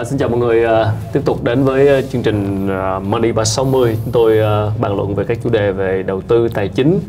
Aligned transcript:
À, 0.00 0.04
xin 0.04 0.18
chào 0.18 0.28
mọi 0.28 0.38
người, 0.38 0.64
à, 0.64 0.92
tiếp 1.12 1.20
tục 1.24 1.44
đến 1.44 1.64
với 1.64 1.88
ờ, 1.88 2.02
chương 2.02 2.22
trình 2.22 2.68
ờ, 2.68 3.00
Money 3.00 3.10
Money 3.10 3.32
360 3.32 3.96
Chúng 4.04 4.12
tôi 4.12 4.38
bàn 4.78 4.96
luận 4.96 5.14
về 5.14 5.24
các 5.24 5.38
chủ 5.44 5.50
đề 5.50 5.72
về 5.72 6.02
đầu 6.02 6.20
tư, 6.20 6.48
tài 6.48 6.68
chính 6.68 7.00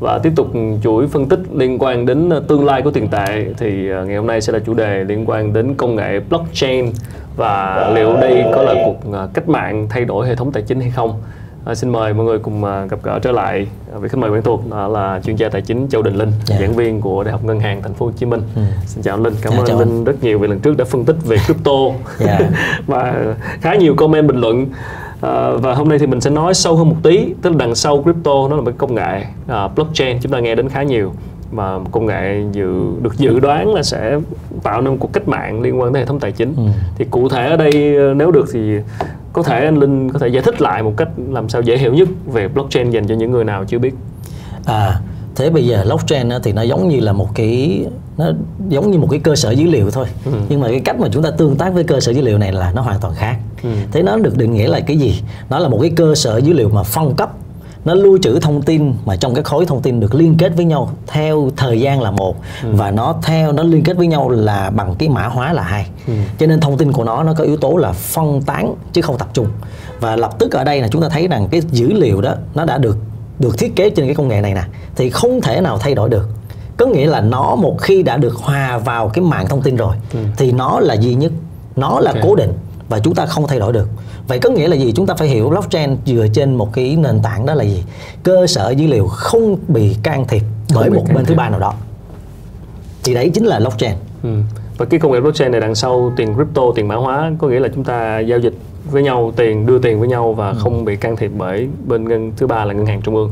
Và 0.00 0.18
tiếp 0.18 0.32
tục 0.36 0.48
chuỗi 0.82 1.08
phân 1.08 1.28
tích 1.28 1.40
liên 1.54 1.78
quan 1.78 2.06
đến 2.06 2.30
tương 2.48 2.64
lai 2.64 2.82
của 2.82 2.90
tiền 2.90 3.08
tệ. 3.08 3.46
Thì 3.58 3.70
ngày 4.06 4.16
hôm 4.16 4.26
nay 4.26 4.40
sẽ 4.40 4.52
là 4.52 4.58
chủ 4.58 4.74
đề 4.74 5.04
liên 5.04 5.24
quan 5.30 5.52
đến 5.52 5.74
công 5.74 5.96
nghệ 5.96 6.20
blockchain 6.28 6.92
Và 7.36 7.90
liệu 7.94 8.16
đây 8.16 8.44
có 8.54 8.62
là 8.62 8.74
cuộc 8.84 8.96
cách 9.34 9.48
mạng 9.48 9.86
thay 9.90 10.04
đổi 10.04 10.26
hệ 10.26 10.36
thống 10.36 10.52
tài 10.52 10.62
chính 10.62 10.80
hay 10.80 10.90
không. 10.90 11.22
À, 11.68 11.74
xin 11.74 11.90
mời 11.92 12.14
mọi 12.14 12.26
người 12.26 12.38
cùng 12.38 12.62
uh, 12.64 12.90
gặp 12.90 12.98
gỡ 13.02 13.18
trở 13.22 13.32
lại 13.32 13.66
uh, 13.96 14.02
vị 14.02 14.08
khách 14.08 14.18
mời 14.18 14.30
quen 14.30 14.42
thuộc 14.42 14.70
đó 14.70 14.88
là 14.88 15.20
chuyên 15.24 15.36
gia 15.36 15.48
tài 15.48 15.62
chính 15.62 15.88
Châu 15.88 16.02
Đình 16.02 16.14
Linh, 16.14 16.32
Dạ. 16.44 16.56
giảng 16.60 16.72
viên 16.72 17.00
của 17.00 17.24
Đại 17.24 17.32
học 17.32 17.44
Ngân 17.44 17.60
hàng 17.60 17.82
Thành 17.82 17.94
phố 17.94 18.06
Hồ 18.06 18.12
Chí 18.16 18.26
Minh. 18.26 18.40
Ừ. 18.56 18.62
Xin 18.86 19.02
chào 19.02 19.18
Linh, 19.18 19.34
cảm 19.42 19.52
Dạ, 19.52 19.58
ơn 19.58 19.66
anh. 19.66 19.78
Linh 19.78 20.04
rất 20.04 20.22
nhiều 20.22 20.38
vì 20.38 20.48
lần 20.48 20.60
trước 20.60 20.76
đã 20.76 20.84
phân 20.84 21.04
tích 21.04 21.16
về 21.24 21.36
crypto 21.46 21.72
Dạ. 22.18 22.38
và 22.86 23.34
khá 23.60 23.74
nhiều 23.74 23.94
comment 23.94 24.26
bình 24.28 24.40
luận 24.40 24.66
À, 25.20 25.50
và 25.50 25.74
hôm 25.74 25.88
nay 25.88 25.98
thì 25.98 26.06
mình 26.06 26.20
sẽ 26.20 26.30
nói 26.30 26.54
sâu 26.54 26.76
hơn 26.76 26.88
một 26.88 26.96
tí 27.02 27.34
tức 27.42 27.50
là 27.50 27.56
đằng 27.58 27.74
sau 27.74 28.02
crypto 28.02 28.30
nó 28.50 28.56
là 28.56 28.56
một 28.56 28.62
cái 28.66 28.74
công 28.78 28.94
nghệ 28.94 29.24
à, 29.48 29.68
blockchain 29.68 30.18
chúng 30.22 30.32
ta 30.32 30.40
nghe 30.40 30.54
đến 30.54 30.68
khá 30.68 30.82
nhiều 30.82 31.12
mà 31.52 31.78
công 31.90 32.06
nghệ 32.06 32.42
dự 32.52 32.74
được 33.02 33.18
dự 33.18 33.40
đoán 33.40 33.74
là 33.74 33.82
sẽ 33.82 34.18
tạo 34.62 34.80
nên 34.80 34.90
một 34.90 34.96
cuộc 35.00 35.12
cách 35.12 35.28
mạng 35.28 35.60
liên 35.60 35.80
quan 35.80 35.92
tới 35.92 36.02
hệ 36.02 36.06
thống 36.06 36.20
tài 36.20 36.32
chính 36.32 36.54
Ừ. 36.56 36.62
thì 36.98 37.04
cụ 37.10 37.28
thể 37.28 37.46
ở 37.50 37.56
đây 37.56 37.96
ờ, 37.96 38.14
nếu 38.14 38.30
được 38.30 38.44
thì 38.52 38.76
có 39.38 39.42
thể 39.42 39.64
anh 39.64 39.78
Linh 39.78 40.10
có 40.10 40.18
thể 40.18 40.28
giải 40.28 40.42
thích 40.42 40.60
lại 40.60 40.82
một 40.82 40.94
cách 40.96 41.08
làm 41.28 41.48
sao 41.48 41.62
dễ 41.62 41.78
hiểu 41.78 41.94
nhất 41.94 42.08
về 42.26 42.48
blockchain 42.48 42.90
dành 42.90 43.08
cho 43.08 43.14
những 43.14 43.30
người 43.30 43.44
nào 43.44 43.64
chưa 43.64 43.78
biết 43.78 43.94
À, 44.64 45.00
thế 45.36 45.50
bây 45.50 45.66
giờ 45.66 45.82
blockchain 45.84 46.28
thì 46.42 46.52
nó 46.52 46.62
giống 46.62 46.88
như 46.88 47.00
là 47.00 47.12
một 47.12 47.28
cái 47.34 47.84
nó 48.18 48.30
giống 48.68 48.90
như 48.90 48.98
một 48.98 49.08
cái 49.10 49.20
cơ 49.20 49.36
sở 49.36 49.50
dữ 49.50 49.66
liệu 49.66 49.90
thôi. 49.90 50.06
Ừ. 50.24 50.32
Nhưng 50.48 50.60
mà 50.60 50.68
cái 50.68 50.80
cách 50.80 51.00
mà 51.00 51.08
chúng 51.12 51.22
ta 51.22 51.30
tương 51.30 51.56
tác 51.56 51.74
với 51.74 51.84
cơ 51.84 52.00
sở 52.00 52.12
dữ 52.12 52.22
liệu 52.22 52.38
này 52.38 52.52
là 52.52 52.72
nó 52.72 52.82
hoàn 52.82 53.00
toàn 53.00 53.14
khác. 53.14 53.36
Ừ. 53.62 53.68
Thế 53.92 54.02
nó 54.02 54.16
được 54.16 54.36
định 54.36 54.54
nghĩa 54.54 54.68
là 54.68 54.80
cái 54.80 54.96
gì? 54.96 55.22
Nó 55.50 55.58
là 55.58 55.68
một 55.68 55.78
cái 55.80 55.90
cơ 55.96 56.14
sở 56.14 56.38
dữ 56.38 56.52
liệu 56.52 56.68
mà 56.68 56.82
phân 56.82 57.14
cấp 57.14 57.30
nó 57.84 57.94
lưu 57.94 58.18
trữ 58.22 58.38
thông 58.40 58.62
tin 58.62 58.92
mà 59.04 59.16
trong 59.16 59.34
cái 59.34 59.44
khối 59.44 59.66
thông 59.66 59.82
tin 59.82 60.00
được 60.00 60.14
liên 60.14 60.34
kết 60.38 60.52
với 60.56 60.64
nhau 60.64 60.90
theo 61.06 61.50
thời 61.68 61.80
gian 61.80 62.02
là 62.02 62.10
một 62.10 62.36
Ừ. 62.62 62.68
và 62.72 62.90
nó 62.90 63.14
theo 63.22 63.52
nó 63.52 63.62
liên 63.62 63.82
kết 63.82 63.96
với 63.96 64.06
nhau 64.06 64.30
là 64.30 64.70
bằng 64.70 64.94
cái 64.98 65.08
mã 65.08 65.26
hóa 65.26 65.52
là 65.52 65.62
hai 65.62 65.86
Ừ. 66.06 66.12
cho 66.38 66.46
nên 66.46 66.60
thông 66.60 66.78
tin 66.78 66.92
của 66.92 67.04
nó 67.04 67.22
nó 67.22 67.34
có 67.38 67.44
yếu 67.44 67.56
tố 67.56 67.76
là 67.76 67.92
phân 67.92 68.42
tán 68.42 68.74
chứ 68.92 69.02
không 69.02 69.18
tập 69.18 69.28
trung 69.32 69.46
và 70.00 70.16
lập 70.16 70.38
tức 70.38 70.52
ở 70.52 70.64
đây 70.64 70.80
là 70.82 70.88
chúng 70.88 71.02
ta 71.02 71.08
thấy 71.08 71.28
rằng 71.28 71.48
cái 71.50 71.60
dữ 71.70 71.92
liệu 71.92 72.20
đó 72.20 72.34
nó 72.54 72.64
đã 72.64 72.78
được 72.78 72.96
được 73.38 73.58
thiết 73.58 73.76
kế 73.76 73.90
trên 73.90 74.06
cái 74.06 74.14
công 74.14 74.28
nghệ 74.28 74.40
này 74.40 74.54
nè 74.54 74.62
thì 74.96 75.10
không 75.10 75.40
thể 75.40 75.60
nào 75.60 75.78
thay 75.78 75.94
đổi 75.94 76.08
được 76.08 76.28
có 76.76 76.86
nghĩa 76.86 77.06
là 77.06 77.20
nó 77.20 77.54
một 77.54 77.76
khi 77.80 78.02
đã 78.02 78.16
được 78.16 78.34
hòa 78.36 78.78
vào 78.78 79.08
cái 79.08 79.24
mạng 79.24 79.46
thông 79.48 79.62
tin 79.62 79.76
rồi 79.76 79.96
Ừ. 80.12 80.18
thì 80.36 80.52
nó 80.52 80.80
là 80.80 80.94
duy 80.94 81.14
nhất 81.14 81.32
nó 81.76 82.00
là 82.00 82.10
Ok. 82.10 82.20
cố 82.22 82.34
định 82.34 82.52
và 82.88 82.98
chúng 82.98 83.14
ta 83.14 83.26
không 83.26 83.46
thay 83.46 83.58
đổi 83.58 83.72
được 83.72 83.88
vậy 84.28 84.38
có 84.38 84.50
nghĩa 84.50 84.68
là 84.68 84.76
gì 84.76 84.92
chúng 84.96 85.06
ta 85.06 85.14
phải 85.14 85.28
hiểu 85.28 85.48
blockchain 85.48 85.96
dựa 86.06 86.26
trên 86.34 86.54
một 86.54 86.72
cái 86.72 86.96
nền 86.96 87.20
tảng 87.22 87.46
đó 87.46 87.54
là 87.54 87.64
gì 87.64 87.84
cơ 88.22 88.46
sở 88.46 88.70
dữ 88.70 88.86
liệu 88.86 89.06
không 89.06 89.56
bị 89.68 89.96
can 90.02 90.26
thiệp 90.26 90.42
bởi 90.74 90.90
một 90.90 91.04
bên 91.14 91.24
thứ 91.24 91.34
ba 91.34 91.48
nào 91.50 91.60
đó 91.60 91.74
thì 93.04 93.14
đấy 93.14 93.30
chính 93.34 93.44
là 93.46 93.58
blockchain 93.58 93.92
Ừ. 94.22 94.28
Và 94.78 94.84
cái 94.86 95.00
công 95.00 95.12
nghệ 95.12 95.20
blockchain 95.20 95.52
này 95.52 95.60
đằng 95.60 95.74
sau 95.74 96.12
tiền 96.16 96.34
crypto, 96.34 96.62
tiền 96.74 96.88
mã 96.88 96.94
hóa 96.94 97.32
có 97.38 97.48
nghĩa 97.48 97.60
là 97.60 97.68
chúng 97.74 97.84
ta 97.84 98.18
giao 98.18 98.38
dịch 98.38 98.54
với 98.90 99.02
nhau, 99.02 99.32
tiền 99.36 99.66
đưa 99.66 99.78
tiền 99.78 99.98
với 100.00 100.08
nhau 100.08 100.32
và 100.32 100.52
không 100.54 100.84
bị 100.84 100.96
can 100.96 101.16
thiệp 101.16 101.30
bởi 101.38 101.68
bên 101.86 102.08
ngân 102.08 102.32
thứ 102.36 102.46
ba 102.46 102.64
là 102.64 102.74
ngân 102.74 102.86
hàng 102.86 103.00
trung 103.02 103.16
ương. 103.16 103.30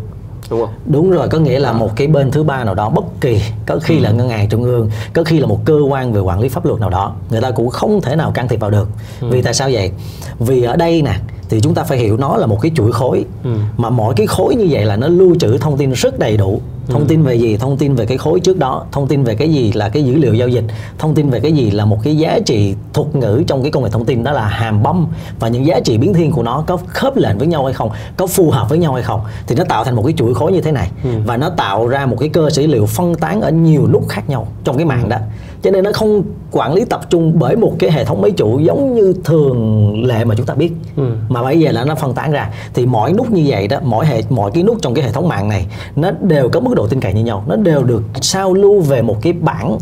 Đúng 0.50 0.60
không? 0.60 0.74
Đúng 0.86 1.10
rồi, 1.10 1.28
có 1.28 1.38
nghĩa 1.38 1.58
là 1.58 1.72
một 1.72 1.96
cái 1.96 2.06
bên 2.06 2.30
thứ 2.30 2.42
ba 2.42 2.64
nào 2.64 2.74
đó 2.74 2.90
bất 2.90 3.04
kỳ, 3.20 3.40
có 3.66 3.78
khi 3.82 3.98
là 4.00 4.10
ngân 4.10 4.28
hàng 4.28 4.48
trung 4.48 4.64
ương, 4.64 4.90
có 5.12 5.24
khi 5.24 5.38
là 5.38 5.46
một 5.46 5.60
cơ 5.64 5.78
quan 5.88 6.12
về 6.12 6.20
quản 6.20 6.40
lý 6.40 6.48
pháp 6.48 6.64
luật 6.66 6.80
nào 6.80 6.90
đó, 6.90 7.14
người 7.30 7.40
ta 7.40 7.50
cũng 7.50 7.68
không 7.70 8.00
thể 8.00 8.16
nào 8.16 8.30
can 8.34 8.48
thiệp 8.48 8.60
vào 8.60 8.70
được. 8.70 8.88
Vì 9.20 9.42
tại 9.42 9.54
sao 9.54 9.68
vậy? 9.72 9.90
Vì 10.38 10.62
ở 10.62 10.76
đây 10.76 11.02
nè 11.02 11.14
thì 11.48 11.60
chúng 11.60 11.74
ta 11.74 11.84
phải 11.84 11.98
hiểu 11.98 12.16
nó 12.16 12.36
là 12.36 12.46
một 12.46 12.58
cái 12.62 12.72
chuỗi 12.74 12.92
khối 12.92 13.24
Ừ. 13.44 13.50
mà 13.76 13.90
mỗi 13.90 14.14
cái 14.16 14.26
khối 14.26 14.54
như 14.54 14.66
vậy 14.70 14.84
là 14.84 14.96
nó 14.96 15.08
lưu 15.08 15.34
trữ 15.40 15.58
thông 15.58 15.76
tin 15.76 15.92
rất 15.92 16.18
đầy 16.18 16.36
đủ 16.36 16.60
thông 16.88 17.06
tin 17.06 17.22
về 17.22 17.34
gì? 17.34 17.56
Thông 17.56 17.76
tin 17.76 17.94
về 17.94 18.06
cái 18.06 18.18
khối 18.18 18.40
trước 18.40 18.58
đó. 18.58 18.84
Thông 18.92 19.06
tin 19.08 19.24
về 19.24 19.34
cái 19.34 19.52
gì 19.52 19.72
là 19.72 19.88
cái 19.88 20.04
dữ 20.04 20.14
liệu 20.14 20.34
giao 20.34 20.48
dịch? 20.48 20.64
Thông 20.98 21.14
tin 21.14 21.30
về 21.30 21.40
cái 21.40 21.52
gì 21.52 21.70
là 21.70 21.84
một 21.84 21.98
cái 22.02 22.16
giá 22.16 22.38
trị 22.46 22.74
thuật 22.92 23.14
ngữ 23.14 23.42
trong 23.46 23.62
cái 23.62 23.70
công 23.70 23.82
nghệ 23.82 23.90
thông 23.90 24.04
tin? 24.04 24.24
Đó 24.24 24.32
là 24.32 24.46
hàm 24.46 24.82
bông. 24.82 25.06
Và 25.40 25.48
những 25.48 25.66
giá 25.66 25.80
trị 25.80 25.98
biến 25.98 26.14
thiên 26.14 26.32
của 26.32 26.42
nó 26.42 26.64
có 26.66 26.78
khớp 26.86 27.16
lệnh 27.16 27.38
với 27.38 27.46
nhau 27.46 27.64
hay 27.64 27.74
không? 27.74 27.90
Có 28.16 28.26
phù 28.26 28.50
hợp 28.50 28.68
với 28.68 28.78
nhau 28.78 28.94
hay 28.94 29.02
không? 29.02 29.20
Thì 29.46 29.54
nó 29.54 29.64
tạo 29.64 29.84
thành 29.84 29.96
một 29.96 30.02
cái 30.02 30.14
chuỗi 30.16 30.34
khối 30.34 30.52
như 30.52 30.60
thế 30.60 30.72
này. 30.72 30.90
Và 31.24 31.36
nó 31.36 31.50
tạo 31.50 31.88
ra 31.88 32.06
một 32.06 32.16
cái 32.20 32.28
cơ 32.28 32.50
sở 32.50 32.62
dữ 32.62 32.68
liệu 32.68 32.86
phân 32.86 33.14
tán 33.14 33.40
ở 33.40 33.50
nhiều 33.50 33.88
nút 33.92 34.08
khác 34.08 34.28
nhau 34.28 34.48
trong 34.64 34.76
cái 34.76 34.86
mạng 34.86 35.08
đó. 35.08 35.16
Cho 35.62 35.70
nên 35.70 35.84
nó 35.84 35.90
không 35.94 36.22
quản 36.52 36.74
lý 36.74 36.84
tập 36.84 37.00
trung 37.10 37.32
bởi 37.38 37.56
một 37.56 37.72
cái 37.78 37.90
hệ 37.90 38.04
thống 38.04 38.22
máy 38.22 38.30
chủ 38.30 38.58
giống 38.58 38.94
như 38.94 39.14
thường 39.24 40.04
lệ 40.04 40.24
mà 40.24 40.34
chúng 40.34 40.46
ta 40.46 40.54
biết. 40.54 40.72
Ừ. 40.96 41.02
mà 41.28 41.42
bây 41.42 41.60
giờ 41.60 41.72
là 41.72 41.84
nó 41.84 41.94
phân 41.94 42.14
tán 42.14 42.32
ra. 42.32 42.50
Thì 42.74 42.86
mỗi 42.86 43.12
nút 43.12 43.30
như 43.30 43.44
vậy 43.46 43.68
đó 43.68 43.78
mỗi 43.82 44.06
hệ 44.06 44.22
mỗi 44.28 44.50
cái 44.54 44.62
nút 44.62 44.78
trong 44.82 44.94
cái 44.94 45.04
hệ 45.04 45.12
thống 45.12 45.28
mạng 45.28 45.48
này 45.48 45.66
nó 45.96 46.10
đều 46.20 46.48
có 46.48 46.60
mức 46.60 46.74
độ 46.76 46.86
tin 46.86 47.00
cậy 47.00 47.12
như 47.12 47.24
nhau. 47.24 47.44
Nó 47.46 47.56
đều 47.56 47.82
được 47.82 48.02
sao 48.20 48.54
lưu 48.54 48.80
về 48.80 49.02
một 49.02 49.16
cái 49.22 49.32
bảng 49.32 49.78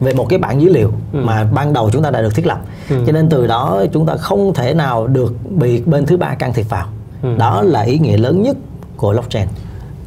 về 0.00 0.14
một 0.14 0.26
cái 0.28 0.38
bảng 0.38 0.60
dữ 0.60 0.68
liệu 0.68 0.92
mà 1.12 1.46
ban 1.54 1.72
đầu 1.72 1.90
chúng 1.90 2.02
ta 2.02 2.10
đã 2.10 2.22
được 2.22 2.34
thiết 2.34 2.46
lập. 2.46 2.60
Cho 2.88 3.12
nên 3.12 3.28
từ 3.28 3.46
đó 3.46 3.84
chúng 3.92 4.06
ta 4.06 4.16
không 4.16 4.54
thể 4.54 4.74
nào 4.74 5.06
được 5.06 5.34
bị 5.50 5.82
bên 5.86 6.06
thứ 6.06 6.16
ba 6.16 6.34
can 6.34 6.52
thiệp 6.52 6.66
vào. 6.68 6.86
Đó 7.38 7.62
là 7.62 7.80
ý 7.80 7.98
nghĩa 7.98 8.16
lớn 8.16 8.42
nhất 8.42 8.56
của 8.96 9.12
blockchain. 9.12 9.48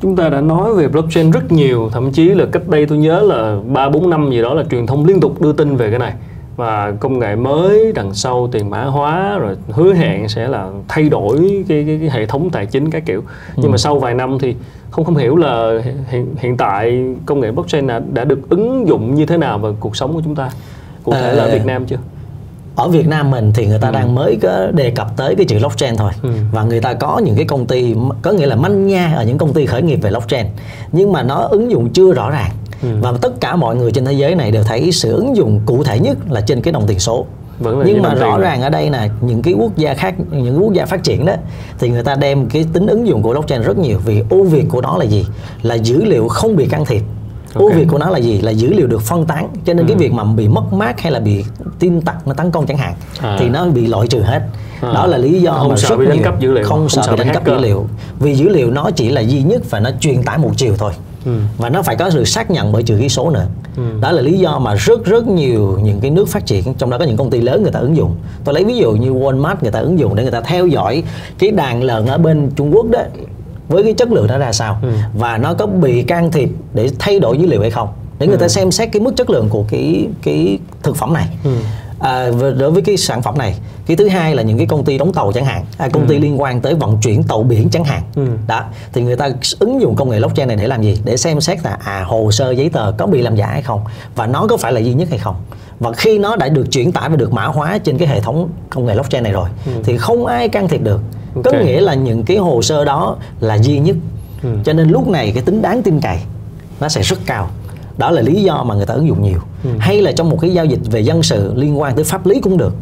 Chúng 0.02 0.16
ta 0.16 0.30
đã 0.30 0.42
nói 0.42 0.74
về 0.74 0.88
blockchain 0.88 1.32
rất 1.32 1.52
nhiều, 1.52 1.90
thậm 1.94 2.12
chí 2.12 2.30
là 2.30 2.46
cách 2.52 2.68
đây 2.68 2.86
tôi 2.86 2.98
nhớ 2.98 3.22
là 3.22 3.60
3 3.74 3.90
4 3.90 4.10
năm 4.10 4.32
gì 4.32 4.42
đó 4.42 4.54
là 4.54 4.64
truyền 4.72 4.88
thông 4.88 5.06
liên 5.06 5.20
tục 5.20 5.42
đưa 5.42 5.54
tin 5.54 5.76
về 5.76 5.90
cái 5.90 6.00
này. 6.00 6.14
Và 6.58 6.94
công 7.00 7.20
nghệ 7.20 7.36
mới 7.36 7.92
đằng 7.96 8.14
sau 8.14 8.50
tiền 8.52 8.70
mã 8.70 8.84
hóa 8.84 9.38
rồi 9.40 9.56
hứa 9.70 9.94
hẹn 9.94 10.30
sẽ 10.30 10.48
là 10.48 10.68
thay 10.88 11.10
đổi 11.10 11.64
cái, 11.68 11.84
cái, 11.88 11.98
cái 12.02 12.10
hệ 12.10 12.26
thống 12.26 12.50
tài 12.50 12.66
chính 12.66 12.92
các 12.92 13.04
kiểu. 13.06 13.24
Nhưng 13.56 13.72
mà 13.72 13.78
sau 13.78 14.00
vài 14.00 14.14
năm 14.14 14.38
thì 14.42 14.56
không 14.92 15.06
không 15.06 15.16
hiểu 15.16 15.36
là 15.36 15.72
hiện, 16.10 16.36
hiện 16.38 16.58
tại 16.58 17.04
công 17.26 17.40
nghệ 17.40 17.52
blockchain 17.52 17.88
đã, 17.88 18.02
đã 18.14 18.24
được 18.24 18.50
ứng 18.50 18.88
dụng 18.88 19.16
như 19.16 19.26
thế 19.26 19.38
nào 19.38 19.58
vào 19.60 19.76
cuộc 19.80 19.96
sống 19.96 20.14
của 20.14 20.22
chúng 20.24 20.36
ta. 20.36 20.50
Cụ 21.04 21.12
thể 21.12 21.34
là 21.34 21.44
ở 21.44 21.48
Ờ, 21.50 21.54
Việt 21.54 21.66
Nam 21.66 21.86
chưa? 21.86 21.98
ở 22.76 22.88
Việt 22.88 23.08
Nam 23.08 23.32
mình 23.32 23.52
thì 23.56 23.66
người 23.68 23.80
ta 23.80 23.92
đang 23.92 24.16
mới 24.16 24.38
có 24.42 24.68
đề 24.74 24.92
cập 24.92 25.08
tới 25.18 25.36
cái 25.36 25.46
chữ 25.46 25.58
blockchain 25.60 25.96
thôi 25.96 26.12
Ừ. 26.24 26.30
và 26.52 26.64
người 26.64 26.82
ta 26.82 26.94
có 26.94 27.22
những 27.26 27.36
cái 27.36 27.46
công 27.46 27.66
ty 27.66 27.96
có 28.22 28.32
nghĩa 28.32 28.46
là 28.46 28.56
manh 28.56 28.88
nha 28.88 29.14
ở 29.16 29.24
những 29.24 29.38
công 29.38 29.54
ty 29.54 29.66
khởi 29.66 29.82
nghiệp 29.82 30.00
về 30.02 30.10
blockchain 30.10 30.46
nhưng 30.92 31.12
mà 31.12 31.24
nó 31.24 31.36
ứng 31.36 31.72
dụng 31.72 31.90
chưa 31.90 32.14
rõ 32.14 32.30
ràng 32.30 32.52
Ừ. 32.84 32.90
và 33.02 33.14
tất 33.22 33.32
cả 33.42 33.56
mọi 33.56 33.76
người 33.76 33.92
trên 33.92 34.06
thế 34.06 34.14
giới 34.14 34.36
này 34.36 34.52
đều 34.52 34.64
thấy 34.64 34.92
sự 34.92 35.16
ứng 35.16 35.36
dụng 35.36 35.62
cụ 35.66 35.84
thể 35.84 36.00
nhất 36.00 36.18
là 36.30 36.42
trên 36.42 36.62
cái 36.62 36.72
đồng 36.72 36.88
tiền 36.88 37.00
số. 37.00 37.26
Vẫn 37.60 37.84
nhưng 37.86 37.96
như 37.96 38.02
mà 38.02 38.14
rõ 38.14 38.38
ràng 38.38 38.62
ở 38.62 38.70
đây 38.70 38.90
là 38.90 39.10
những 39.22 39.42
cái 39.42 39.54
quốc 39.54 39.78
gia 39.78 39.94
khác 39.94 40.16
những 40.32 40.64
quốc 40.64 40.74
gia 40.74 40.86
phát 40.86 41.04
triển 41.04 41.26
đó 41.26 41.34
thì 41.80 41.90
người 41.90 42.04
ta 42.04 42.16
đem 42.16 42.50
cái 42.50 42.66
tính 42.74 42.88
ứng 42.88 43.08
dụng 43.08 43.22
của 43.22 43.30
blockchain 43.32 43.62
rất 43.62 43.78
nhiều. 43.78 44.00
Vì 44.06 44.24
ưu 44.30 44.44
việt 44.44 44.66
của 44.70 44.82
nó 44.82 44.98
là 44.98 45.06
gì? 45.06 45.26
Là 45.62 45.76
dữ 45.76 46.04
liệu 46.06 46.28
không 46.28 46.56
bị 46.56 46.66
can 46.66 46.86
thiệp. 46.86 47.02
Ưu 47.54 47.68
Ok. 47.70 47.76
việt 47.78 47.86
của 47.92 47.98
nó 47.98 48.10
là 48.10 48.18
gì? 48.18 48.42
Là 48.42 48.52
dữ 48.52 48.74
liệu 48.74 48.88
được 48.88 49.02
phân 49.02 49.26
tán. 49.26 49.50
Cho 49.66 49.74
nên 49.74 49.88
cái 49.88 49.98
việc 49.98 50.14
mà 50.14 50.24
bị 50.24 50.48
mất 50.48 50.74
mát 50.74 51.00
hay 51.02 51.12
là 51.12 51.20
bị 51.20 51.46
tin 51.80 52.02
tặc 52.02 52.28
nó 52.28 52.34
tấn 52.34 52.52
công 52.52 52.66
chẳng 52.68 52.78
hạn 52.78 52.94
À. 53.22 53.38
thì 53.40 53.50
nó 53.50 53.66
bị 53.66 53.88
loại 53.88 54.08
trừ 54.08 54.20
hết. 54.22 54.42
À. 54.82 54.94
đó 54.94 55.06
là 55.08 55.18
lý 55.18 55.42
do 55.42 55.52
Không 55.52 55.70
mà 55.70 55.76
sợ 55.78 55.90
rất 55.90 55.98
bị 55.98 56.06
đánh 56.06 56.16
nhiều 56.18 56.24
cắp 56.26 56.40
dữ 56.40 56.52
liệu, 56.52 56.64
không, 56.64 56.80
không 56.80 56.90
sợ 56.90 57.02
sợ 57.06 57.12
bị 57.12 57.18
đánh 57.18 57.28
cắp 57.28 57.44
hacker. 57.44 57.56
dữ 57.62 57.68
liệu. 57.68 57.88
Vì 58.20 58.36
dữ 58.36 58.50
liệu 58.50 58.72
nó 58.72 58.92
chỉ 58.92 59.10
là 59.10 59.22
duy 59.22 59.42
nhất 59.42 59.62
và 59.70 59.80
nó 59.80 59.90
truyền 60.00 60.24
tải 60.24 60.38
một 60.38 60.52
chiều 60.58 60.74
thôi 60.78 60.92
Ừ. 61.26 61.32
và 61.58 61.70
nó 61.70 61.82
phải 61.82 61.96
có 61.96 62.10
sự 62.10 62.26
xác 62.26 62.52
nhận 62.52 62.72
bởi 62.72 62.84
chữ 62.84 62.98
ký 63.00 63.10
số 63.10 63.30
nữa. 63.30 63.46
Đó 64.02 64.12
là 64.12 64.22
lý 64.22 64.38
do 64.38 64.60
mà 64.60 64.76
rất 64.76 65.06
rất 65.06 65.28
nhiều 65.28 65.80
những 65.84 66.00
cái 66.00 66.12
nước 66.12 66.28
phát 66.30 66.46
triển 66.46 66.74
trong 66.78 66.90
đó 66.90 66.98
có 66.98 67.06
những 67.06 67.18
công 67.18 67.30
ty 67.30 67.42
lớn 67.42 67.64
người 67.64 67.72
ta 67.72 67.80
ứng 67.80 67.98
dụng. 67.98 68.16
Tôi 68.44 68.54
lấy 68.56 68.64
ví 68.64 68.76
dụ 68.78 68.92
như 68.92 69.14
Walmart 69.14 69.56
người 69.62 69.72
ta 69.72 69.80
ứng 69.80 70.00
dụng 70.00 70.16
để 70.16 70.24
người 70.24 70.32
ta 70.32 70.42
theo 70.42 70.68
dõi 70.68 71.04
cái 71.40 71.52
đàn 71.52 71.84
lợn 71.84 72.06
ở 72.06 72.18
bên 72.18 72.52
Trung 72.56 72.72
Quốc 72.76 72.86
đó 72.90 73.02
với 73.68 73.84
cái 73.84 73.94
chất 73.94 74.12
lượng 74.12 74.28
nó 74.28 74.38
ra 74.38 74.52
sao. 74.52 74.80
Ừ. 74.82 74.90
và 75.14 75.38
nó 75.38 75.54
có 75.54 75.66
bị 75.66 76.04
can 76.04 76.32
thiệp 76.32 76.50
để 76.74 76.90
thay 77.00 77.20
đổi 77.20 77.38
dữ 77.38 77.46
liệu 77.48 77.62
hay 77.62 77.72
không. 77.72 77.90
Để 78.20 78.28
người 78.28 78.38
ta 78.38 78.48
xem 78.48 78.72
xét 78.72 78.90
cái 78.92 79.02
mức 79.02 79.16
chất 79.16 79.30
lượng 79.30 79.50
của 79.50 79.66
cái 79.70 80.08
cái 80.24 80.60
thực 80.84 80.96
phẩm 80.96 81.14
này. 81.14 81.28
Ừ. 81.44 81.52
À, 82.00 82.32
và 82.32 82.50
đối 82.50 82.72
với 82.72 82.82
cái 82.82 82.98
sản 82.98 83.22
phẩm 83.22 83.38
này 83.38 83.56
cái 83.86 83.98
thứ 83.98 84.08
hai 84.08 84.36
là 84.36 84.44
những 84.44 84.58
cái 84.58 84.68
công 84.68 84.84
ty 84.84 84.98
đóng 84.98 85.14
tàu 85.14 85.32
chẳng 85.32 85.46
hạn 85.46 85.66
à, 85.78 85.90
công 85.94 86.08
ty 86.08 86.20
liên 86.20 86.42
quan 86.42 86.62
tới 86.62 86.74
vận 86.76 86.98
chuyển 87.02 87.24
tàu 87.24 87.44
biển 87.44 87.70
chẳng 87.70 87.84
hạn. 87.84 88.02
Ừ. 88.16 88.28
đó 88.48 88.64
thì 88.94 89.02
người 89.02 89.16
ta 89.16 89.30
ứng 89.60 89.82
dụng 89.82 89.96
công 89.96 90.10
nghệ 90.10 90.20
blockchain 90.20 90.48
này 90.48 90.58
để 90.58 90.68
làm 90.68 90.82
gì? 90.82 91.02
Để 91.04 91.18
xem 91.18 91.42
xét 91.42 91.64
là 91.64 91.78
à 91.84 92.04
hồ 92.08 92.32
sơ 92.32 92.52
giấy 92.52 92.70
tờ 92.70 92.92
có 92.98 93.06
bị 93.06 93.22
làm 93.22 93.36
giả 93.36 93.48
hay 93.48 93.62
không 93.62 93.82
và 94.16 94.28
nó 94.28 94.48
có 94.50 94.58
phải 94.58 94.74
là 94.74 94.80
duy 94.80 94.94
nhất 94.94 95.10
hay 95.10 95.20
không. 95.20 95.36
Và 95.80 95.92
khi 95.94 96.18
nó 96.18 96.36
đã 96.36 96.50
được 96.50 96.72
chuyển 96.72 96.92
tải 96.92 97.10
và 97.10 97.16
được 97.16 97.34
mã 97.34 97.46
hóa 97.46 97.78
trên 97.78 97.98
cái 97.98 98.08
hệ 98.08 98.20
thống 98.20 98.50
công 98.70 98.86
nghệ 98.86 98.94
blockchain 98.94 99.24
này 99.24 99.32
rồi 99.34 99.50
thì 99.84 99.98
không 99.98 100.26
ai 100.26 100.50
can 100.50 100.68
thiệp 100.68 100.82
được. 100.82 101.02
Có 101.44 101.52
Ok. 101.52 101.62
nghĩa 101.66 101.82
là 101.82 101.94
những 101.94 102.24
cái 102.24 102.38
hồ 102.38 102.62
sơ 102.62 102.86
đó 102.86 103.16
là 103.40 103.58
duy 103.58 103.80
nhất. 103.80 103.96
Ừ. 104.44 104.50
cho 104.66 104.74
nên 104.74 104.90
lúc 104.90 105.08
này 105.08 105.32
cái 105.32 105.44
tính 105.44 105.62
đáng 105.62 105.82
tin 105.84 106.00
cậy 106.02 106.18
nó 106.80 106.90
sẽ 106.90 107.02
rất 107.02 107.20
cao 107.26 107.50
đó 107.98 108.12
là 108.12 108.22
lý 108.22 108.44
do 108.44 108.64
mà 108.64 108.76
người 108.76 108.86
ta 108.86 108.94
ứng 108.94 109.08
dụng 109.08 109.22
nhiều. 109.24 109.40
Ừ. 109.64 109.70
hay 109.80 110.02
là 110.02 110.12
trong 110.12 110.30
một 110.30 110.38
cái 110.42 110.54
giao 110.54 110.66
dịch 110.66 110.80
về 110.92 111.00
dân 111.00 111.24
sự 111.24 111.54
liên 111.56 111.80
quan 111.80 111.96
tới 111.96 112.04
pháp 112.04 112.26
lý 112.26 112.40
cũng 112.42 112.58
được 112.58 112.74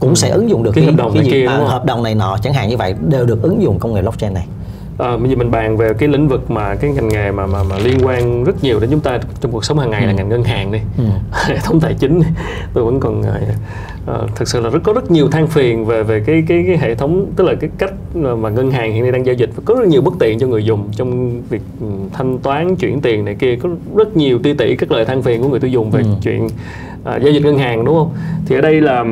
cũng 0.00 0.16
sẽ 0.16 0.28
ứng 0.28 0.50
dụng 0.50 0.62
được 0.62 0.72
Cái 0.74 0.84
hợp 0.84 0.94
đồng 0.96 1.14
này 1.14 1.24
gì- 1.24 1.30
kia, 1.30 1.46
à, 1.46 1.56
hợp 1.58 1.84
đồng 1.84 2.02
này 2.02 2.14
nọ 2.14 2.36
chẳng 2.42 2.52
hạn 2.52 2.68
như 2.68 2.76
vậy 2.76 2.94
đều 3.08 3.26
được 3.26 3.42
ứng 3.42 3.62
dụng 3.62 3.78
công 3.78 3.94
nghệ 3.94 4.02
blockchain 4.02 4.34
này 4.34 4.46
À, 4.98 5.16
bây 5.16 5.30
giờ 5.30 5.36
mình 5.36 5.50
bàn 5.50 5.76
về 5.76 5.92
cái 5.98 6.08
lĩnh 6.08 6.28
vực 6.28 6.50
mà 6.50 6.74
cái 6.74 6.90
ngành 6.90 7.08
nghề 7.08 7.30
mà 7.30 7.46
mà 7.46 7.62
mà 7.62 7.78
liên 7.78 7.98
quan 8.02 8.44
rất 8.44 8.64
nhiều 8.64 8.80
đến 8.80 8.90
chúng 8.90 9.00
ta 9.00 9.18
trong 9.40 9.52
cuộc 9.52 9.64
sống 9.64 9.78
hàng 9.78 9.90
ngày 9.90 10.06
là 10.06 10.12
ngành 10.12 10.28
ngân 10.28 10.44
hàng 10.44 10.72
đi, 10.72 10.78
hệ 11.32 11.56
thống 11.64 11.80
tài 11.80 11.94
chính 11.94 12.20
đi. 12.20 12.26
tôi 12.74 12.84
vẫn 12.84 13.00
còn 13.00 13.20
uh, 13.20 14.36
thực 14.36 14.48
sự 14.48 14.60
là 14.60 14.70
rất 14.70 14.80
có 14.82 14.92
rất 14.92 15.10
nhiều 15.10 15.28
than 15.30 15.46
phiền 15.46 15.84
về 15.84 16.02
về 16.02 16.22
cái 16.26 16.44
cái 16.48 16.64
cái 16.66 16.78
hệ 16.78 16.94
thống 16.94 17.26
tức 17.36 17.44
là 17.44 17.54
cái 17.54 17.70
cách 17.78 17.92
mà 18.14 18.50
ngân 18.50 18.70
hàng 18.70 18.92
hiện 18.92 19.02
nay 19.02 19.12
đang 19.12 19.26
giao 19.26 19.34
dịch 19.34 19.50
và 19.56 19.62
có 19.66 19.74
rất 19.74 19.86
nhiều 19.86 20.02
bất 20.02 20.14
tiện 20.20 20.38
cho 20.38 20.46
người 20.46 20.64
dùng 20.64 20.88
trong 20.96 21.42
việc 21.42 21.62
ừ, 21.80 21.86
thanh 22.12 22.38
toán 22.38 22.76
chuyển 22.76 23.00
tiền 23.00 23.24
này 23.24 23.34
kia 23.34 23.56
có 23.56 23.68
rất 23.96 24.16
nhiều 24.16 24.38
ti 24.38 24.54
tỷ 24.54 24.76
các 24.76 24.92
lời 24.92 25.04
than 25.04 25.22
phiền 25.22 25.42
của 25.42 25.48
người 25.48 25.60
tiêu 25.60 25.70
dùng 25.70 25.90
về 25.90 26.02
ừ. 26.02 26.08
chuyện 26.22 26.44
uh, 26.46 26.50
giao 27.04 27.32
dịch 27.32 27.44
ngân 27.44 27.58
hàng 27.58 27.84
đúng 27.84 27.94
không? 27.94 28.10
Thì 28.46 28.54
ở 28.56 28.60
đây 28.60 28.80
là 28.80 29.04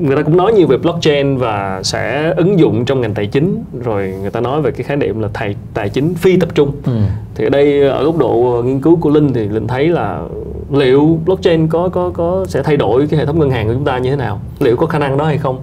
người 0.00 0.16
ta 0.16 0.22
cũng 0.22 0.36
nói 0.36 0.52
nhiều 0.52 0.66
về 0.66 0.76
blockchain 0.76 1.36
và 1.36 1.80
sẽ 1.82 2.34
ứng 2.36 2.58
dụng 2.58 2.84
trong 2.84 3.00
ngành 3.00 3.14
tài 3.14 3.26
chính. 3.26 3.64
Rồi 3.84 4.14
người 4.20 4.30
ta 4.30 4.40
nói 4.40 4.62
về 4.62 4.70
cái 4.70 4.82
khái 4.82 4.96
niệm 4.96 5.20
là 5.20 5.28
tài 5.32 5.54
tài 5.74 5.88
chính 5.88 6.14
phi 6.14 6.36
tập 6.36 6.48
trung. 6.54 6.72
Ừ. 6.84 6.92
thì 7.34 7.44
ở 7.44 7.50
đây 7.50 7.88
ở 7.88 8.04
góc 8.04 8.16
độ 8.16 8.62
nghiên 8.64 8.80
cứu 8.80 8.96
của 8.96 9.10
linh 9.10 9.32
thì 9.32 9.48
linh 9.48 9.66
thấy 9.66 9.88
là 9.88 10.20
liệu 10.70 11.18
blockchain 11.24 11.68
có 11.68 11.88
có 11.88 12.10
có 12.14 12.44
sẽ 12.48 12.62
thay 12.62 12.76
đổi 12.76 13.06
cái 13.06 13.20
hệ 13.20 13.26
thống 13.26 13.38
ngân 13.38 13.50
hàng 13.50 13.66
của 13.66 13.74
chúng 13.74 13.84
ta 13.84 13.98
như 13.98 14.10
thế 14.10 14.16
nào? 14.16 14.40
Liệu 14.60 14.76
có 14.76 14.86
khả 14.86 14.98
năng 14.98 15.16
đó 15.16 15.24
hay 15.24 15.38
không? 15.38 15.62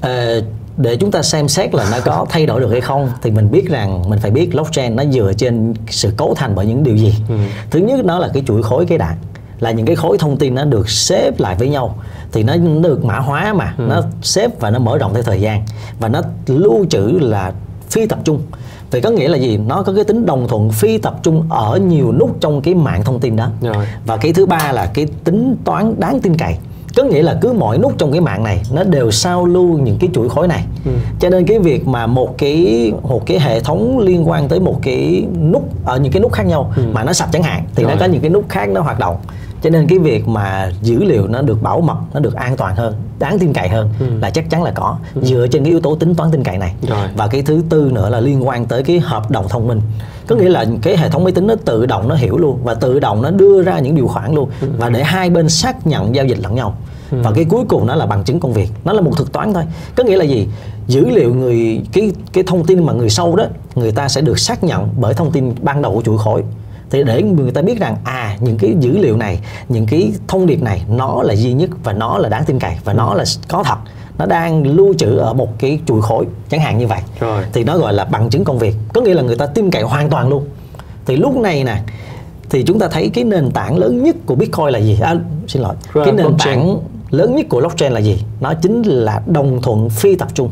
Ờ, 0.00 0.42
để 0.76 0.96
chúng 0.96 1.10
ta 1.10 1.22
xem 1.22 1.48
xét 1.48 1.74
là 1.74 1.86
nó 1.90 1.96
có 2.04 2.26
thay 2.28 2.46
đổi 2.46 2.60
được 2.60 2.70
hay 2.70 2.80
không 2.80 3.08
thì 3.22 3.30
mình 3.30 3.50
biết 3.50 3.68
rằng 3.68 4.10
mình 4.10 4.18
phải 4.18 4.30
biết 4.30 4.50
blockchain 4.52 4.96
nó 4.96 5.04
dựa 5.04 5.32
trên 5.32 5.74
sự 5.88 6.10
cấu 6.16 6.34
thành 6.34 6.52
bởi 6.54 6.66
những 6.66 6.82
điều 6.82 6.96
gì. 6.96 7.14
Ừ. 7.28 7.34
thứ 7.70 7.78
nhất 7.78 8.04
nó 8.04 8.18
là 8.18 8.28
cái 8.34 8.42
chuỗi 8.46 8.62
khối 8.62 8.86
cái 8.86 8.98
đạn 8.98 9.16
là 9.60 9.70
những 9.70 9.86
cái 9.86 9.96
khối 9.96 10.18
thông 10.18 10.36
tin 10.36 10.54
nó 10.54 10.64
được 10.64 10.88
xếp 10.90 11.40
lại 11.40 11.56
với 11.58 11.68
nhau 11.68 11.96
thì 12.32 12.42
nó 12.42 12.56
được 12.82 13.04
mã 13.04 13.18
hóa 13.18 13.52
mà 13.52 13.74
ừ. 13.78 13.84
nó 13.88 14.02
xếp 14.22 14.60
và 14.60 14.70
nó 14.70 14.78
mở 14.78 14.98
rộng 14.98 15.14
theo 15.14 15.22
thời 15.22 15.40
gian 15.40 15.62
và 16.00 16.08
nó 16.08 16.22
lưu 16.46 16.86
trữ 16.90 17.18
là 17.20 17.52
phi 17.90 18.06
tập 18.06 18.18
trung 18.24 18.40
vậy 18.90 19.00
có 19.00 19.10
nghĩa 19.10 19.28
là 19.28 19.36
gì 19.36 19.56
nó 19.56 19.82
có 19.82 19.92
cái 19.92 20.04
tính 20.04 20.26
đồng 20.26 20.48
thuận 20.48 20.70
phi 20.70 20.98
tập 20.98 21.14
trung 21.22 21.46
ở 21.50 21.78
nhiều 21.78 22.12
nút 22.12 22.36
trong 22.40 22.62
cái 22.62 22.74
mạng 22.74 23.04
thông 23.04 23.20
tin 23.20 23.36
đó 23.36 23.48
Rồi. 23.60 23.86
và 24.06 24.16
cái 24.16 24.32
thứ 24.32 24.46
ba 24.46 24.72
là 24.72 24.86
cái 24.94 25.06
tính 25.24 25.56
toán 25.64 25.94
đáng 25.98 26.20
tin 26.20 26.36
cậy 26.36 26.56
có 26.96 27.02
nghĩa 27.04 27.22
là 27.22 27.38
cứ 27.40 27.52
mỗi 27.52 27.78
nút 27.78 27.92
trong 27.98 28.12
cái 28.12 28.20
mạng 28.20 28.44
này 28.44 28.62
nó 28.72 28.84
đều 28.84 29.10
sao 29.10 29.46
lưu 29.46 29.78
những 29.78 29.96
cái 30.00 30.10
chuỗi 30.14 30.28
khối 30.28 30.48
này 30.48 30.64
ừ. 30.84 30.90
cho 31.20 31.28
nên 31.28 31.46
cái 31.46 31.58
việc 31.58 31.86
mà 31.88 32.06
một 32.06 32.38
cái 32.38 32.92
một 33.02 33.26
cái 33.26 33.40
hệ 33.40 33.60
thống 33.60 33.98
liên 33.98 34.28
quan 34.28 34.48
tới 34.48 34.60
một 34.60 34.78
cái 34.82 35.24
nút 35.52 35.68
ở 35.84 35.98
những 35.98 36.12
cái 36.12 36.22
nút 36.22 36.32
khác 36.32 36.46
nhau 36.46 36.72
ừ. 36.76 36.82
mà 36.92 37.04
nó 37.04 37.12
sập 37.12 37.32
chẳng 37.32 37.42
hạn 37.42 37.64
thì 37.74 37.82
Rồi. 37.84 37.92
nó 37.92 38.00
có 38.00 38.06
những 38.06 38.20
cái 38.20 38.30
nút 38.30 38.44
khác 38.48 38.68
nó 38.68 38.80
hoạt 38.80 38.98
động 38.98 39.16
cho 39.62 39.70
nên 39.70 39.86
cái 39.88 39.98
việc 39.98 40.28
mà 40.28 40.72
dữ 40.82 41.04
liệu 41.04 41.26
nó 41.26 41.42
được 41.42 41.62
bảo 41.62 41.80
mật 41.80 41.96
nó 42.14 42.20
được 42.20 42.34
an 42.34 42.56
toàn 42.56 42.76
hơn 42.76 42.94
đáng 43.18 43.38
tin 43.38 43.52
cậy 43.52 43.68
hơn 43.68 43.88
ừ. 44.00 44.06
là 44.20 44.30
chắc 44.30 44.50
chắn 44.50 44.62
là 44.62 44.70
có 44.70 44.98
ừ. 45.14 45.20
dựa 45.24 45.46
trên 45.46 45.64
cái 45.64 45.70
yếu 45.70 45.80
tố 45.80 45.94
tính 45.94 46.14
toán 46.14 46.30
tin 46.30 46.44
cậy 46.44 46.58
này 46.58 46.74
Rồi. 46.88 47.08
và 47.16 47.26
cái 47.26 47.42
thứ 47.42 47.62
tư 47.68 47.90
nữa 47.92 48.08
là 48.08 48.20
liên 48.20 48.48
quan 48.48 48.66
tới 48.66 48.82
cái 48.82 49.00
hợp 49.00 49.30
đồng 49.30 49.48
thông 49.48 49.68
minh 49.68 49.80
có 50.26 50.36
nghĩa 50.36 50.48
là 50.48 50.64
cái 50.82 50.96
hệ 50.96 51.08
thống 51.08 51.24
máy 51.24 51.32
tính 51.32 51.46
nó 51.46 51.54
tự 51.64 51.86
động 51.86 52.08
nó 52.08 52.14
hiểu 52.14 52.38
luôn 52.38 52.58
và 52.64 52.74
tự 52.74 52.98
động 52.98 53.22
nó 53.22 53.30
đưa 53.30 53.62
ra 53.62 53.78
những 53.78 53.94
điều 53.94 54.06
khoản 54.06 54.34
luôn 54.34 54.50
ừ. 54.60 54.68
và 54.78 54.88
để 54.88 55.02
hai 55.04 55.30
bên 55.30 55.48
xác 55.48 55.86
nhận 55.86 56.14
giao 56.14 56.24
dịch 56.24 56.38
lẫn 56.42 56.54
nhau 56.54 56.74
ừ. 57.10 57.18
và 57.22 57.32
cái 57.34 57.44
cuối 57.44 57.64
cùng 57.68 57.86
nó 57.86 57.94
là 57.94 58.06
bằng 58.06 58.24
chứng 58.24 58.40
công 58.40 58.52
việc 58.52 58.70
nó 58.84 58.92
là 58.92 59.00
một 59.00 59.12
thực 59.16 59.32
toán 59.32 59.54
thôi 59.54 59.62
có 59.96 60.04
nghĩa 60.04 60.16
là 60.16 60.24
gì 60.24 60.48
dữ 60.86 61.10
liệu 61.10 61.34
người 61.34 61.82
cái 61.92 62.12
cái 62.32 62.44
thông 62.46 62.66
tin 62.66 62.86
mà 62.86 62.92
người 62.92 63.10
sâu 63.10 63.36
đó 63.36 63.44
người 63.74 63.92
ta 63.92 64.08
sẽ 64.08 64.20
được 64.20 64.38
xác 64.38 64.64
nhận 64.64 64.88
bởi 65.00 65.14
thông 65.14 65.30
tin 65.30 65.54
ban 65.62 65.82
đầu 65.82 65.94
của 65.94 66.02
chuỗi 66.02 66.18
khối 66.18 66.42
thì 66.90 67.02
để 67.02 67.22
người 67.22 67.50
ta 67.50 67.62
biết 67.62 67.78
rằng 67.78 67.96
à 68.04 68.36
những 68.40 68.58
cái 68.58 68.74
dữ 68.80 68.98
liệu 68.98 69.16
này 69.16 69.38
những 69.68 69.86
cái 69.86 70.12
thông 70.28 70.46
điệp 70.46 70.62
này 70.62 70.82
nó 70.88 71.22
là 71.22 71.34
duy 71.34 71.52
nhất 71.52 71.70
và 71.84 71.92
nó 71.92 72.18
là 72.18 72.28
đáng 72.28 72.44
tin 72.44 72.58
cậy 72.58 72.76
và 72.84 72.92
nó 72.92 73.14
là 73.14 73.24
có 73.48 73.62
thật. 73.62 73.76
Nó 74.18 74.26
đang 74.26 74.76
lưu 74.76 74.94
trữ 74.94 75.16
ở 75.16 75.34
một 75.34 75.58
cái 75.58 75.80
chuỗi 75.86 76.02
khối 76.02 76.26
chẳng 76.48 76.60
hạn 76.60 76.78
như 76.78 76.86
vậy. 76.86 77.00
Rồi. 77.20 77.44
thì 77.52 77.64
nó 77.64 77.78
gọi 77.78 77.92
là 77.92 78.04
bằng 78.04 78.30
chứng 78.30 78.44
công 78.44 78.58
việc. 78.58 78.74
Có 78.94 79.00
nghĩa 79.00 79.14
là 79.14 79.22
người 79.22 79.36
ta 79.36 79.46
tin 79.46 79.70
cậy 79.70 79.82
hoàn 79.82 80.10
toàn 80.10 80.28
luôn. 80.28 80.44
Thì 81.06 81.16
lúc 81.16 81.36
này 81.36 81.64
nè 81.64 81.82
thì 82.50 82.62
chúng 82.62 82.78
ta 82.78 82.88
thấy 82.88 83.10
cái 83.14 83.24
nền 83.24 83.50
tảng 83.50 83.78
lớn 83.78 84.02
nhất 84.02 84.16
của 84.26 84.34
bitcoin 84.34 84.68
là 84.68 84.78
gì? 84.78 84.98
À, 85.02 85.14
xin 85.48 85.62
lỗi. 85.62 85.74
Rồi, 85.92 86.04
cái 86.04 86.14
nền 86.14 86.26
blockchain. 86.26 86.58
tảng 86.58 86.78
lớn 87.10 87.36
nhất 87.36 87.46
của 87.48 87.60
blockchain 87.60 87.92
là 87.92 88.00
gì? 88.00 88.22
Nó 88.40 88.54
chính 88.54 88.82
là 88.82 89.22
đồng 89.26 89.62
thuận 89.62 89.90
phi 89.90 90.16
tập 90.16 90.28
trung 90.34 90.50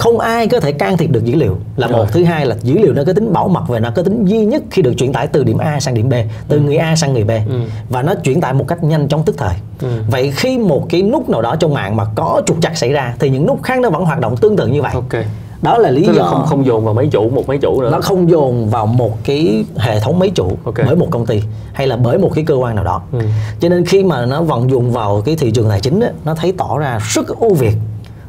không 0.00 0.18
ai 0.18 0.48
có 0.48 0.60
thể 0.60 0.72
can 0.72 0.96
thiệp 0.96 1.10
được 1.10 1.24
dữ 1.24 1.34
liệu 1.34 1.56
là 1.76 1.86
Rồi. 1.86 1.98
một 1.98 2.12
thứ 2.12 2.24
hai 2.24 2.46
là 2.46 2.56
dữ 2.62 2.78
liệu 2.78 2.92
nó 2.92 3.02
có 3.06 3.12
tính 3.12 3.32
bảo 3.32 3.48
mật 3.48 3.62
và 3.68 3.78
nó 3.78 3.90
có 3.96 4.02
tính 4.02 4.24
duy 4.24 4.44
nhất 4.44 4.62
khi 4.70 4.82
được 4.82 4.92
chuyển 4.98 5.12
tải 5.12 5.26
từ 5.26 5.44
điểm 5.44 5.58
A 5.58 5.80
sang 5.80 5.94
điểm 5.94 6.08
B 6.08 6.14
từ 6.48 6.56
ừ. 6.56 6.62
người 6.62 6.76
A 6.76 6.96
sang 6.96 7.12
người 7.12 7.24
B 7.24 7.30
ừ. 7.30 7.60
và 7.88 8.02
nó 8.02 8.14
chuyển 8.14 8.40
tải 8.40 8.52
một 8.52 8.64
cách 8.68 8.84
nhanh 8.84 9.08
chóng 9.08 9.22
tức 9.24 9.34
thời 9.38 9.54
ừ. 9.80 9.88
vậy 10.10 10.32
khi 10.36 10.58
một 10.58 10.86
cái 10.88 11.02
nút 11.02 11.28
nào 11.28 11.42
đó 11.42 11.56
trong 11.56 11.74
mạng 11.74 11.96
mà 11.96 12.04
có 12.14 12.42
trục 12.46 12.62
trặc 12.62 12.76
xảy 12.76 12.92
ra 12.92 13.14
thì 13.18 13.30
những 13.30 13.46
nút 13.46 13.62
khác 13.62 13.80
nó 13.80 13.90
vẫn 13.90 14.04
hoạt 14.04 14.20
động 14.20 14.36
tương 14.36 14.56
tự 14.56 14.66
như 14.66 14.82
vậy 14.82 14.92
okay 14.94 15.24
đó 15.62 15.78
là 15.78 15.90
lý 15.90 16.06
Tức 16.06 16.12
do 16.16 16.22
là 16.22 16.28
không 16.28 16.46
không 16.46 16.66
dồn 16.66 16.84
vào 16.84 16.94
mấy 16.94 17.08
chủ 17.08 17.30
một 17.30 17.48
mấy 17.48 17.58
chủ 17.58 17.80
nữa 17.82 17.90
nó 17.90 18.00
không 18.00 18.30
dồn 18.30 18.70
vào 18.70 18.86
một 18.86 19.24
cái 19.24 19.64
hệ 19.76 20.00
thống 20.00 20.18
mấy 20.18 20.30
chủ 20.30 20.52
okay. 20.64 20.86
bởi 20.86 20.96
một 20.96 21.06
công 21.10 21.26
ty 21.26 21.42
hay 21.72 21.86
là 21.86 21.96
bởi 21.96 22.18
một 22.18 22.30
cái 22.34 22.44
cơ 22.44 22.54
quan 22.54 22.74
nào 22.74 22.84
đó 22.84 23.02
ừ. 23.12 23.18
cho 23.60 23.68
nên 23.68 23.84
khi 23.84 24.04
mà 24.04 24.26
nó 24.26 24.42
vận 24.42 24.70
dụng 24.70 24.92
vào 24.92 25.22
cái 25.24 25.36
thị 25.36 25.50
trường 25.50 25.68
tài 25.68 25.80
chính 25.80 26.00
ấy, 26.00 26.12
nó 26.24 26.34
thấy 26.34 26.52
tỏ 26.58 26.78
ra 26.78 26.98
rất 27.14 27.28
ưu 27.28 27.54
việt 27.54 27.74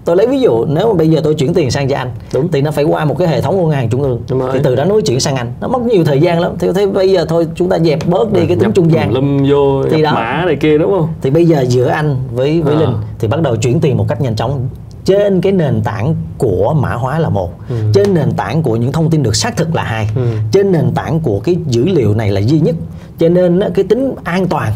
tôi 0.05 0.15
lấy 0.15 0.27
ví 0.27 0.39
dụ 0.39 0.65
nếu 0.65 0.87
mà 0.87 0.93
bây 0.93 1.09
giờ 1.09 1.21
tôi 1.23 1.33
chuyển 1.33 1.53
tiền 1.53 1.71
sang 1.71 1.89
cho 1.89 1.97
anh 1.97 2.11
đúng. 2.33 2.51
thì 2.51 2.61
nó 2.61 2.71
phải 2.71 2.83
qua 2.83 3.05
một 3.05 3.17
cái 3.17 3.27
hệ 3.27 3.41
thống 3.41 3.57
ngân 3.57 3.71
hàng 3.71 3.89
trung 3.89 4.01
ương. 4.01 4.21
Thì 4.53 4.59
từ 4.63 4.75
đó 4.75 4.85
nối 4.85 5.01
chuyển 5.01 5.19
sang 5.19 5.35
anh. 5.35 5.53
Nó 5.61 5.67
mất 5.67 5.81
nhiều 5.81 6.03
thời 6.05 6.19
gian 6.19 6.39
lắm. 6.39 6.51
Thì 6.59 6.67
thế 6.75 6.87
bây 6.87 7.11
giờ 7.11 7.25
thôi 7.29 7.47
chúng 7.55 7.69
ta 7.69 7.79
dẹp 7.79 8.07
bớt 8.07 8.33
đi 8.33 8.45
cái 8.47 8.57
tính 8.57 8.71
trung 8.71 8.91
gian. 8.91 9.13
lâm 9.13 9.43
vô 9.49 9.83
thì 9.91 10.01
đó, 10.01 10.11
mã 10.13 10.43
này 10.45 10.55
kia 10.55 10.77
đúng 10.77 10.91
không? 10.91 11.07
Thì 11.21 11.29
bây 11.29 11.45
giờ 11.45 11.65
giữa 11.67 11.87
anh 11.87 12.15
với 12.33 12.61
với 12.61 12.75
à. 12.75 12.79
linh 12.79 12.93
thì 13.19 13.27
bắt 13.27 13.41
đầu 13.41 13.55
chuyển 13.55 13.79
tiền 13.79 13.97
một 13.97 14.05
cách 14.09 14.21
nhanh 14.21 14.35
chóng. 14.35 14.69
Trên 15.05 15.41
cái 15.41 15.51
nền 15.51 15.81
tảng 15.83 16.15
của 16.37 16.75
mã 16.79 16.93
hóa 16.93 17.19
là 17.19 17.29
một. 17.29 17.51
Ừ. 17.69 17.75
trên 17.93 18.13
nền 18.13 18.31
tảng 18.31 18.63
của 18.63 18.75
những 18.75 18.91
thông 18.91 19.09
tin 19.09 19.23
được 19.23 19.35
xác 19.35 19.57
thực 19.57 19.75
là 19.75 19.83
hai. 19.83 20.09
Ừ. 20.15 20.21
trên 20.51 20.71
nền 20.71 20.91
tảng 20.95 21.19
của 21.19 21.39
cái 21.39 21.57
dữ 21.67 21.85
liệu 21.85 22.13
này 22.13 22.31
là 22.31 22.41
duy 22.41 22.59
nhất. 22.59 22.75
Cho 23.19 23.29
nên 23.29 23.59
cái 23.73 23.85
tính 23.89 24.13
an 24.23 24.47
toàn 24.47 24.71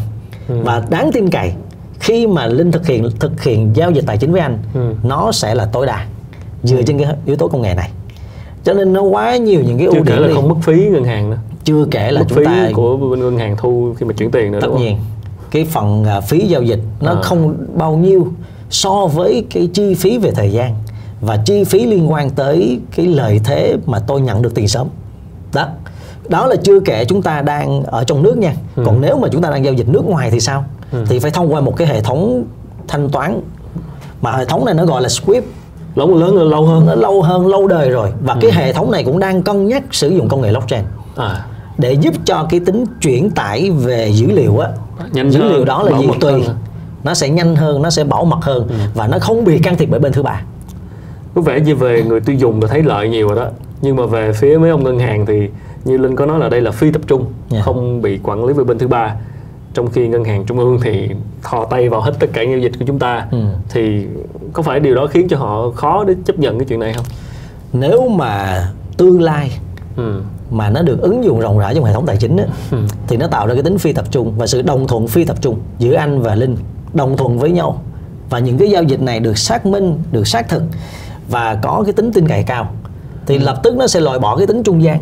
ừ. 0.48 0.54
và 0.64 0.82
đáng 0.90 1.10
tin 1.12 1.30
cậy 1.30 1.52
khi 2.06 2.26
mà 2.26 2.46
linh 2.46 2.72
thực 2.72 2.86
hiện 2.86 3.10
thực 3.18 3.42
hiện 3.42 3.76
giao 3.76 3.90
dịch 3.90 4.04
tài 4.06 4.18
chính 4.18 4.32
với 4.32 4.40
anh 4.40 4.58
ừ. 4.74 4.94
nó 5.02 5.32
sẽ 5.32 5.54
là 5.54 5.64
tối 5.72 5.86
đa 5.86 6.06
dựa 6.62 6.82
trên 6.82 6.98
cái 6.98 7.14
yếu 7.26 7.36
tố 7.36 7.48
công 7.48 7.62
nghệ 7.62 7.74
này. 7.74 7.90
Cho 8.64 8.72
nên 8.72 8.92
nó 8.92 9.02
quá 9.02 9.36
nhiều 9.36 9.60
những 9.66 9.78
cái 9.78 9.86
ưu 9.86 10.04
điểm 10.04 10.22
là 10.22 10.28
không 10.34 10.48
mất 10.48 10.54
phí 10.62 10.88
ngân 10.88 11.04
hàng 11.04 11.30
nữa. 11.30 11.36
Chưa 11.64 11.86
kể 11.90 12.10
là 12.12 12.20
mất 12.20 12.26
chúng 12.28 12.38
phí 12.38 12.44
ta 12.44 12.68
của 12.74 12.96
bên 12.96 13.20
ngân 13.20 13.38
hàng 13.38 13.56
thu 13.56 13.94
khi 13.98 14.06
mà 14.06 14.12
chuyển 14.12 14.30
tiền 14.30 14.52
nữa 14.52 14.58
tất 14.62 14.68
nhiên 14.78 14.98
cái 15.50 15.64
phần 15.64 16.04
uh, 16.18 16.24
phí 16.24 16.38
giao 16.38 16.62
dịch 16.62 16.80
nó 17.00 17.12
à. 17.12 17.22
không 17.22 17.56
bao 17.74 17.96
nhiêu 17.96 18.26
so 18.70 19.06
với 19.06 19.46
cái 19.50 19.68
chi 19.74 19.94
phí 19.94 20.18
về 20.18 20.30
thời 20.30 20.52
gian 20.52 20.74
và 21.20 21.36
chi 21.44 21.64
phí 21.64 21.86
liên 21.86 22.12
quan 22.12 22.30
tới 22.30 22.80
cái 22.96 23.06
lợi 23.06 23.40
thế 23.44 23.76
mà 23.86 23.98
tôi 23.98 24.20
nhận 24.20 24.42
được 24.42 24.54
tiền 24.54 24.68
sớm. 24.68 24.88
Đó. 25.54 25.68
Đó 26.28 26.46
là 26.46 26.56
chưa 26.56 26.80
kể 26.80 27.04
chúng 27.04 27.22
ta 27.22 27.42
đang 27.42 27.82
ở 27.82 28.04
trong 28.04 28.22
nước 28.22 28.38
nha. 28.38 28.54
Ừ. 28.76 28.82
còn 28.86 29.00
nếu 29.00 29.18
mà 29.18 29.28
chúng 29.32 29.42
ta 29.42 29.50
đang 29.50 29.64
giao 29.64 29.74
dịch 29.74 29.88
nước 29.88 30.04
ngoài 30.04 30.30
thì 30.30 30.40
sao 30.40 30.64
ừ. 30.92 31.04
thì 31.08 31.18
phải 31.18 31.30
thông 31.30 31.52
qua 31.54 31.60
một 31.60 31.76
cái 31.76 31.86
hệ 31.86 32.00
thống 32.00 32.44
thanh 32.88 33.08
toán 33.08 33.40
mà 34.22 34.32
hệ 34.32 34.44
thống 34.44 34.64
này 34.64 34.74
nó 34.74 34.84
gọi 34.86 35.02
là 35.02 35.08
Swift 35.08 35.42
lâu 35.94 36.14
lớn 36.14 36.50
lâu 36.50 36.66
hơn 36.66 36.86
nó 36.86 36.94
lâu 36.94 37.22
hơn 37.22 37.46
lâu 37.46 37.66
đời 37.66 37.90
rồi 37.90 38.12
và 38.24 38.34
ừ. 38.34 38.38
cái 38.42 38.52
hệ 38.52 38.72
thống 38.72 38.90
này 38.90 39.04
cũng 39.04 39.18
đang 39.18 39.42
cân 39.42 39.68
nhắc 39.68 39.82
sử 39.90 40.08
dụng 40.08 40.28
công 40.28 40.40
nghệ 40.40 40.50
blockchain 40.50 40.84
à. 41.16 41.46
để 41.78 41.92
giúp 41.92 42.14
cho 42.24 42.46
cái 42.50 42.60
tính 42.60 42.84
chuyển 43.00 43.30
tải 43.30 43.70
về 43.70 44.08
dữ 44.12 44.26
liệu 44.26 44.58
á 44.58 44.68
Nhanh 45.12 45.30
dữ 45.30 45.42
liệu 45.42 45.64
đó 45.64 45.82
là 45.82 45.98
gì 45.98 46.06
tùy 46.20 46.32
hơn. 46.32 46.56
nó 47.04 47.14
sẽ 47.14 47.28
nhanh 47.28 47.56
hơn 47.56 47.82
nó 47.82 47.90
sẽ 47.90 48.04
bảo 48.04 48.24
mật 48.24 48.38
hơn 48.42 48.66
ừ. 48.68 48.74
và 48.94 49.06
nó 49.08 49.18
không 49.18 49.44
bị 49.44 49.58
can 49.58 49.76
thiệp 49.76 49.88
bởi 49.90 50.00
bên 50.00 50.12
thứ 50.12 50.22
ba 50.22 50.42
có 51.34 51.42
vẻ 51.42 51.60
như 51.60 51.74
về 51.74 52.02
người 52.02 52.20
tiêu 52.20 52.36
dùng 52.36 52.62
là 52.62 52.68
thấy 52.68 52.82
lợi 52.82 53.08
nhiều 53.08 53.28
rồi 53.28 53.36
đó 53.36 53.50
nhưng 53.80 53.96
mà 53.96 54.06
về 54.06 54.32
phía 54.32 54.58
mấy 54.58 54.70
ông 54.70 54.84
ngân 54.84 54.98
hàng 54.98 55.26
thì 55.26 55.48
như 55.84 55.96
linh 55.96 56.16
có 56.16 56.26
nói 56.26 56.38
là 56.38 56.48
đây 56.48 56.60
là 56.60 56.70
phi 56.70 56.90
tập 56.90 57.02
trung 57.06 57.20
yeah. 57.20 57.32
Dạ. 57.50 57.60
không 57.62 58.02
bị 58.02 58.20
quản 58.22 58.44
lý 58.44 58.54
bởi 58.54 58.64
bên 58.64 58.78
thứ 58.78 58.88
ba 58.88 59.14
trong 59.76 59.90
khi 59.90 60.08
ngân 60.08 60.24
hàng 60.24 60.44
trung 60.46 60.58
ương 60.58 60.78
thì 60.82 61.10
thò 61.42 61.64
tay 61.64 61.88
vào 61.88 62.00
hết 62.00 62.12
tất 62.18 62.26
cả 62.32 62.42
giao 62.42 62.58
dịch 62.58 62.72
của 62.78 62.84
chúng 62.86 62.98
ta 62.98 63.26
ừ. 63.30 63.38
thì 63.68 64.06
có 64.52 64.62
phải 64.62 64.80
điều 64.80 64.94
đó 64.94 65.06
khiến 65.06 65.28
cho 65.28 65.38
họ 65.38 65.70
khó 65.70 66.04
để 66.04 66.14
chấp 66.24 66.38
nhận 66.38 66.58
cái 66.58 66.66
chuyện 66.68 66.80
này 66.80 66.92
không 66.92 67.04
nếu 67.72 68.08
mà 68.08 68.62
tương 68.96 69.22
lai 69.22 69.50
ừ. 69.96 70.22
mà 70.50 70.70
nó 70.70 70.82
được 70.82 71.00
ứng 71.00 71.24
dụng 71.24 71.40
rộng 71.40 71.58
rãi 71.58 71.74
trong 71.74 71.84
hệ 71.84 71.92
thống 71.92 72.06
tài 72.06 72.16
chính 72.16 72.36
ấy, 72.36 72.46
ừ. 72.70 72.78
thì 73.08 73.16
nó 73.16 73.26
tạo 73.26 73.46
ra 73.46 73.54
cái 73.54 73.62
tính 73.62 73.78
phi 73.78 73.92
tập 73.92 74.04
trung 74.10 74.32
và 74.38 74.46
sự 74.46 74.62
đồng 74.62 74.86
thuận 74.86 75.08
phi 75.08 75.24
tập 75.24 75.36
trung 75.40 75.60
giữa 75.78 75.94
anh 75.94 76.22
và 76.22 76.34
linh 76.34 76.56
đồng 76.94 77.16
thuận 77.16 77.38
với 77.38 77.50
nhau 77.50 77.82
và 78.30 78.38
những 78.38 78.58
cái 78.58 78.70
giao 78.70 78.82
dịch 78.82 79.02
này 79.02 79.20
được 79.20 79.38
xác 79.38 79.66
minh 79.66 79.98
được 80.12 80.26
xác 80.26 80.48
thực 80.48 80.62
và 81.28 81.54
có 81.62 81.82
cái 81.86 81.92
tính 81.92 82.12
tin 82.12 82.28
cậy 82.28 82.42
cao 82.42 82.70
thì 83.26 83.36
ừ. 83.36 83.42
lập 83.44 83.60
tức 83.62 83.76
nó 83.76 83.86
sẽ 83.86 84.00
loại 84.00 84.18
bỏ 84.18 84.36
cái 84.36 84.46
tính 84.46 84.62
trung 84.62 84.82
gian 84.82 84.98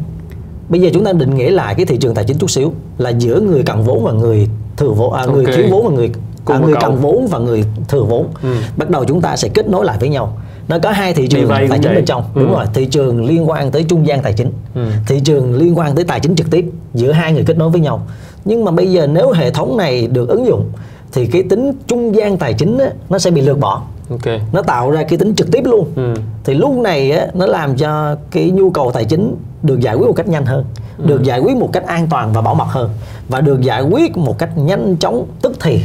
bây 0.69 0.81
giờ 0.81 0.91
chúng 0.95 1.05
ta 1.05 1.13
định 1.13 1.35
nghĩa 1.35 1.51
lại 1.51 1.75
cái 1.75 1.87
thị 1.87 1.97
trường 1.97 2.15
tài 2.15 2.25
chính 2.25 2.39
chút 2.39 2.51
xíu 2.51 2.73
là 2.99 3.11
giữa 3.11 3.41
người 3.41 3.63
cần 3.63 3.83
vốn 3.83 4.05
và 4.05 4.13
người 4.13 4.49
thừa 4.77 4.89
vốn 4.89 5.13
à, 5.13 5.25
người 5.27 5.45
okay. 5.45 5.71
vốn 5.71 5.85
và 5.85 5.91
người 5.91 6.11
à, 6.47 6.59
người 6.59 6.75
cần 6.81 6.97
vốn 6.97 7.27
và 7.27 7.39
người 7.39 7.65
thừa 7.89 8.03
vốn 8.03 8.29
ừ. 8.43 8.57
bắt 8.77 8.91
đầu 8.91 9.05
chúng 9.05 9.21
ta 9.21 9.37
sẽ 9.37 9.49
kết 9.49 9.69
nối 9.69 9.85
lại 9.85 9.97
với 10.01 10.09
nhau. 10.09 10.37
Nó 10.69 10.79
có 10.79 10.91
hai 10.91 11.15
thị 11.15 11.27
trường 11.27 11.49
tài 11.49 11.79
chính 11.83 11.95
bên 11.95 12.05
trong. 12.05 12.25
Ừ. 12.35 12.41
đúng 12.41 12.53
rồi 12.53 12.65
thị 12.75 12.87
trường 12.87 13.25
liên 13.25 13.49
quan 13.49 13.71
tới 13.71 13.83
trung 13.83 14.07
gian 14.07 14.23
tài 14.23 14.33
chính. 14.33 14.53
Ừ. 14.75 14.87
thị 15.07 15.21
trường 15.25 15.55
liên 15.55 15.79
quan 15.79 15.95
tới 15.95 16.05
tài 16.05 16.21
chính 16.21 16.37
trực 16.37 16.51
tiếp 16.51 16.65
giữa 16.95 17.13
hai 17.13 17.33
người 17.33 17.45
kết 17.47 17.59
nối 17.59 17.71
với 17.71 17.81
nhau. 17.81 18.07
Nhưng 18.45 18.65
mà 18.65 18.71
bây 18.71 18.93
giờ 18.93 19.07
nếu 19.07 19.31
hệ 19.31 19.51
thống 19.51 19.77
này 19.77 20.07
được 20.07 20.29
ứng 20.29 20.47
dụng 20.47 20.71
thì 21.13 21.27
cái 21.27 21.43
tính 21.43 21.73
trung 21.87 22.15
gian 22.15 22.37
tài 22.37 22.53
chính 22.53 22.79
á, 22.79 22.91
nó 23.09 23.19
sẽ 23.19 23.31
bị 23.31 23.41
lược 23.41 23.59
bỏ. 23.59 23.83
Ok. 24.11 24.41
Nó 24.53 24.63
tạo 24.63 24.91
ra 24.91 25.03
cái 25.03 25.19
tính 25.19 25.35
trực 25.35 25.53
tiếp 25.53 25.63
luôn. 25.65 25.87
Ừ. 25.97 26.15
thì 26.45 26.55
lúc 26.55 26.73
này 26.73 27.11
á, 27.11 27.27
nó 27.35 27.47
làm 27.47 27.77
cho 27.77 28.17
cái 28.31 28.51
nhu 28.51 28.71
cầu 28.71 28.91
tài 28.93 29.05
chính 29.05 29.37
được 29.63 29.81
giải 29.81 29.95
quyết 29.95 30.07
một 30.07 30.13
cách 30.17 30.29
nhanh 30.29 30.47
hơn 30.47 30.65
được 30.99 31.23
giải 31.23 31.41
quyết 31.41 31.57
một 31.57 31.71
cách 31.73 31.87
an 31.87 32.07
toàn 32.11 32.33
và 32.33 32.41
bảo 32.41 32.55
mật 32.55 32.69
hơn. 32.69 32.91
Và 33.29 33.41
được 33.41 33.61
giải 33.61 33.83
quyết 33.83 34.17
một 34.17 34.39
cách 34.39 34.59
nhanh 34.59 34.97
chóng 34.97 35.27
tức 35.43 35.53
thì. 35.61 35.81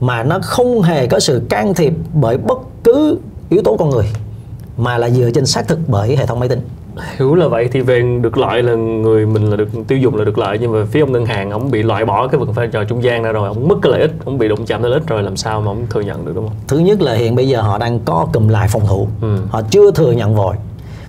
Mà 0.00 0.22
nó 0.22 0.38
không 0.42 0.82
hề 0.82 1.06
có 1.06 1.20
sự 1.20 1.42
can 1.48 1.74
thiệp 1.74 1.92
bởi 2.14 2.36
bất 2.36 2.58
cứ 2.84 3.18
yếu 3.48 3.62
tố 3.62 3.76
con 3.76 3.90
người. 3.90 4.06
Mà 4.76 4.98
là 4.98 5.10
dựa 5.10 5.30
trên 5.30 5.46
xác 5.46 5.68
thực 5.68 5.78
bởi 5.88 6.16
hệ 6.16 6.26
thống 6.26 6.40
máy 6.40 6.48
tính. 6.48 6.60
Hiểu 7.16 7.34
là 7.34 7.48
vậy 7.48 7.68
thì 7.72 7.80
về 7.80 8.18
được 8.22 8.38
lợi 8.38 8.62
là 8.62 8.74
người 8.74 9.26
mình 9.26 9.50
là 9.50 9.56
được 9.56 9.68
tiêu 9.88 9.98
dùng 9.98 10.16
là 10.16 10.24
được 10.24 10.38
lợi 10.38 10.58
nhưng 10.60 10.72
mà 10.72 10.78
phía 10.90 11.00
ông 11.00 11.12
ngân 11.12 11.26
hàng 11.26 11.50
ông 11.50 11.70
bị 11.70 11.82
loại 11.82 12.04
bỏ 12.04 12.28
cái 12.28 12.40
vai 12.54 12.68
trò 12.68 12.84
trung 12.84 13.02
gian 13.02 13.22
ra 13.22 13.32
rồi. 13.32 13.48
Ông 13.48 13.68
mất 13.68 13.74
cái 13.82 13.92
lợi 13.92 14.00
ích 14.00 14.12
ông 14.24 14.38
bị 14.38 14.48
đụng 14.48 14.66
chạm 14.66 14.82
tới 14.82 14.90
lợi 14.90 15.00
ích 15.00 15.08
rồi 15.08 15.22
làm 15.22 15.36
sao 15.36 15.60
mà 15.60 15.70
ông 15.70 15.86
thừa 15.90 16.00
nhận 16.00 16.26
được 16.26 16.32
đúng 16.34 16.48
không? 16.48 16.56
Thứ 16.68 16.78
nhất 16.78 17.02
là 17.02 17.14
hiện 17.14 17.34
bây 17.34 17.48
giờ 17.48 17.60
họ 17.60 17.78
đang 17.78 18.00
có 18.00 18.26
cùm 18.32 18.48
lại 18.48 18.68
phòng 18.68 18.86
thủ. 18.86 19.08
Ừ. 19.22 19.38
họ 19.50 19.62
chưa 19.70 19.90
thừa 19.90 20.12
nhận 20.12 20.34
vội 20.34 20.56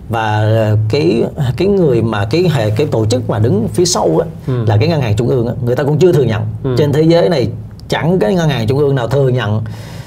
và 0.09 0.37
ờ, 0.39 0.77
cái 0.89 1.23
cái 1.57 1.67
người 1.67 2.01
mà 2.01 2.25
cái 2.25 2.49
hệ 2.53 2.69
cái 2.69 2.87
tổ 2.87 3.05
chức 3.05 3.29
mà 3.29 3.39
đứng 3.39 3.67
phía 3.73 3.85
sau 3.85 4.17
á, 4.21 4.27
Ừ. 4.47 4.65
là 4.67 4.77
cái 4.77 4.87
ngân 4.89 5.01
hàng 5.01 5.15
trung 5.15 5.27
ương 5.27 5.47
á, 5.47 5.53
người 5.65 5.75
ta 5.75 5.83
cũng 5.83 5.97
chưa 5.99 6.11
thừa 6.11 6.23
nhận 6.23 6.41
trên 6.77 6.93
thế 6.93 7.01
giới 7.01 7.29
này 7.29 7.49
chẳng 7.87 8.19
cái 8.19 8.35
ngân 8.35 8.49
hàng 8.49 8.67
trung 8.67 8.77
ương 8.79 8.95
nào 8.95 9.07
thừa 9.07 9.29
nhận 9.29 9.61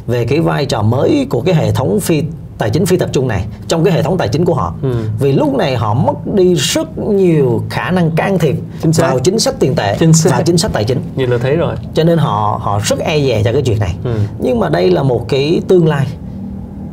về 0.07 0.25
cái 0.27 0.41
vai 0.41 0.67
trò 0.67 0.83
mới 0.83 1.27
của 1.31 1.41
cái 1.41 1.55
hệ 1.55 1.73
thống 1.73 2.01
phi 2.01 2.23
tài 2.59 2.71
chính 2.71 2.87
phi 2.87 2.97
tập 2.97 3.09
trung 3.13 3.29
này 3.29 3.45
trong 3.69 3.85
cái 3.85 3.95
hệ 3.95 4.03
thống 4.03 4.19
tài 4.19 4.29
chính 4.29 4.45
của 4.45 4.55
họ 4.55 4.75
Ừ. 4.83 4.95
vì 5.21 5.33
lúc 5.33 5.55
này 5.55 5.77
họ 5.77 5.95
mất 5.95 6.35
đi 6.35 6.55
rất 6.55 6.99
nhiều 6.99 7.63
khả 7.71 7.91
năng 7.91 8.11
can 8.11 8.39
thiệp 8.39 8.57
Chính 8.83 8.93
xác. 8.93 9.03
vào 9.07 9.19
chính 9.19 9.39
sách 9.39 9.55
tiền 9.61 9.75
tệ 9.75 9.97
Chính 9.99 10.13
xác. 10.13 10.31
và 10.33 10.43
chính 10.43 10.59
sách 10.59 10.71
tài 10.75 10.85
chính 10.85 10.99
nhìn 11.17 11.31
là 11.31 11.39
thấy 11.39 11.57
rồi 11.57 11.75
cho 11.95 12.05
nên 12.05 12.19
họ 12.19 12.61
họ 12.63 12.81
rất 12.85 12.99
e 12.99 13.21
dè 13.21 13.43
cho 13.45 13.53
cái 13.53 13.63
chuyện 13.63 13.79
này 13.79 13.95
Ừ. 14.05 14.11
nhưng 14.39 14.61
mà 14.61 14.69
đây 14.69 14.91
là 14.91 15.03
một 15.03 15.29
cái 15.29 15.61
tương 15.69 15.89
lai 15.89 16.07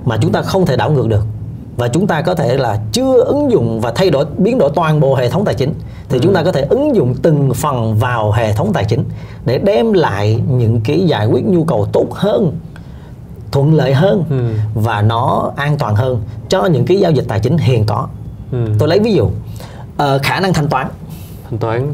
mà 0.06 0.18
chúng 0.22 0.32
ta 0.32 0.42
không 0.42 0.66
thể 0.66 0.78
đảo 0.78 0.92
ngược 0.92 1.08
được 1.08 1.26
và 1.78 1.88
chúng 1.88 2.08
ta 2.08 2.22
có 2.22 2.36
thể 2.36 2.58
là 2.58 2.80
chưa 2.92 3.24
ứng 3.24 3.52
dụng 3.52 3.80
và 3.82 3.92
thay 3.96 4.10
đổi 4.10 4.26
biến 4.38 4.58
đổi 4.58 4.72
toàn 4.76 5.00
bộ 5.00 5.16
hệ 5.16 5.30
thống 5.30 5.46
tài 5.46 5.56
chính. 5.56 5.74
Thì 6.10 6.20
chúng 6.22 6.34
ta 6.34 6.44
có 6.44 6.52
thể 6.52 6.62
ứng 6.62 6.96
dụng 6.96 7.16
từng 7.22 7.54
phần 7.54 7.96
vào 7.96 8.32
hệ 8.32 8.54
thống 8.54 8.74
tài 8.74 8.86
chính 8.86 9.04
để 9.46 9.58
đem 9.58 9.94
lại 9.94 10.42
những 10.50 10.82
cái 10.84 11.00
giải 11.08 11.26
quyết 11.28 11.46
nhu 11.46 11.64
cầu 11.64 11.86
tốt 11.94 12.08
hơn 12.12 12.58
thuận 13.52 13.74
lợi 13.74 13.94
hơn 13.94 14.24
Ừ. 14.30 14.50
và 14.82 15.02
nó 15.02 15.52
an 15.56 15.78
toàn 15.78 15.96
hơn 15.96 16.22
cho 16.50 16.66
những 16.66 16.86
cái 16.86 16.98
giao 16.98 17.12
dịch 17.12 17.26
tài 17.28 17.40
chính 17.40 17.58
hiện 17.58 17.86
có. 17.86 18.08
Ừ. 18.52 18.58
tôi 18.80 18.90
lấy 18.90 19.00
ví 19.00 19.14
dụ 19.14 19.30
ờ, 19.98 20.20
khả 20.24 20.40
năng 20.40 20.54
thanh 20.54 20.68
toán. 20.68 20.88
Thanh 21.50 21.60
toán. 21.60 21.94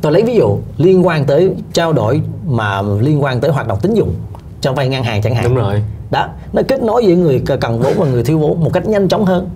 Tôi 0.00 0.12
lấy 0.12 0.22
ví 0.22 0.34
dụ 0.34 0.58
liên 0.76 1.06
quan 1.06 1.24
tới 1.24 1.50
trao 1.72 1.92
đổi 1.92 2.20
mà 2.46 2.82
liên 2.82 3.22
quan 3.22 3.40
tới 3.40 3.50
hoạt 3.50 3.68
động 3.68 3.78
tín 3.82 3.94
dụng 3.94 4.14
cho 4.60 4.72
vay 4.72 4.88
ngân 4.88 5.02
hàng 5.02 5.22
chẳng 5.22 5.34
hạn. 5.34 5.44
Đúng 5.44 5.54
rồi 5.56 5.82
đó 6.10 6.28
nó 6.52 6.62
kết 6.68 6.82
nối 6.82 7.06
giữa 7.06 7.14
người 7.14 7.42
cần 7.60 7.80
vốn 7.80 7.92
và 7.96 8.06
người 8.06 8.22
thiếu 8.24 8.38
vốn 8.38 8.64
một 8.64 8.70
cách 8.72 8.88
nhanh 8.88 9.08
chóng 9.08 9.24
hơn 9.24 9.48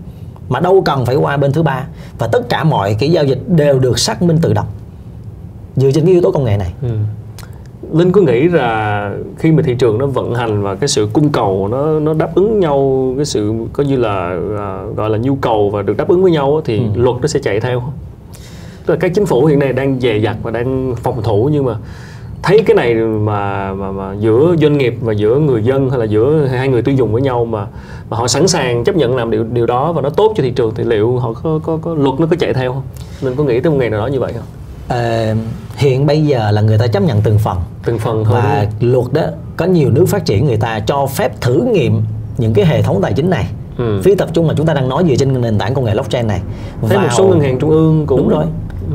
mà 0.49 0.61
đâu 0.61 0.83
cần 0.85 1.07
phải 1.07 1.17
qua 1.17 1.37
bên 1.37 1.53
thứ 1.53 1.63
ba 1.63 1.87
và 2.19 2.27
tất 2.27 2.49
cả 2.49 2.65
mọi 2.65 2.97
cái 2.99 3.11
giao 3.13 3.25
dịch 3.25 3.39
đều 3.49 3.79
được 3.79 3.99
xác 3.99 4.23
minh 4.23 4.39
tự 4.43 4.53
động 4.53 4.67
dựa 5.77 5.91
trên 5.91 6.05
cái 6.05 6.13
yếu 6.13 6.23
tố 6.23 6.31
công 6.31 6.45
nghệ 6.45 6.57
này 6.57 6.73
Ừ. 6.83 6.89
Linh 7.93 8.13
có 8.13 8.21
nghĩ 8.21 8.49
là 8.49 9.15
khi 9.39 9.53
mà 9.53 9.63
thị 9.63 9.75
trường 9.79 9.99
nó 9.99 10.07
vận 10.07 10.35
hành 10.35 10.63
và 10.63 10.75
cái 10.75 10.89
sự 10.89 11.09
cung 11.13 11.33
cầu 11.33 11.69
nó 11.69 12.01
nó 12.01 12.15
đáp 12.15 12.35
ứng 12.35 12.61
nhau 12.61 13.13
cái 13.17 13.25
sự 13.25 13.53
coi 13.73 13.87
như 13.87 13.97
là 13.97 14.39
à, 14.59 14.83
gọi 14.97 15.11
là 15.11 15.19
nhu 15.19 15.35
cầu 15.35 15.71
và 15.71 15.83
được 15.83 15.97
đáp 15.97 16.09
ứng 16.09 16.23
với 16.23 16.33
nhau 16.33 16.61
thì 16.65 16.81
luật 16.95 17.17
nó 17.23 17.27
sẽ 17.29 17.41
chạy 17.43 17.61
theo 17.61 17.81
không? 17.81 17.93
Tức 18.87 18.95
là 18.95 19.01
các 19.01 19.11
chính 19.15 19.27
phủ 19.27 19.45
hiện 19.45 19.59
nay 19.59 19.73
đang 19.73 20.01
dè 20.01 20.19
dặt 20.19 20.37
và 20.43 20.51
đang 20.51 20.95
phòng 21.03 21.23
thủ 21.23 21.49
nhưng 21.53 21.65
mà 21.65 21.75
thấy 22.43 22.63
cái 22.67 22.75
này 22.75 22.95
mà 22.95 23.73
mà 23.75 23.91
mà 23.93 24.15
giữa 24.21 24.55
doanh 24.61 24.79
nghiệp 24.79 24.95
và 25.01 25.13
giữa 25.13 25.39
người 25.39 25.65
dân 25.65 25.91
hay 25.91 25.99
là 25.99 26.05
giữa 26.05 26.47
hai 26.47 26.69
người 26.69 26.83
tiêu 26.83 26.95
dùng 26.95 27.13
với 27.13 27.23
nhau 27.23 27.45
mà 27.45 27.67
mà 28.11 28.17
họ 28.17 28.29
sẵn 28.29 28.49
sàng 28.49 28.85
chấp 28.85 28.97
nhận 28.97 29.17
làm 29.17 29.31
điều 29.31 29.45
điều 29.45 29.67
đó 29.67 29.93
và 29.93 30.03
nó 30.03 30.09
tốt 30.11 30.33
cho 30.37 30.43
thị 30.43 30.51
trường 30.51 30.75
thì 30.75 30.85
liệu 30.85 31.17
họ 31.19 31.33
có 31.33 31.61
có, 31.63 31.79
có 31.83 31.95
luật 31.95 32.21
nó 32.21 32.27
có 32.31 32.37
chạy 32.41 32.55
theo 32.55 32.73
không? 32.73 32.83
Nên 33.23 33.37
có 33.37 33.45
nghĩ 33.45 33.61
tới 33.61 33.71
một 33.73 33.77
ngày 33.81 33.91
nào 33.91 34.01
đó 34.01 34.07
như 34.07 34.21
vậy 34.21 34.33
không? 34.33 34.43
Ờ, 34.89 35.35
hiện 35.77 36.07
bây 36.07 36.23
giờ 36.23 36.51
là 36.51 36.61
người 36.63 36.79
ta 36.79 36.87
chấp 36.87 37.03
nhận 37.03 37.21
từng 37.25 37.39
phần 37.39 37.59
Từng 37.85 37.99
phần 37.99 38.25
thôi. 38.25 38.41
và 38.45 38.67
luật 38.81 39.07
đó 39.13 39.23
có 39.57 39.65
nhiều 39.67 39.91
nước 39.91 40.07
phát 40.09 40.25
triển 40.25 40.47
người 40.47 40.57
ta 40.57 40.81
cho 40.87 41.07
phép 41.07 41.41
thử 41.41 41.61
nghiệm 41.73 42.03
những 42.39 42.55
cái 42.55 42.65
hệ 42.65 42.83
thống 42.83 43.01
tài 43.03 43.13
chính 43.13 43.31
này 43.31 43.47
Ừ. 43.79 44.01
phi 44.05 44.15
tập 44.15 44.29
trung 44.33 44.47
mà 44.47 44.55
chúng 44.57 44.67
ta 44.67 44.75
đang 44.75 44.89
nói 44.89 45.05
dựa 45.09 45.15
trên 45.17 45.41
nền 45.41 45.59
tảng 45.59 45.75
công 45.75 45.85
nghệ 45.85 45.93
blockchain 45.93 46.27
này 46.27 46.41
Thấy 46.89 46.99
một 46.99 47.05
vào- 47.07 47.17
số 47.17 47.25
ngân 47.29 47.41
hàng 47.41 47.59
trung 47.59 47.71
ương 47.71 48.07
cũng 48.07 48.19
đúng 48.19 48.29
rồi 48.29 48.45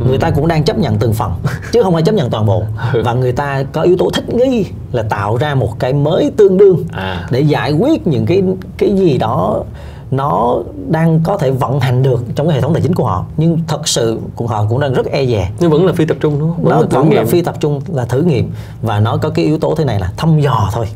người 0.08 0.18
ta 0.18 0.30
cũng 0.30 0.48
đang 0.48 0.64
chấp 0.64 0.78
nhận 0.78 0.98
từng 0.98 1.14
phần 1.14 1.32
chứ 1.74 1.84
không 1.84 1.94
phải 1.94 2.04
chấp 2.04 2.16
nhận 2.16 2.30
toàn 2.30 2.46
bộ 2.46 2.64
Ừ. 2.94 3.02
và 3.06 3.14
người 3.14 3.32
ta 3.32 3.64
có 3.72 3.82
yếu 3.82 3.98
tố 3.98 4.10
thích 4.14 4.34
nghi 4.34 4.66
là 4.92 5.04
tạo 5.04 5.38
ra 5.38 5.56
một 5.56 5.80
cái 5.80 5.94
mới 5.94 6.32
tương 6.38 6.58
đương 6.58 6.84
À. 6.92 7.28
để 7.32 7.40
giải 7.40 7.72
quyết 7.72 8.08
những 8.08 8.26
cái 8.26 8.44
cái 8.78 8.96
gì 8.98 9.18
đó 9.18 9.64
nó 10.12 10.58
đang 10.90 11.20
có 11.24 11.38
thể 11.38 11.52
vận 11.52 11.80
hành 11.80 12.04
được 12.04 12.24
trong 12.36 12.48
cái 12.48 12.56
hệ 12.56 12.62
thống 12.62 12.74
tài 12.74 12.82
chính 12.82 12.96
của 12.96 13.04
họ 13.06 13.26
nhưng 13.38 13.60
thật 13.68 13.88
sự 13.88 14.20
của 14.36 14.48
họ 14.48 14.66
cũng 14.70 14.80
đang 14.80 14.94
rất 14.94 15.06
e 15.06 15.26
dè 15.26 15.50
nhưng 15.60 15.72
vẫn 15.72 15.86
là 15.86 15.94
phi 15.94 16.06
tập 16.06 16.18
trung 16.20 16.40
đúng 16.40 16.54
không? 16.56 16.70
nó 16.70 16.82
thử 16.82 16.98
vẫn 16.98 17.14
là 17.14 17.24
phi 17.26 17.42
tập 17.42 17.56
trung 17.60 17.82
là 17.94 18.06
thử 18.06 18.22
nghiệm 18.22 18.52
và 18.82 19.00
nó 19.00 19.18
có 19.18 19.30
cái 19.30 19.46
yếu 19.46 19.58
tố 19.60 19.76
thế 19.78 19.86
này 19.86 20.00
là 20.00 20.12
thăm 20.18 20.40
dò 20.40 20.70
thôi 20.74 20.88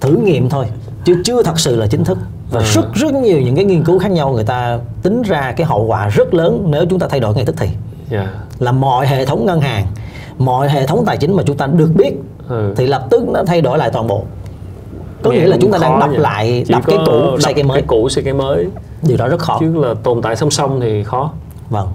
thử 0.00 0.16
nghiệm 0.16 0.48
thôi 0.48 0.66
chứ 1.04 1.22
chưa 1.24 1.42
thật 1.42 1.60
sự 1.60 1.76
là 1.76 1.86
chính 1.86 2.04
thức 2.04 2.18
và 2.50 2.60
À. 2.60 2.66
rất 2.74 2.94
rất 2.94 3.14
nhiều 3.14 3.40
những 3.40 3.56
cái 3.56 3.64
nghiên 3.64 3.84
cứu 3.84 3.98
khác 3.98 4.10
nhau 4.10 4.32
người 4.32 4.44
ta 4.44 4.78
tính 5.02 5.22
ra 5.22 5.52
cái 5.56 5.66
hậu 5.66 5.84
quả 5.84 6.08
rất 6.08 6.34
lớn 6.34 6.64
nếu 6.70 6.84
chúng 6.90 6.98
ta 6.98 7.06
thay 7.10 7.20
đổi 7.20 7.34
ngay 7.34 7.44
tức 7.44 7.54
thì 7.58 7.68
Dạ. 8.12 8.28
là 8.58 8.72
mọi 8.72 9.06
hệ 9.06 9.24
thống 9.24 9.46
ngân 9.46 9.60
hàng 9.60 9.86
mọi 10.38 10.68
hệ 10.68 10.86
thống 10.86 11.04
tài 11.06 11.16
chính 11.16 11.36
mà 11.36 11.42
chúng 11.46 11.56
ta 11.56 11.66
được 11.66 11.90
biết 11.94 12.12
Ừ. 12.48 12.74
thì 12.76 12.86
lập 12.86 13.06
tức 13.10 13.28
nó 13.28 13.42
thay 13.46 13.60
đổi 13.60 13.78
lại 13.78 13.90
toàn 13.92 14.06
bộ 14.06 14.24
có 15.22 15.30
Nghe 15.30 15.36
nghĩa 15.38 15.46
là 15.46 15.56
chúng 15.60 15.72
ta 15.72 15.78
đang 15.82 16.00
đập 16.00 16.10
nhỉ. 16.10 16.16
lại 16.18 16.64
Chỉ 16.66 16.72
đập 16.74 16.82
cái 16.86 16.98
cũ 17.06 17.38
xây 17.40 17.54
cái 17.54 17.64
mới 17.64 17.76
cái 17.80 17.84
cũ 17.86 18.08
xây 18.08 18.24
cái 18.24 18.32
mới 18.34 18.68
điều 19.02 19.16
đó 19.16 19.28
rất 19.28 19.40
khó 19.40 19.56
chứ 19.60 19.74
là 19.84 19.94
tồn 20.02 20.22
tại 20.22 20.36
song 20.36 20.50
song 20.50 20.80
thì 20.80 21.04
khó 21.04 21.32
vâng 21.70 21.88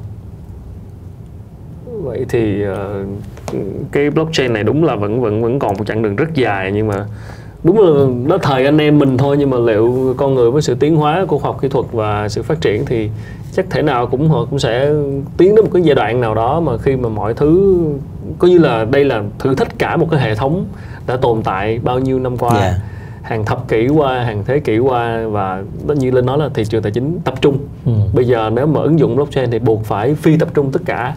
vậy 2.03 2.25
thì 2.29 2.63
ờ, 2.63 3.03
cái 3.91 4.09
blockchain 4.09 4.53
này 4.53 4.63
đúng 4.63 4.83
là 4.83 4.95
vẫn 4.95 5.21
vẫn 5.21 5.41
vẫn 5.43 5.59
còn 5.59 5.77
một 5.77 5.83
chặng 5.87 6.01
đường 6.01 6.15
rất 6.15 6.33
dài 6.33 6.71
nhưng 6.73 6.87
mà 6.87 7.05
đúng 7.67 7.79
là 7.79 8.05
nó 8.25 8.37
thời 8.37 8.65
anh 8.65 8.77
em 8.77 8.99
mình 8.99 9.17
thôi 9.17 9.35
nhưng 9.39 9.49
mà 9.49 9.57
liệu 9.57 10.13
con 10.17 10.35
người 10.35 10.51
với 10.51 10.61
sự 10.61 10.75
tiến 10.75 10.95
hóa 10.95 11.25
của 11.27 11.37
khoa 11.37 11.51
học 11.51 11.61
kỹ 11.61 11.67
thuật 11.67 11.85
và 11.91 12.29
sự 12.29 12.41
phát 12.43 12.61
triển 12.61 12.85
thì 12.85 13.09
chắc 13.55 13.65
thể 13.69 13.81
nào 13.81 14.07
cũng 14.07 14.29
họ 14.29 14.45
cũng 14.49 14.59
sẽ 14.59 14.91
tiến 15.37 15.55
đến 15.55 15.65
một 15.65 15.71
cái 15.73 15.81
giai 15.83 15.95
đoạn 15.95 16.21
nào 16.21 16.35
đó 16.35 16.59
mà 16.59 16.77
khi 16.77 16.95
mà 16.95 17.09
mọi 17.09 17.33
thứ 17.33 17.77
có 18.39 18.47
như 18.47 18.57
là 18.57 18.85
đây 18.91 19.05
là 19.05 19.23
thử 19.39 19.55
thách 19.55 19.79
cả 19.79 19.97
một 19.97 20.07
cái 20.11 20.19
hệ 20.19 20.35
thống 20.35 20.65
đã 21.07 21.15
tồn 21.17 21.41
tại 21.43 21.79
bao 21.83 21.99
nhiêu 21.99 22.19
năm 22.19 22.37
qua 22.37 22.51
Dạ. 22.59 22.73
hàng 23.21 23.45
thập 23.45 23.67
kỷ 23.67 23.87
qua 23.87 24.23
hàng 24.23 24.43
thế 24.47 24.59
kỷ 24.59 24.77
qua 24.79 25.27
và 25.27 25.63
tất 25.87 25.97
nhiên 25.97 26.13
lên 26.13 26.25
nói 26.25 26.37
là 26.37 26.49
thị 26.53 26.65
trường 26.65 26.81
tài 26.83 26.91
chính 26.91 27.19
tập 27.23 27.33
trung 27.41 27.57
Ừ. 27.85 27.91
bây 28.13 28.25
giờ 28.25 28.49
nếu 28.53 28.65
mà 28.67 28.81
ứng 28.81 28.99
dụng 28.99 29.15
blockchain 29.15 29.51
thì 29.51 29.59
buộc 29.59 29.85
phải 29.85 30.15
phi 30.15 30.37
tập 30.37 30.47
trung 30.53 30.71
tất 30.71 30.81
cả 30.85 31.15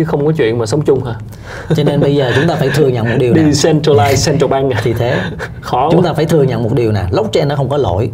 chứ 0.00 0.04
không 0.04 0.26
có 0.26 0.32
chuyện 0.32 0.58
mà 0.58 0.66
sống 0.66 0.82
chung 0.82 1.04
hả? 1.04 1.14
Cho 1.76 1.84
nên 1.84 2.00
bây 2.00 2.16
giờ 2.16 2.32
chúng 2.36 2.48
ta 2.48 2.54
phải 2.54 2.68
thừa 2.74 2.88
nhận 2.88 3.08
một 3.08 3.16
điều 3.18 3.34
này 3.34 3.44
decentralized 3.44 4.26
central 4.26 4.50
bank 4.50 4.72
à? 4.72 4.80
Thì 4.84 4.92
thế. 4.92 5.20
Khó 5.60 5.88
chúng 5.92 6.02
ta 6.02 6.12
phải 6.12 6.24
thừa 6.24 6.42
nhận 6.42 6.62
một 6.62 6.72
điều 6.72 6.92
nè 6.92 7.04
blockchain 7.10 7.48
nó 7.48 7.56
không 7.56 7.68
có 7.68 7.76
lỗi. 7.76 8.10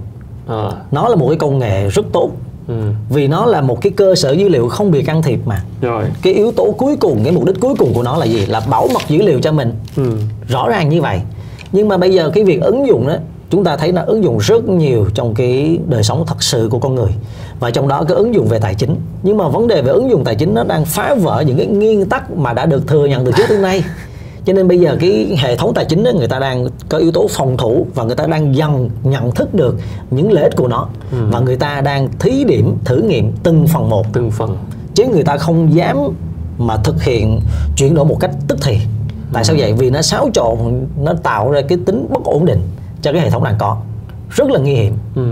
Ờ, 0.47 0.73
nó 0.91 1.09
là 1.09 1.17
một 1.17 1.29
cái 1.29 1.39
công 1.39 1.59
nghệ 1.59 1.89
rất 1.89 2.07
tốt. 2.13 2.31
Ừ. 2.69 2.75
vì 3.11 3.29
nó 3.29 3.47
là 3.47 3.61
một 3.61 3.81
cái 3.83 3.93
cơ 3.97 4.15
sở 4.15 4.33
dữ 4.33 4.49
liệu 4.49 4.69
không 4.69 4.91
bị 4.91 5.03
can 5.03 5.23
thiệp 5.23 5.41
mà. 5.45 5.63
Rồi. 5.81 6.05
Cái 6.23 6.33
yếu 6.33 6.53
tố 6.53 6.75
cuối 6.79 6.97
cùng 6.97 7.21
cái 7.25 7.33
mục 7.33 7.45
đích 7.45 7.61
cuối 7.61 7.75
cùng 7.79 7.95
của 7.95 8.03
nó 8.03 8.17
là 8.17 8.27
gì? 8.27 8.47
Là 8.47 8.61
bảo 8.71 8.89
mật 8.95 9.03
dữ 9.09 9.23
liệu 9.23 9.41
cho 9.41 9.53
mình. 9.53 9.73
Ừ. 9.97 10.13
rõ 10.49 10.69
ràng 10.69 10.89
như 10.89 11.03
vậy. 11.03 11.21
Nhưng 11.73 11.89
mà 11.89 11.97
bây 11.97 12.15
giờ 12.15 12.31
cái 12.35 12.45
việc 12.45 12.63
ứng 12.63 12.87
dụng 12.87 13.09
đó 13.09 13.17
chúng 13.51 13.65
ta 13.65 13.77
thấy 13.77 13.93
nó 13.93 14.03
ứng 14.07 14.25
dụng 14.25 14.39
rất 14.39 14.69
nhiều 14.69 15.07
trong 15.15 15.35
cái 15.35 15.79
đời 15.89 16.03
sống 16.03 16.25
thật 16.27 16.43
sự 16.43 16.69
của 16.71 16.79
con 16.79 16.95
người. 16.95 17.11
Và 17.61 17.71
trong 17.71 17.89
đó 17.89 18.05
cái 18.05 18.17
ứng 18.17 18.35
dụng 18.35 18.49
về 18.49 18.59
tài 18.59 18.75
chính. 18.75 18.97
Nhưng 19.23 19.37
mà 19.37 19.49
vấn 19.49 19.69
đề 19.69 19.83
về 19.83 19.93
ứng 19.93 20.11
dụng 20.11 20.25
tài 20.25 20.35
chính 20.35 20.55
nó 20.55 20.65
đang 20.65 20.85
phá 20.85 21.15
vỡ 21.15 21.45
những 21.47 21.57
cái 21.57 21.67
nguyên 21.67 22.09
tắc 22.09 22.31
mà 22.31 22.53
đã 22.53 22.67
được 22.67 22.87
thừa 22.87 23.07
nhận 23.07 23.25
từ 23.25 23.33
trước 23.33 23.45
đến 23.49 23.63
nay. 23.63 23.85
Cho 24.45 24.53
nên 24.53 24.69
bây 24.69 24.81
giờ 24.81 24.97
cái 25.01 25.37
hệ 25.39 25.57
thống 25.57 25.75
tài 25.75 25.85
chính 25.85 26.05
đó, 26.05 26.11
người 26.15 26.29
ta 26.29 26.39
đang 26.39 26.67
có 26.89 26.99
yếu 26.99 27.13
tố 27.13 27.27
phòng 27.31 27.57
thủ 27.57 27.87
và 27.95 28.05
người 28.05 28.17
ta 28.17 28.27
đang 28.27 28.57
dần 28.57 28.91
nhận 29.03 29.33
thức 29.33 29.55
được 29.55 29.77
những 30.11 30.33
lợi 30.33 30.45
ích 30.45 30.57
của 30.57 30.69
nó. 30.69 30.89
Và 31.31 31.41
người 31.41 31.57
ta 31.57 31.81
đang 31.81 32.09
thí 32.19 32.45
điểm 32.45 32.77
thử 32.85 32.97
nghiệm 32.97 33.33
từng 33.43 33.67
phần 33.67 33.91
một. 33.91 34.07
Từng 34.13 34.31
phần. 34.31 34.57
Chứ 34.95 35.05
người 35.05 35.25
ta 35.25 35.37
không 35.37 35.75
dám 35.75 35.97
mà 36.59 36.77
thực 36.77 37.03
hiện 37.03 37.41
chuyển 37.77 37.95
đổi 37.95 38.05
một 38.05 38.17
cách 38.21 38.31
tức 38.49 38.59
thì. 38.63 38.79
Tại 39.33 39.45
sao 39.45 39.57
vậy? 39.59 39.73
Vì 39.73 39.91
nó 39.91 40.03
xáo 40.03 40.31
trộn 40.35 40.59
nó 41.03 41.15
tạo 41.23 41.51
ra 41.51 41.61
cái 41.61 41.79
tính 41.87 42.07
bất 42.11 42.25
ổn 42.25 42.45
định 42.45 42.61
cho 43.07 43.13
cái 43.13 43.21
hệ 43.21 43.31
thống 43.31 43.45
đang 43.45 43.55
có 43.59 43.77
rất 44.31 44.51
là 44.51 44.59
nguy 44.59 44.73
hiểm 44.75 44.95
ừ. 45.15 45.23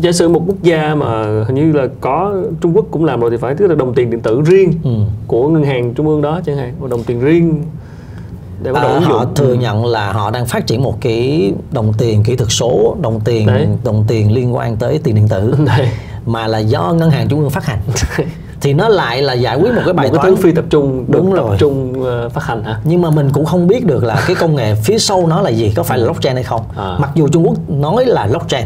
giả 0.00 0.12
sử 0.12 0.28
một 0.28 0.42
quốc 0.46 0.62
gia 0.62 0.94
mà 0.94 1.22
hình 1.46 1.54
như 1.54 1.72
là 1.72 1.86
có 2.00 2.34
Trung 2.60 2.76
Quốc 2.76 2.86
cũng 2.90 3.04
làm 3.04 3.20
rồi 3.20 3.30
thì 3.30 3.36
phải 3.36 3.54
tức 3.54 3.66
là 3.66 3.74
đồng 3.74 3.94
tiền 3.94 4.10
điện 4.10 4.20
tử 4.20 4.42
riêng 4.46 4.72
Ừ. 4.84 4.90
của 5.26 5.48
ngân 5.48 5.64
hàng 5.64 5.94
trung 5.94 6.08
ương 6.08 6.22
đó 6.22 6.40
chẳng 6.46 6.56
hạn 6.56 6.74
một 6.80 6.90
đồng 6.90 7.04
tiền 7.04 7.20
riêng 7.20 7.62
để 8.62 8.72
bắt 8.72 8.80
đầu 8.82 8.90
À, 8.90 8.94
ứng 8.94 9.02
họ 9.02 9.24
dụng 9.24 9.34
thừa 9.34 9.54
nhận 9.54 9.86
là 9.86 10.12
họ 10.12 10.30
đang 10.30 10.46
phát 10.46 10.66
triển 10.66 10.82
một 10.82 11.00
cái 11.00 11.52
đồng 11.72 11.92
tiền 11.98 12.22
kỹ 12.22 12.36
thuật 12.36 12.50
số 12.52 12.96
đồng 13.02 13.20
tiền 13.20 13.46
Đấy. 13.46 13.66
đồng 13.84 14.04
tiền 14.08 14.32
liên 14.32 14.54
quan 14.54 14.76
tới 14.76 15.00
tiền 15.04 15.14
điện 15.14 15.28
tử 15.28 15.54
Đây. 15.66 15.88
mà 16.26 16.46
là 16.46 16.58
do 16.58 16.92
ngân 16.92 17.10
hàng 17.10 17.28
trung 17.28 17.40
ương 17.40 17.50
phát 17.50 17.64
hành 17.64 17.78
thì 18.60 18.72
nó 18.72 18.88
lại 18.88 19.22
là 19.22 19.32
giải 19.32 19.56
quyết 19.56 19.74
một 19.74 19.82
cái 19.84 19.94
bài 19.94 20.06
một 20.06 20.12
cái 20.12 20.22
toán. 20.22 20.36
thứ 20.36 20.42
phi 20.42 20.52
tập 20.52 20.64
trung 20.70 21.04
Đúng 21.08 21.30
tập 21.36 21.42
rồi. 21.42 21.56
trung 21.58 22.04
ờ, 22.04 22.28
phát 22.28 22.44
hành 22.44 22.64
hả? 22.64 22.80
Nhưng 22.84 23.02
mà 23.02 23.10
mình 23.10 23.30
cũng 23.32 23.44
không 23.44 23.66
biết 23.66 23.86
được 23.86 24.04
là 24.04 24.24
cái 24.26 24.36
công 24.36 24.54
nghệ 24.54 24.74
phía 24.74 24.98
sau 24.98 25.26
nó 25.26 25.40
là 25.40 25.50
gì 25.50 25.72
có 25.76 25.82
phải 25.82 25.98
là 25.98 26.04
blockchain 26.04 26.34
hay 26.34 26.44
không. 26.44 26.60
À. 26.76 26.96
mặc 27.00 27.10
dù 27.14 27.28
Trung 27.28 27.46
Quốc 27.48 27.70
nói 27.70 28.06
là 28.06 28.26
blockchain 28.26 28.64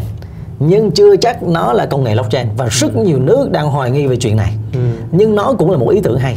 nhưng 0.59 0.91
chưa 0.91 1.17
chắc 1.17 1.43
nó 1.43 1.73
là 1.73 1.87
công 1.87 2.05
nghệ 2.05 2.15
blockchain. 2.15 2.47
Và 2.57 2.67
rất 2.71 2.97
nhiều 2.97 3.19
nước 3.19 3.51
đang 3.53 3.67
hoài 3.71 3.91
nghi 3.91 4.07
về 4.07 4.17
chuyện 4.17 4.37
này. 4.37 4.53
Ừ. 4.73 4.79
nhưng 5.13 5.35
nó 5.35 5.53
cũng 5.59 5.71
là 5.71 5.77
một 5.77 5.89
ý 5.91 6.01
tưởng 6.01 6.19
hay. 6.19 6.37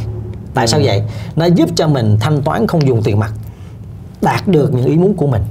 Tại 0.53 0.67
sao 0.67 0.79
vậy? 0.83 1.03
Nó 1.35 1.45
giúp 1.45 1.69
cho 1.75 1.87
mình 1.87 2.17
thanh 2.19 2.41
toán 2.41 2.67
không 2.67 2.87
dùng 2.87 3.03
tiền 3.03 3.19
mặt 3.19 3.31
đạt 4.21 4.47
được 4.47 4.73
những 4.73 4.85
ý 4.85 4.97
muốn 4.97 5.13
của 5.13 5.27
mình. 5.27 5.41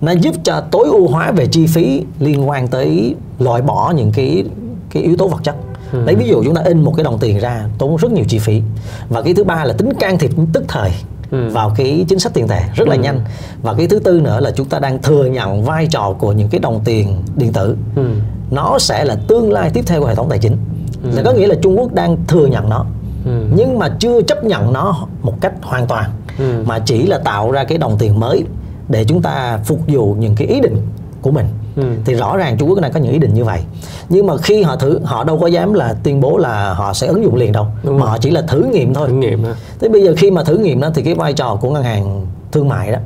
Nó 0.00 0.12
giúp 0.12 0.34
cho 0.44 0.60
tối 0.70 0.86
ưu 0.86 1.08
hóa 1.08 1.30
về 1.30 1.46
chi 1.46 1.66
phí 1.66 2.04
liên 2.18 2.48
quan 2.48 2.68
tới 2.68 3.14
loại 3.38 3.62
bỏ 3.62 3.92
những 3.96 4.12
cái 4.12 4.44
cái 4.90 5.02
yếu 5.02 5.16
tố 5.16 5.28
vật 5.28 5.38
chất 5.42 5.54
Ừ. 5.92 5.98
lấy 6.06 6.14
ví 6.14 6.28
dụ 6.28 6.44
chúng 6.44 6.54
ta 6.54 6.62
in 6.64 6.82
một 6.84 6.92
cái 6.96 7.04
đồng 7.04 7.18
tiền 7.18 7.38
ra 7.38 7.64
tốn 7.78 7.96
rất 7.96 8.12
nhiều 8.12 8.24
chi 8.28 8.38
phí 8.38 8.62
và 9.08 9.22
cái 9.22 9.34
thứ 9.34 9.44
ba 9.44 9.64
là 9.64 9.72
tính 9.72 9.92
can 10.00 10.18
thiệp 10.18 10.30
tức 10.52 10.64
thời 10.68 10.90
Ừ. 11.30 11.48
vào 11.52 11.72
cái 11.76 12.04
chính 12.08 12.18
sách 12.18 12.34
tiền 12.34 12.48
tệ 12.48 12.60
rất 12.74 12.88
là 12.88 12.94
Ừ. 12.94 13.00
nhanh 13.00 13.20
và 13.62 13.74
cái 13.74 13.86
thứ 13.86 13.98
tư 13.98 14.20
nữa 14.20 14.40
là 14.40 14.50
chúng 14.50 14.68
ta 14.68 14.78
đang 14.78 15.02
thừa 15.02 15.24
nhận 15.24 15.64
vai 15.64 15.86
trò 15.86 16.14
của 16.18 16.32
những 16.32 16.48
cái 16.48 16.58
đồng 16.60 16.80
tiền 16.84 17.22
điện 17.36 17.52
tử 17.52 17.76
Ừ. 17.96 18.02
nó 18.50 18.78
sẽ 18.78 19.04
là 19.04 19.16
tương 19.28 19.52
lai 19.52 19.70
tiếp 19.74 19.82
theo 19.86 20.00
của 20.00 20.06
hệ 20.06 20.14
thống 20.14 20.28
tài 20.30 20.38
chính 20.38 20.56
là 21.02 21.22
có 21.24 21.32
nghĩa 21.32 21.46
là 21.46 21.54
Trung 21.62 21.78
Quốc 21.78 21.92
đang 21.94 22.16
thừa 22.26 22.46
nhận 22.46 22.68
nó 22.68 22.84
Ừ. 23.24 23.44
nhưng 23.56 23.78
mà 23.78 23.88
chưa 24.00 24.22
chấp 24.22 24.44
nhận 24.44 24.72
nó 24.72 25.06
một 25.22 25.34
cách 25.40 25.52
hoàn 25.62 25.86
toàn 25.86 26.10
Ừ. 26.38 26.62
mà 26.66 26.78
chỉ 26.78 27.06
là 27.06 27.18
tạo 27.18 27.50
ra 27.50 27.64
cái 27.64 27.78
đồng 27.78 27.98
tiền 27.98 28.20
mới 28.20 28.44
để 28.88 29.04
chúng 29.04 29.22
ta 29.22 29.58
phục 29.64 29.80
vụ 29.88 30.16
những 30.18 30.34
cái 30.36 30.46
ý 30.48 30.60
định 30.60 30.76
của 31.22 31.30
mình 31.30 31.46
Ừ. 31.76 31.82
thì 32.04 32.14
rõ 32.14 32.36
ràng 32.36 32.56
Trung 32.58 32.68
Quốc 32.68 32.80
đang 32.80 32.92
có 32.92 33.00
những 33.00 33.12
ý 33.12 33.18
định 33.18 33.34
như 33.34 33.44
vậy 33.44 33.60
nhưng 34.08 34.26
mà 34.26 34.36
khi 34.42 34.62
họ 34.62 34.76
thử 34.76 34.98
họ 35.04 35.24
đâu 35.24 35.38
có 35.38 35.46
dám 35.46 35.72
là 35.74 35.94
tuyên 36.02 36.20
bố 36.20 36.36
là 36.38 36.74
họ 36.74 36.92
sẽ 36.94 37.06
ứng 37.06 37.22
dụng 37.24 37.34
liền 37.36 37.52
đâu 37.52 37.66
Đúng 37.82 37.94
mà 37.94 38.00
rồi. 38.00 38.10
họ 38.10 38.18
chỉ 38.18 38.30
là 38.30 38.42
thử 38.42 38.62
nghiệm 38.62 38.94
thôi 38.94 39.08
thử 39.08 39.14
nghiệm 39.14 39.44
ha 39.44 39.54
thế 39.80 39.88
bây 39.88 40.02
giờ 40.04 40.14
khi 40.16 40.30
mà 40.30 40.44
thử 40.44 40.56
nghiệm 40.56 40.80
đó 40.80 40.90
thì 40.94 41.02
cái 41.02 41.14
vai 41.14 41.32
trò 41.32 41.58
của 41.60 41.70
ngân 41.70 41.82
hàng 41.82 42.26
thương 42.52 42.68
mại 42.68 42.92
đó 42.92 42.98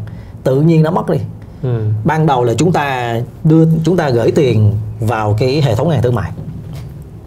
tự 0.44 0.60
nhiên 0.60 0.82
nó 0.82 0.90
mất 0.90 1.10
đi 1.10 1.18
ừ. 1.62 1.68
ban 2.04 2.26
đầu 2.26 2.44
là 2.44 2.54
chúng 2.54 2.72
ta 2.72 3.16
đưa 3.44 3.66
chúng 3.84 3.96
ta 3.96 4.10
gửi 4.10 4.30
tiền 4.30 4.72
vào 5.00 5.36
cái 5.38 5.62
hệ 5.64 5.74
thống 5.74 5.86
ngân 5.88 5.94
hàng 5.94 6.02
thương 6.02 6.14
mại 6.14 6.30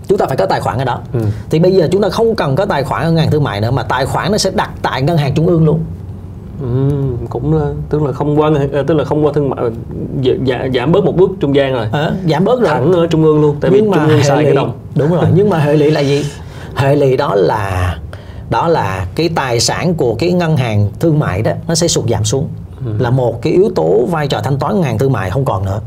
chúng 0.08 0.18
ta 0.18 0.26
phải 0.26 0.38
có 0.38 0.46
tài 0.46 0.60
khoản 0.62 0.78
ở 0.78 0.86
đó 0.86 1.00
Ừ. 1.14 1.20
thì 1.50 1.60
bây 1.60 1.72
giờ 1.76 1.88
chúng 1.92 2.02
ta 2.02 2.10
không 2.10 2.36
cần 2.36 2.56
có 2.56 2.66
tài 2.66 2.84
khoản 2.84 3.04
ở 3.04 3.12
ngân 3.12 3.18
hàng 3.18 3.32
thương 3.32 3.44
mại 3.44 3.62
nữa 3.62 3.72
mà 3.72 3.84
tài 3.84 4.06
khoản 4.06 4.32
nó 4.32 4.38
sẽ 4.38 4.52
đặt 4.56 4.70
tại 4.82 5.02
ngân 5.02 5.18
hàng 5.18 5.34
trung 5.36 5.48
ương 5.48 5.66
luôn 5.66 5.80
Ừ, 6.62 6.92
cũng 7.30 7.60
tức 7.90 8.02
là 8.04 8.12
không 8.12 8.40
qua 8.40 8.52
ờ, 8.72 8.84
tức 8.88 8.94
là 8.94 9.04
không 9.04 9.26
qua 9.26 9.32
thương 9.36 9.50
mại 9.50 9.60
giảm, 10.26 10.46
giảm, 10.48 10.74
giảm 10.74 10.92
bớt 10.92 11.04
một 11.06 11.16
bước 11.18 11.30
trung 11.40 11.56
gian 11.56 11.74
rồi. 11.74 11.88
Ờ, 11.92 12.14
giảm 12.30 12.46
bớt 12.46 12.60
rồi? 12.60 12.70
Thẳng 12.70 12.94
ở 12.94 13.08
trung 13.08 13.24
ương 13.24 13.42
luôn 13.42 13.56
tại 13.62 13.72
vì 13.72 13.82
nhưng 13.82 13.92
mà 13.92 13.98
trung 13.98 14.08
ương 14.08 14.18
hệ 14.18 14.24
xài 14.24 14.44
cái 14.44 14.56
đồng. 14.56 14.72
Đúng 14.96 15.14
rồi 15.14 15.26
nhưng 15.36 15.50
mà 15.50 15.58
hệ 15.58 15.76
lụy 15.76 15.92
là 15.92 16.00
gì? 16.02 16.26
Hệ 16.76 16.96
lụy 16.96 17.18
đó 17.18 17.36
là 17.36 17.98
đó 18.50 18.68
là 18.68 19.08
cái 19.16 19.30
tài 19.36 19.60
sản 19.60 19.94
của 19.94 20.16
cái 20.20 20.32
ngân 20.32 20.58
hàng 20.58 20.90
thương 21.00 21.20
mại 21.20 21.42
đó 21.42 21.52
nó 21.68 21.76
sẽ 21.76 21.88
sụt 21.88 22.06
giảm 22.10 22.24
xuống. 22.24 22.48
Ừ. 22.86 22.92
là 23.00 23.10
một 23.10 23.42
cái 23.42 23.54
yếu 23.54 23.70
tố 23.76 24.06
vai 24.12 24.28
trò 24.28 24.42
thanh 24.44 24.58
toán 24.58 24.74
ngân 24.76 24.84
hàng 24.84 24.98
thương 24.98 25.12
mại 25.12 25.30
không 25.30 25.46
còn 25.46 25.66
nữa. 25.66 25.80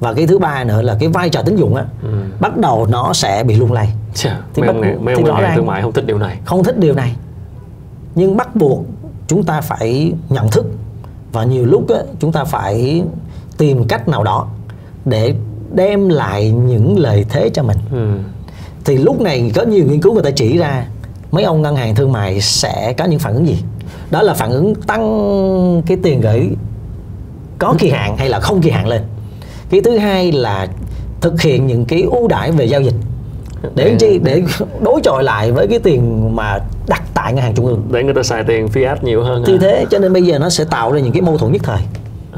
Và 0.00 0.12
cái 0.14 0.26
thứ 0.26 0.38
ba 0.38 0.64
nữa 0.64 0.82
là 0.82 0.96
cái 1.00 1.08
vai 1.08 1.28
trò 1.28 1.42
tín 1.42 1.56
dụng 1.56 1.74
á 1.74 1.84
Ừ. 2.02 2.08
bắt 2.40 2.56
đầu 2.56 2.86
nó 2.90 3.12
sẽ 3.12 3.44
bị 3.46 3.54
lung 3.54 3.72
lay. 3.72 3.92
Chà, 4.14 4.40
Thì 4.54 4.62
mấy 4.62 4.72
bắt 4.72 4.74
ông, 4.88 5.04
mấy 5.04 5.16
thì 5.16 5.22
ông 5.22 5.24
ngân 5.24 5.36
hàng 5.36 5.56
thương 5.56 5.66
mại 5.66 5.82
không 5.82 5.92
thích 5.92 6.06
điều 6.06 6.18
này. 6.18 6.38
Không 6.44 6.64
thích 6.64 6.78
điều 6.78 6.94
này. 6.94 7.14
Nhưng 8.14 8.36
bắt 8.36 8.56
buộc 8.56 8.84
chúng 9.30 9.44
ta 9.44 9.60
phải 9.60 10.12
nhận 10.28 10.50
thức 10.50 10.66
và 11.32 11.44
nhiều 11.44 11.66
lúc 11.66 11.88
á, 11.88 12.00
chúng 12.20 12.32
ta 12.32 12.44
phải 12.44 13.02
tìm 13.58 13.84
cách 13.88 14.08
nào 14.08 14.24
đó 14.24 14.48
để 15.04 15.34
đem 15.72 16.08
lại 16.08 16.50
những 16.50 16.98
lợi 16.98 17.24
thế 17.28 17.50
cho 17.54 17.62
mình. 17.62 17.78
Ừ. 17.92 18.18
thì 18.84 18.96
lúc 18.96 19.20
này 19.20 19.52
có 19.54 19.62
nhiều 19.62 19.84
nghiên 19.84 20.00
cứu 20.00 20.14
người 20.14 20.22
ta 20.22 20.30
chỉ 20.30 20.58
ra 20.58 20.86
mấy 21.30 21.44
ông 21.44 21.62
ngân 21.62 21.76
hàng 21.76 21.94
thương 21.94 22.12
mại 22.12 22.40
sẽ 22.40 22.94
có 22.98 23.04
những 23.04 23.18
phản 23.18 23.34
ứng 23.34 23.46
gì? 23.46 23.56
Đó 24.10 24.22
là 24.22 24.34
phản 24.34 24.50
ứng 24.50 24.74
tăng 24.74 25.82
cái 25.86 25.96
tiền 26.02 26.20
gửi 26.20 26.48
có 27.58 27.74
kỳ 27.78 27.90
hạn 27.90 28.16
hay 28.16 28.28
là 28.28 28.40
không 28.40 28.62
kỳ 28.62 28.70
hạn 28.70 28.86
lên. 28.86 29.02
Cái 29.70 29.80
thứ 29.80 29.98
hai 29.98 30.32
là 30.32 30.68
thực 31.20 31.40
hiện 31.40 31.66
những 31.66 31.84
cái 31.84 32.02
ưu 32.02 32.28
đãi 32.28 32.52
về 32.52 32.64
giao 32.64 32.80
dịch 32.80 32.94
để 33.74 33.84
làm 33.88 33.98
chi 33.98 34.20
để 34.24 34.42
đối 34.80 35.00
chọi 35.04 35.24
lại 35.24 35.52
với 35.52 35.66
cái 35.66 35.78
tiền 35.78 36.36
mà 36.36 36.58
đặt 36.88 37.02
tại 37.14 37.32
ngân 37.32 37.42
hàng 37.44 37.54
trung 37.54 37.66
ương 37.66 37.82
để 37.90 38.02
người 38.02 38.14
ta 38.14 38.22
xài 38.22 38.44
tiền 38.44 38.66
fiat 38.66 38.96
nhiều 39.02 39.22
hơn 39.22 39.44
thì 39.46 39.52
hả? 39.52 39.58
thế 39.60 39.86
cho 39.90 39.98
nên 39.98 40.12
bây 40.12 40.22
giờ 40.22 40.38
nó 40.38 40.50
sẽ 40.50 40.64
tạo 40.64 40.92
ra 40.92 41.00
những 41.00 41.12
cái 41.12 41.22
mâu 41.22 41.38
thuẫn 41.38 41.52
nhất 41.52 41.62
thời 41.64 41.80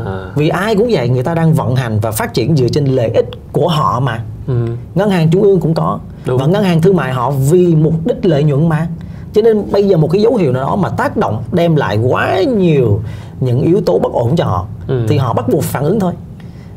à. 0.06 0.30
vì 0.36 0.48
ai 0.48 0.76
cũng 0.76 0.88
vậy 0.90 1.08
người 1.08 1.22
ta 1.22 1.34
đang 1.34 1.54
vận 1.54 1.76
hành 1.76 1.98
và 2.00 2.10
phát 2.10 2.34
triển 2.34 2.56
dựa 2.56 2.68
trên 2.68 2.84
lợi 2.84 3.10
ích 3.14 3.26
của 3.52 3.68
họ 3.68 4.00
mà 4.00 4.22
ừ. 4.46 4.66
ngân 4.94 5.10
hàng 5.10 5.30
trung 5.30 5.42
ương 5.42 5.60
cũng 5.60 5.74
có 5.74 5.98
Đúng. 6.26 6.38
và 6.38 6.46
ngân 6.46 6.64
hàng 6.64 6.82
thương 6.82 6.96
mại 6.96 7.12
họ 7.12 7.30
vì 7.30 7.74
mục 7.74 7.94
đích 8.04 8.26
lợi 8.26 8.42
nhuận 8.44 8.68
mà 8.68 8.86
cho 9.34 9.42
nên 9.42 9.62
bây 9.72 9.88
giờ 9.88 9.96
một 9.96 10.08
cái 10.12 10.22
dấu 10.22 10.36
hiệu 10.36 10.52
nào 10.52 10.62
đó 10.62 10.76
mà 10.76 10.88
tác 10.88 11.16
động 11.16 11.42
đem 11.52 11.76
lại 11.76 11.96
quá 11.96 12.42
nhiều 12.42 13.00
những 13.40 13.60
yếu 13.62 13.80
tố 13.86 13.98
bất 13.98 14.12
ổn 14.12 14.36
cho 14.36 14.44
họ 14.44 14.66
Ừ. 14.88 15.06
thì 15.08 15.16
họ 15.16 15.32
bắt 15.32 15.48
buộc 15.48 15.62
phản 15.64 15.84
ứng 15.84 16.00
thôi 16.00 16.12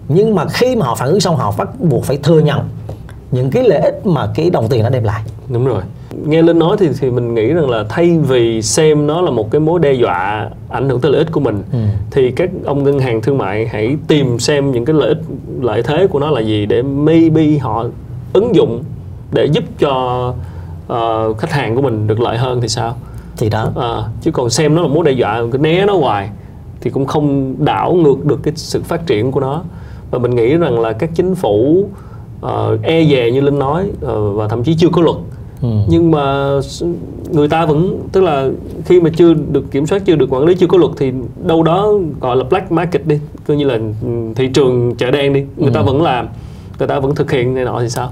nhưng 0.08 0.36
mà 0.36 0.46
khi 0.50 0.76
mà 0.76 0.86
họ 0.86 0.96
phản 0.96 1.10
ứng 1.10 1.20
xong 1.20 1.36
họ 1.38 1.54
bắt 1.58 1.80
buộc 1.80 2.04
phải 2.04 2.18
thừa 2.18 2.40
nhận 2.40 2.60
những 3.36 3.50
cái 3.52 3.64
lợi 3.64 3.80
ích 3.80 4.06
mà 4.06 4.28
cái 4.36 4.50
đồng 4.50 4.68
tiền 4.70 4.84
nó 4.84 4.90
đem 4.90 5.04
lại. 5.04 5.22
Đúng 5.50 5.66
rồi. 5.66 5.82
Nghe 6.28 6.42
linh 6.42 6.60
nói 6.60 6.78
thì 6.80 6.90
thì 7.00 7.12
mình 7.12 7.34
nghĩ 7.34 7.48
rằng 7.48 7.70
là 7.70 7.84
thay 7.90 8.18
vì 8.20 8.62
xem 8.62 9.08
nó 9.08 9.22
là 9.22 9.32
một 9.32 9.52
cái 9.52 9.60
mối 9.62 9.80
đe 9.80 9.94
dọa 9.94 10.50
ảnh 10.70 10.90
hưởng 10.90 11.02
tới 11.02 11.12
lợi 11.12 11.20
ích 11.20 11.32
của 11.32 11.40
mình 11.40 11.64
Ừ. 11.72 11.78
thì 12.12 12.32
các 12.32 12.50
ông 12.66 12.84
ngân 12.84 13.00
hàng 13.00 13.22
thương 13.22 13.38
mại 13.38 13.68
hãy 13.68 13.98
tìm 14.08 14.40
xem 14.40 14.72
những 14.72 14.86
cái 14.86 14.94
lợi 14.96 15.08
ích 15.10 15.18
lợi 15.62 15.84
thế 15.84 16.08
của 16.08 16.20
nó 16.20 16.32
là 16.32 16.42
gì 16.42 16.66
để 16.66 16.82
maybe 16.82 17.58
họ 17.58 17.86
ứng 18.34 18.56
dụng 18.56 18.84
để 19.32 19.46
giúp 19.46 19.64
cho 19.80 20.34
ờ, 20.88 21.34
khách 21.34 21.52
hàng 21.52 21.76
của 21.76 21.82
mình 21.82 22.08
được 22.08 22.20
lợi 22.20 22.38
hơn 22.38 22.62
thì 22.62 22.68
sao? 22.68 22.96
Thì 23.38 23.50
đó. 23.50 23.72
À, 23.76 24.04
chứ 24.22 24.32
còn 24.32 24.50
xem 24.50 24.76
nó 24.76 24.82
là 24.82 24.88
mối 24.88 25.06
đe 25.06 25.12
dọa 25.12 25.42
cứ 25.52 25.58
né 25.58 25.86
nó 25.86 25.98
hoài 25.98 26.30
thì 26.82 26.90
cũng 26.90 27.06
không 27.06 27.56
đảo 27.66 27.94
ngược 27.94 28.26
được 28.26 28.40
cái 28.44 28.54
sự 28.56 28.82
phát 28.84 29.06
triển 29.08 29.32
của 29.32 29.40
nó. 29.40 29.62
Và 30.12 30.20
mình 30.20 30.36
nghĩ 30.36 30.56
rằng 30.58 30.80
là 30.80 30.94
các 30.94 31.10
chính 31.16 31.36
phủ 31.36 31.88
ờ, 32.46 32.78
e 32.84 33.06
dè 33.06 33.32
như 33.32 33.42
linh 33.42 33.60
nói 33.60 33.90
ờ, 34.02 34.32
và 34.32 34.48
thậm 34.48 34.64
chí 34.64 34.76
chưa 34.76 34.90
có 34.92 35.02
luật 35.02 35.18
Ừ. 35.62 35.68
nhưng 35.88 36.12
mà 36.12 36.50
người 37.32 37.48
ta 37.50 37.66
vẫn 37.66 38.00
tức 38.12 38.22
là 38.22 38.48
khi 38.86 39.02
mà 39.02 39.10
chưa 39.18 39.34
được 39.52 39.72
kiểm 39.72 39.86
soát 39.86 40.02
chưa 40.06 40.16
được 40.16 40.34
quản 40.34 40.44
lý 40.46 40.56
chưa 40.56 40.68
có 40.68 40.78
luật 40.78 40.92
thì 40.98 41.12
đâu 41.44 41.64
đó 41.64 41.92
gọi 42.22 42.36
là 42.36 42.44
black 42.44 42.72
market 42.72 43.08
đi 43.08 43.20
coi 43.48 43.58
như 43.58 43.66
là 43.66 43.74
ừ, 44.02 44.08
thị 44.36 44.48
trường 44.54 44.96
chợ 44.98 45.12
đen 45.12 45.34
đi 45.34 45.44
người 45.58 45.72
ta 45.74 45.80
Ừ. 45.80 45.84
vẫn 45.86 46.02
làm 46.02 46.28
người 46.80 46.88
ta 46.88 47.00
vẫn 47.00 47.16
thực 47.16 47.32
hiện 47.32 47.54
này 47.56 47.66
nọ 47.66 47.80
thì 47.82 47.90
sao 47.90 48.12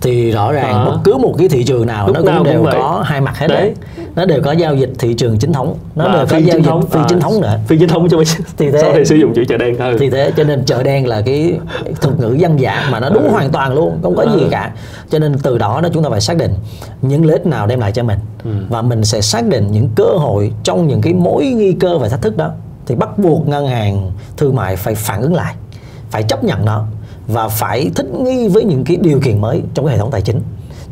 thì 0.00 0.30
rõ 0.30 0.52
ràng 0.52 0.72
Đó. 0.72 0.84
bất 0.90 0.98
cứ 1.04 1.16
một 1.16 1.34
cái 1.38 1.48
thị 1.48 1.64
trường 1.64 1.86
nào 1.86 2.06
Lúc 2.06 2.16
nó 2.16 2.22
nào 2.22 2.38
cũng 2.38 2.44
cũng 2.46 2.52
đều 2.54 2.62
vậy. 2.62 2.74
có 2.78 3.02
hai 3.06 3.20
mặt 3.20 3.38
hết 3.38 3.46
Đấy. 3.48 3.74
đấy 3.96 3.97
nó 4.18 4.24
đều 4.24 4.42
có 4.42 4.52
giao 4.52 4.74
dịch 4.74 4.90
thị 4.98 5.14
trường 5.14 5.38
chính 5.38 5.52
thống 5.52 5.76
nó 5.94 6.04
Và 6.08 6.14
đều 6.16 6.26
có 6.30 6.36
giao 6.36 6.58
dịch 6.58 6.64
thống 6.66 6.86
phi 6.86 7.00
à, 7.00 7.04
chính 7.08 7.20
thống 7.20 7.40
nữa 7.40 7.58
phi 7.66 7.78
chính 7.78 7.88
thống 7.88 8.08
cho 8.08 8.16
mình 8.16 8.26
Thì 8.56 8.70
thế. 8.70 8.78
sau 8.82 8.92
này 8.92 9.04
sử 9.04 9.14
dụng 9.16 9.32
chữ 9.34 9.44
chợ 9.48 9.56
đen 9.56 9.76
ừ. 9.78 9.96
thì 10.00 10.10
thế 10.10 10.32
cho 10.36 10.44
nên 10.44 10.64
chợ 10.64 10.82
đen 10.82 11.06
là 11.06 11.20
cái 11.20 11.58
thuật 12.00 12.20
ngữ 12.20 12.32
dân 12.32 12.60
dã 12.60 12.88
mà 12.92 13.00
nó 13.00 13.08
đúng 13.10 13.22
Ừ. 13.24 13.30
hoàn 13.30 13.50
toàn 13.50 13.74
luôn 13.74 13.98
không 14.02 14.16
có 14.16 14.22
gì 14.24 14.40
Ừ. 14.42 14.48
cả 14.50 14.72
cho 15.10 15.18
nên 15.18 15.38
từ 15.42 15.58
đó 15.58 15.80
đó 15.82 15.88
chúng 15.94 16.02
ta 16.02 16.10
phải 16.10 16.20
xác 16.20 16.36
định 16.36 16.54
những 17.02 17.24
lợi 17.26 17.32
ích 17.32 17.46
nào 17.46 17.66
đem 17.66 17.80
lại 17.80 17.92
cho 17.92 18.02
mình 18.02 18.18
Ừ. 18.44 18.50
và 18.68 18.82
mình 18.82 19.04
sẽ 19.04 19.20
xác 19.20 19.46
định 19.46 19.72
những 19.72 19.88
cơ 19.96 20.04
hội 20.04 20.52
trong 20.62 20.86
những 20.88 21.00
cái 21.00 21.12
mối 21.14 21.46
nguy 21.54 21.72
cơ 21.72 21.98
và 21.98 22.08
thách 22.08 22.22
thức 22.22 22.36
đó 22.36 22.50
thì 22.86 22.94
bắt 22.94 23.18
buộc 23.18 23.48
ngân 23.48 23.66
hàng 23.66 24.10
thương 24.36 24.54
mại 24.56 24.76
phải 24.76 24.94
phản 24.94 25.20
ứng 25.22 25.34
lại 25.34 25.54
phải 26.10 26.22
chấp 26.22 26.44
nhận 26.44 26.64
nó 26.64 26.84
và 27.26 27.48
phải 27.48 27.90
thích 27.94 28.06
nghi 28.24 28.48
với 28.48 28.64
những 28.64 28.84
cái 28.84 28.96
điều 28.96 29.20
kiện 29.20 29.40
mới 29.40 29.62
trong 29.74 29.86
cái 29.86 29.94
hệ 29.94 29.98
thống 30.00 30.10
tài 30.10 30.20
chính 30.20 30.40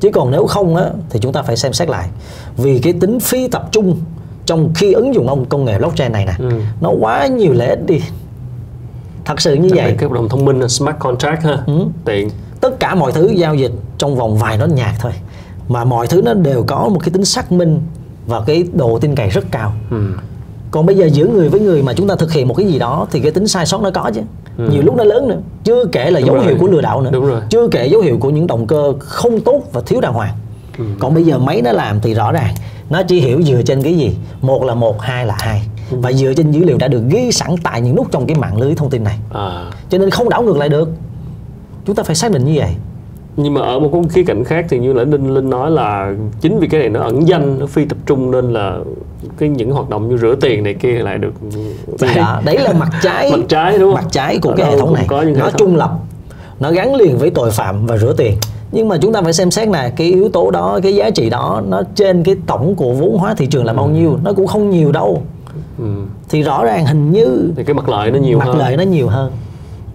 chứ 0.00 0.10
còn 0.14 0.30
nếu 0.30 0.46
không 0.46 0.76
á 0.76 0.84
thì 1.10 1.20
chúng 1.22 1.32
ta 1.32 1.42
phải 1.42 1.56
xem 1.56 1.72
xét 1.72 1.88
lại. 1.88 2.08
Vì 2.56 2.78
cái 2.78 2.92
tính 2.92 3.20
phi 3.20 3.48
tập 3.48 3.68
trung 3.72 3.96
trong 4.46 4.72
khi 4.74 4.92
ứng 4.92 5.14
dụng 5.14 5.28
ông 5.28 5.44
công 5.44 5.64
nghệ 5.64 5.78
blockchain 5.78 6.12
này 6.12 6.26
nè 6.26 6.32
Ừ. 6.38 6.50
nó 6.80 6.90
quá 7.00 7.26
nhiều 7.26 7.52
lợi 7.52 7.68
ích 7.68 7.86
đi. 7.86 8.00
Thật 9.24 9.40
sự 9.40 9.54
như 9.54 9.62
biệt 9.62 9.76
vậy. 9.76 9.94
cái 9.98 10.08
hợp 10.08 10.14
đồng 10.14 10.28
thông 10.28 10.44
minh 10.44 10.68
smart 10.68 10.96
contract 10.98 11.42
ha 11.44 11.58
Ừ. 11.66 11.72
tiện. 12.04 12.30
Tất 12.60 12.80
cả 12.80 12.94
mọi 12.94 13.12
thứ 13.12 13.28
giao 13.36 13.54
dịch 13.54 13.72
trong 13.98 14.16
vòng 14.16 14.38
vài 14.38 14.58
nốt 14.58 14.66
nhạc 14.66 14.94
thôi. 15.00 15.12
Mà 15.68 15.84
mọi 15.84 16.06
thứ 16.06 16.22
nó 16.22 16.34
đều 16.34 16.64
có 16.66 16.88
một 16.88 16.98
cái 17.00 17.10
tính 17.10 17.24
xác 17.24 17.52
minh 17.52 17.80
và 18.26 18.40
cái 18.46 18.64
độ 18.72 18.98
tin 18.98 19.14
cậy 19.14 19.28
rất 19.28 19.44
cao. 19.50 19.72
Ừ. 19.90 19.96
còn 20.70 20.86
bây 20.86 20.96
giờ 20.96 21.06
giữa 21.06 21.26
người 21.26 21.48
với 21.48 21.60
người 21.60 21.82
mà 21.82 21.92
chúng 21.94 22.08
ta 22.08 22.14
thực 22.16 22.32
hiện 22.32 22.48
một 22.48 22.54
cái 22.54 22.66
gì 22.66 22.78
đó 22.78 23.06
thì 23.10 23.20
cái 23.20 23.30
tính 23.32 23.48
sai 23.48 23.66
sót 23.66 23.80
nó 23.82 23.90
có 23.90 24.10
chứ 24.14 24.20
Ừ. 24.58 24.68
nhiều 24.72 24.82
lúc 24.82 24.94
nó 24.96 25.04
lớn 25.04 25.28
nữa 25.28 25.38
chưa 25.64 25.84
kể 25.92 26.10
là 26.10 26.20
Đúng 26.20 26.26
dấu 26.26 26.36
rồi. 26.36 26.44
hiệu 26.44 26.56
của 26.60 26.66
lừa 26.66 26.80
đảo 26.80 27.00
nữa 27.00 27.10
Đúng 27.12 27.26
rồi. 27.26 27.40
chưa 27.50 27.68
kể 27.68 27.86
dấu 27.86 28.00
hiệu 28.00 28.16
của 28.20 28.30
những 28.30 28.46
động 28.46 28.66
cơ 28.66 28.92
không 28.98 29.40
tốt 29.40 29.62
và 29.72 29.80
thiếu 29.86 30.00
đàng 30.00 30.12
hoàng 30.12 30.34
Ừ. 30.78 30.84
còn 30.98 31.14
bây 31.14 31.24
giờ 31.24 31.38
máy 31.38 31.62
nó 31.62 31.72
làm 31.72 32.00
thì 32.00 32.14
rõ 32.14 32.32
ràng 32.32 32.54
nó 32.90 33.02
chỉ 33.02 33.20
hiểu 33.20 33.42
dựa 33.42 33.62
trên 33.62 33.82
cái 33.82 33.94
gì 33.94 34.16
một 34.42 34.64
là 34.64 34.74
một 34.74 35.00
hai 35.00 35.26
là 35.26 35.34
hai 35.38 35.62
Ừ. 35.90 35.96
và 36.00 36.12
dựa 36.12 36.32
trên 36.36 36.50
dữ 36.50 36.64
liệu 36.64 36.78
đã 36.78 36.88
được 36.88 37.02
ghi 37.08 37.32
sẵn 37.32 37.50
tại 37.62 37.80
những 37.80 37.96
nút 37.96 38.06
trong 38.10 38.26
cái 38.26 38.36
mạng 38.38 38.60
lưới 38.60 38.74
thông 38.74 38.90
tin 38.90 39.04
này 39.04 39.18
à. 39.34 39.70
cho 39.90 39.98
nên 39.98 40.10
không 40.10 40.28
đảo 40.28 40.42
ngược 40.42 40.56
lại 40.56 40.68
được 40.68 40.88
chúng 41.86 41.96
ta 41.96 42.02
phải 42.02 42.14
xác 42.16 42.32
định 42.32 42.44
như 42.44 42.52
vậy 42.56 42.74
nhưng 43.36 43.54
mà 43.54 43.60
ở 43.60 43.78
một 43.78 43.90
cái 43.92 44.02
khía 44.10 44.24
cạnh 44.24 44.44
khác 44.44 44.66
thì 44.68 44.78
như 44.78 44.92
là 44.92 45.04
linh 45.04 45.34
linh 45.34 45.50
nói 45.50 45.70
là 45.70 46.12
chính 46.40 46.58
vì 46.58 46.68
cái 46.68 46.80
này 46.80 46.88
nó 46.90 47.00
ẩn 47.00 47.28
danh 47.28 47.58
nó 47.58 47.66
phi 47.66 47.84
tập 47.84 47.98
trung 48.06 48.30
nên 48.30 48.52
là 48.52 48.78
cái 49.38 49.48
những 49.48 49.70
hoạt 49.70 49.88
động 49.88 50.08
như 50.08 50.16
rửa 50.16 50.34
tiền 50.40 50.64
này 50.64 50.74
kia 50.74 50.92
lại 50.92 51.18
được 51.18 51.32
thì 51.98 52.14
đó 52.16 52.40
đấy 52.44 52.58
là 52.58 52.72
mặt 52.72 52.88
trái 53.02 53.30
mặt 53.30 53.40
trái 53.48 53.78
đúng 53.78 53.88
không? 53.88 53.94
mặt 53.94 54.08
trái 54.10 54.38
của 54.38 54.50
Ở 54.50 54.54
cái 54.56 54.66
hệ 54.70 54.78
thống 54.78 54.94
này. 54.94 55.04
có 55.08 55.22
những 55.22 55.38
nó 55.38 55.50
trung 55.50 55.76
lập 55.76 55.90
nó 56.60 56.70
gắn 56.72 56.94
liền 56.94 57.18
với 57.18 57.30
tội 57.30 57.50
phạm 57.50 57.86
và 57.86 57.96
rửa 57.98 58.12
tiền. 58.12 58.34
Nhưng 58.72 58.88
mà 58.88 58.98
chúng 59.02 59.12
ta 59.12 59.22
phải 59.22 59.32
xem 59.32 59.50
xét 59.50 59.68
là 59.68 59.88
cái 59.96 60.06
yếu 60.06 60.28
tố 60.28 60.50
đó 60.50 60.80
cái 60.82 60.94
giá 60.94 61.10
trị 61.10 61.30
đó 61.30 61.62
nó 61.68 61.82
trên 61.94 62.24
cái 62.24 62.34
tổng 62.46 62.74
của 62.74 62.92
vốn 62.92 63.18
hóa 63.18 63.34
thị 63.34 63.46
trường 63.46 63.64
là 63.64 63.72
bao 63.72 63.88
nhiêu? 63.88 64.18
Nó 64.22 64.32
cũng 64.32 64.46
không 64.46 64.70
nhiều 64.70 64.92
đâu. 64.92 65.22
Ừ. 65.78 65.84
thì 66.28 66.42
rõ 66.42 66.64
ràng 66.64 66.86
hình 66.86 67.12
như 67.12 67.52
thì 67.56 67.64
cái 67.64 67.74
mặt 67.74 67.88
lợi 67.88 68.10
nó 68.10 68.18
nhiều 68.18 68.38
mặt 68.38 68.44
hơn. 68.44 68.58
lợi 68.58 68.76
nó 68.76 68.82
nhiều 68.82 69.08
hơn 69.08 69.32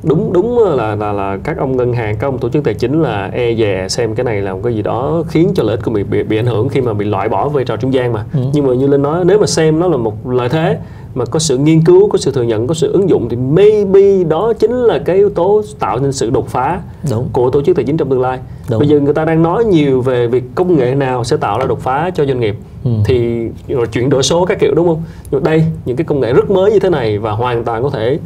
đúng 0.03 0.33
đúng 0.33 0.59
là 0.59 0.95
là 0.95 1.11
là 1.13 1.37
các 1.43 1.57
ông 1.57 1.77
ngân 1.77 1.93
hàng 1.93 2.15
các 2.19 2.27
ông 2.27 2.37
tổ 2.37 2.49
chức 2.49 2.63
tài 2.63 2.73
chính 2.73 3.01
là 3.01 3.29
e 3.33 3.55
dè 3.55 3.87
xem 3.89 4.15
cái 4.15 4.23
này 4.23 4.41
là 4.41 4.53
một 4.53 4.59
cái 4.63 4.73
gì 4.75 4.81
đó 4.81 5.23
khiến 5.27 5.51
cho 5.55 5.63
lợi 5.63 5.75
ích 5.75 5.85
của 5.85 5.91
mình 5.91 6.05
bị 6.09 6.23
bị 6.23 6.37
ảnh 6.39 6.45
hưởng 6.45 6.69
khi 6.69 6.81
mà 6.81 6.93
bị 6.93 7.05
loại 7.05 7.29
bỏ 7.29 7.49
vai 7.49 7.63
trò 7.65 7.77
trung 7.77 7.93
gian 7.93 8.13
mà 8.13 8.25
Ừ. 8.33 8.39
nhưng 8.53 8.67
mà 8.67 8.73
như 8.73 8.87
linh 8.87 9.01
nói 9.01 9.25
nếu 9.25 9.39
mà 9.39 9.47
xem 9.47 9.79
nó 9.79 9.87
là 9.87 9.97
một 9.97 10.27
lợi 10.29 10.49
thế 10.49 10.77
mà 11.15 11.25
có 11.25 11.39
sự 11.39 11.57
nghiên 11.57 11.81
cứu 11.83 12.09
có 12.09 12.17
sự 12.17 12.31
thừa 12.31 12.41
nhận 12.43 12.67
có 12.67 12.73
sự 12.73 12.91
ứng 12.91 13.09
dụng 13.09 13.29
thì 13.29 13.37
maybe 13.37 14.23
đó 14.23 14.53
chính 14.59 14.71
là 14.71 14.99
cái 15.05 15.15
yếu 15.15 15.29
tố 15.29 15.61
tạo 15.79 15.99
nên 15.99 16.11
sự 16.11 16.29
đột 16.29 16.47
phá 16.49 16.79
đúng 17.11 17.29
của 17.33 17.49
tổ 17.49 17.61
chức 17.61 17.75
tài 17.75 17.85
chính 17.85 17.97
trong 17.97 18.09
tương 18.09 18.21
lai 18.21 18.39
Đúng. 18.69 18.79
bây 18.79 18.87
giờ 18.87 18.99
người 18.99 19.13
ta 19.13 19.25
đang 19.25 19.43
nói 19.43 19.65
nhiều 19.65 20.01
về 20.01 20.27
việc 20.27 20.43
công 20.55 20.75
nghệ 20.77 20.95
nào 20.95 21.23
sẽ 21.23 21.37
tạo 21.37 21.59
ra 21.59 21.65
đột 21.65 21.79
phá 21.79 22.09
cho 22.15 22.25
doanh 22.25 22.39
nghiệp 22.39 22.55
Ừ. 22.83 22.91
thì 23.05 23.47
rồi 23.67 23.87
chuyển 23.87 24.09
đổi 24.09 24.23
số 24.23 24.45
các 24.45 24.59
kiểu 24.59 24.73
đúng 24.75 24.87
không 24.87 25.01
nhưng 25.31 25.43
đây 25.43 25.63
những 25.85 25.95
cái 25.97 26.05
công 26.05 26.19
nghệ 26.19 26.33
rất 26.33 26.49
mới 26.51 26.71
như 26.71 26.79
thế 26.79 26.89
này 26.89 27.17
và 27.19 27.31
hoàn 27.31 27.63
toàn 27.63 27.83
có 27.83 27.89
thể 27.89 28.19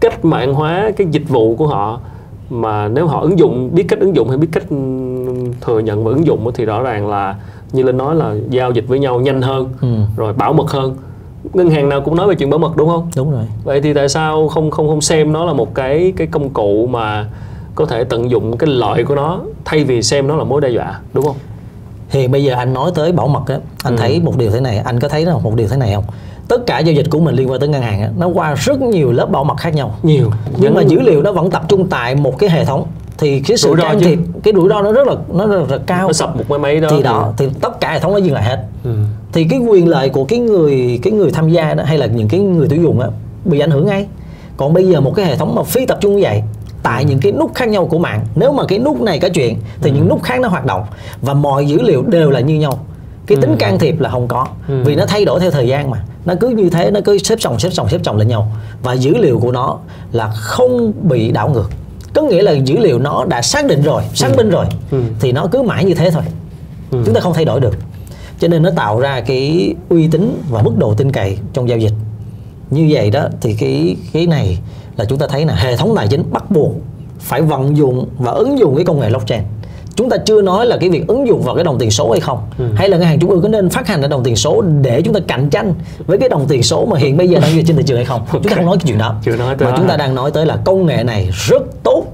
cách 0.00 0.24
mạng 0.24 0.54
hóa 0.54 0.90
cái 0.96 1.06
dịch 1.10 1.28
vụ 1.28 1.54
của 1.56 1.66
họ. 1.66 2.00
Mà 2.50 2.88
nếu 2.88 3.06
họ 3.06 3.20
ứng 3.20 3.38
dụng 3.38 3.70
biết 3.74 3.84
cách 3.88 3.98
ứng 4.00 4.16
dụng 4.16 4.28
hay 4.28 4.38
biết 4.38 4.48
cách 4.52 4.64
ừm, 4.70 5.52
thừa 5.60 5.78
nhận 5.78 6.04
và 6.04 6.10
ứng 6.10 6.26
dụng 6.26 6.50
thì 6.54 6.64
rõ 6.64 6.82
ràng 6.82 7.08
là 7.08 7.34
như 7.72 7.82
linh 7.82 7.96
nói 7.96 8.14
là 8.14 8.34
giao 8.50 8.70
dịch 8.70 8.84
với 8.88 8.98
nhau 8.98 9.20
nhanh 9.20 9.42
hơn 9.42 9.68
Ừ. 9.80 9.88
rồi 10.16 10.32
bảo 10.32 10.52
mật 10.52 10.70
hơn. 10.70 10.94
Ngân 11.52 11.70
hàng 11.70 11.88
nào 11.88 12.00
cũng 12.00 12.16
nói 12.16 12.28
về 12.28 12.34
chuyện 12.34 12.50
bảo 12.50 12.58
mật 12.58 12.76
đúng 12.76 12.88
không? 12.88 13.10
Đúng 13.16 13.30
rồi. 13.30 13.44
Vậy 13.64 13.80
thì 13.80 13.94
tại 13.94 14.08
sao 14.08 14.48
không 14.48 14.70
không 14.70 14.88
không 14.88 15.00
xem 15.00 15.32
nó 15.32 15.44
là 15.44 15.52
một 15.52 15.74
cái 15.74 16.12
cái 16.16 16.26
công 16.26 16.50
cụ 16.50 16.86
mà 16.86 17.26
có 17.74 17.86
thể 17.86 18.04
tận 18.04 18.30
dụng 18.30 18.56
cái 18.56 18.70
lợi 18.70 19.04
của 19.04 19.14
nó 19.14 19.40
thay 19.64 19.84
vì 19.84 20.02
xem 20.02 20.26
nó 20.26 20.36
là 20.36 20.44
mối 20.44 20.60
đe 20.60 20.68
dọa 20.68 21.00
đúng 21.14 21.24
không 21.24 21.36
thì 22.10 22.28
bây 22.28 22.44
giờ 22.44 22.54
anh 22.54 22.72
nói 22.74 22.90
tới 22.94 23.12
bảo 23.12 23.28
mật 23.28 23.42
á 23.46 23.58
anh 23.84 23.96
Ừ. 23.96 24.00
thấy 24.00 24.20
một 24.20 24.36
điều 24.38 24.50
thế 24.50 24.60
này 24.60 24.76
anh 24.78 25.00
có 25.00 25.08
thấy 25.08 25.24
là 25.24 25.34
một 25.38 25.54
điều 25.54 25.68
thế 25.68 25.76
này 25.76 25.92
không? 25.94 26.04
Tất 26.48 26.66
cả 26.66 26.78
giao 26.78 26.92
dịch 26.94 27.06
của 27.10 27.18
mình 27.20 27.34
liên 27.34 27.50
quan 27.50 27.60
tới 27.60 27.68
ngân 27.68 27.82
hàng 27.82 28.02
á, 28.02 28.10
nó 28.18 28.28
qua 28.28 28.54
rất 28.54 28.80
nhiều 28.80 29.12
lớp 29.12 29.26
bảo 29.30 29.44
mật 29.44 29.54
khác 29.58 29.74
nhau. 29.74 29.94
Nhiều. 30.02 30.30
Nhưng 30.56 30.74
mà 30.74 30.82
dữ 30.82 31.00
liệu 31.00 31.22
nó 31.22 31.32
vẫn 31.32 31.50
tập 31.50 31.62
trung 31.68 31.86
tại 31.88 32.14
một 32.14 32.38
cái 32.38 32.50
hệ 32.50 32.64
thống. 32.64 32.86
Thì 33.18 33.40
cái 33.40 33.56
sự 33.56 33.74
can 33.82 34.00
thiệp 34.00 34.18
cái 34.42 34.54
rủi 34.56 34.68
ro 34.68 34.82
nó 34.82 34.92
rất 34.92 35.06
là 35.06 35.14
nó 35.34 35.46
rất 35.46 35.70
là 35.70 35.78
cao. 35.86 36.06
Nó 36.06 36.12
sập 36.12 36.36
một 36.36 36.44
cái 36.48 36.58
máy 36.58 36.80
đó 36.80 36.88
thì 36.90 37.02
đó 37.02 37.32
thì 37.36 37.48
tất 37.60 37.80
cả 37.80 37.92
hệ 37.92 37.98
thống 38.00 38.12
nó 38.12 38.18
dừng 38.18 38.34
lại 38.34 38.44
hết. 38.44 38.64
Ừ. 38.84 38.90
thì 39.32 39.44
cái 39.50 39.58
quyền 39.58 39.88
lợi 39.88 40.08
của 40.08 40.24
cái 40.24 40.38
người 40.38 41.00
cái 41.02 41.12
người 41.12 41.30
tham 41.30 41.48
gia 41.48 41.74
đó 41.74 41.84
hay 41.84 41.98
là 41.98 42.06
những 42.06 42.28
cái 42.28 42.40
người 42.40 42.68
tiêu 42.68 42.82
dùng 42.82 43.00
á 43.00 43.08
bị 43.44 43.60
ảnh 43.60 43.70
hưởng 43.70 43.86
ngay. 43.86 44.06
Còn 44.56 44.72
bây 44.74 44.88
giờ 44.88 45.00
một 45.00 45.12
cái 45.16 45.26
hệ 45.26 45.36
thống 45.36 45.54
mà 45.54 45.62
phi 45.62 45.86
tập 45.86 45.98
trung 46.00 46.16
như 46.16 46.22
vậy 46.22 46.42
tại 46.82 47.04
những 47.04 47.18
cái 47.18 47.32
nút 47.32 47.54
khác 47.54 47.68
nhau 47.68 47.86
của 47.86 47.98
mạng. 47.98 48.26
Nếu 48.34 48.52
mà 48.52 48.64
cái 48.68 48.78
nút 48.78 49.00
này 49.00 49.18
có 49.18 49.28
chuyện 49.28 49.56
thì 49.82 49.90
những 49.90 50.08
nút 50.08 50.22
khác 50.22 50.40
nó 50.40 50.48
hoạt 50.48 50.66
động. 50.66 50.82
Và 51.22 51.34
mọi 51.34 51.66
dữ 51.66 51.82
liệu 51.82 52.02
đều 52.02 52.30
là 52.30 52.40
như 52.40 52.54
nhau. 52.54 52.78
Cái 53.26 53.38
tính 53.40 53.56
can 53.58 53.78
thiệp 53.78 54.00
là 54.00 54.10
không 54.10 54.28
có. 54.28 54.46
Ừ. 54.68 54.82
vì 54.84 54.96
nó 54.96 55.06
thay 55.06 55.24
đổi 55.24 55.40
theo 55.40 55.50
thời 55.50 55.68
gian 55.68 55.90
mà. 55.90 56.04
Nó 56.24 56.34
cứ 56.40 56.48
như 56.48 56.70
thế 56.70 56.90
nó 56.90 57.00
cứ 57.04 57.18
xếp 57.18 57.36
chồng 57.40 57.58
xếp 57.58 57.68
chồng 57.72 57.88
xếp 57.88 58.00
chồng 58.04 58.16
lên 58.16 58.28
nhau. 58.28 58.52
Và 58.82 58.92
dữ 58.92 59.16
liệu 59.16 59.38
của 59.38 59.52
nó 59.52 59.78
là 60.12 60.30
không 60.34 60.92
bị 61.02 61.30
đảo 61.32 61.48
ngược. 61.50 61.70
Có 62.14 62.22
nghĩa 62.22 62.42
là 62.42 62.52
dữ 62.52 62.76
liệu 62.78 62.98
nó 62.98 63.24
đã 63.28 63.42
xác 63.42 63.66
định 63.66 63.82
rồi 63.82 64.02
xác 64.14 64.36
minh 64.36 64.50
rồi 64.50 64.66
Ừ. 64.90 65.02
thì 65.20 65.32
nó 65.32 65.46
cứ 65.52 65.62
mãi 65.62 65.84
như 65.84 65.94
thế 65.94 66.10
thôi. 66.10 66.22
Ừ. 66.90 67.02
chúng 67.06 67.14
ta 67.14 67.20
không 67.20 67.34
thay 67.34 67.44
đổi 67.44 67.60
được. 67.60 67.74
Cho 68.40 68.48
nên 68.48 68.62
nó 68.62 68.70
tạo 68.76 69.00
ra 69.00 69.20
cái 69.20 69.74
uy 69.88 70.08
tín 70.08 70.42
và 70.50 70.62
mức 70.62 70.72
độ 70.78 70.94
tin 70.94 71.12
cậy 71.12 71.38
trong 71.52 71.68
giao 71.68 71.78
dịch. 71.78 71.92
Như 72.70 72.88
vậy 72.90 73.10
đó 73.10 73.24
thì 73.40 73.54
cái 73.60 73.96
cái 74.12 74.26
này 74.26 74.58
là 75.00 75.04
chúng 75.04 75.18
ta 75.18 75.26
thấy 75.26 75.44
là 75.46 75.54
hệ 75.54 75.76
thống 75.76 75.94
tài 75.96 76.08
chính 76.08 76.22
bắt 76.32 76.50
buộc 76.50 76.72
phải 77.20 77.42
vận 77.42 77.76
dụng 77.76 78.06
và 78.18 78.32
ứng 78.32 78.58
dụng 78.58 78.76
cái 78.76 78.84
công 78.84 79.00
nghệ 79.00 79.08
blockchain. 79.08 79.42
Chúng 79.94 80.10
ta 80.10 80.16
chưa 80.16 80.42
nói 80.42 80.66
là 80.66 80.76
cái 80.80 80.88
việc 80.90 81.06
ứng 81.06 81.26
dụng 81.26 81.42
vào 81.42 81.54
cái 81.54 81.64
đồng 81.64 81.78
tiền 81.78 81.90
số 81.90 82.10
hay 82.10 82.20
không 82.20 82.38
Ừ. 82.58 82.64
hay 82.74 82.88
là 82.88 82.96
ngân 82.96 83.06
hàng 83.06 83.18
trung 83.18 83.30
ương 83.30 83.42
có 83.42 83.48
nên 83.48 83.68
phát 83.70 83.88
hành 83.88 84.00
ra 84.02 84.08
đồng 84.08 84.24
tiền 84.24 84.36
số 84.36 84.62
để 84.82 85.02
chúng 85.02 85.14
ta 85.14 85.20
cạnh 85.28 85.50
tranh 85.50 85.74
với 86.06 86.18
cái 86.18 86.28
đồng 86.28 86.46
tiền 86.48 86.62
số 86.62 86.86
mà 86.86 86.98
hiện 86.98 87.16
bây 87.16 87.28
giờ 87.28 87.38
đang 87.40 87.64
trên 87.66 87.76
thị 87.76 87.82
trường 87.86 87.96
hay 87.96 88.04
không? 88.04 88.20
Chúng 88.32 88.42
ta 88.42 88.56
không 88.56 88.66
nói 88.66 88.76
cái 88.76 88.84
chuyện 88.86 88.98
đó. 88.98 89.14
Chưa 89.24 89.36
nói 89.36 89.54
tới 89.58 89.66
mà 89.66 89.70
đó 89.70 89.76
chúng 89.78 89.88
ta 89.88 89.96
đang 89.96 90.14
nói 90.14 90.30
tới 90.30 90.46
là 90.46 90.56
công 90.64 90.86
nghệ 90.86 91.02
này 91.04 91.28
rất 91.32 91.62
tốt 91.82 92.04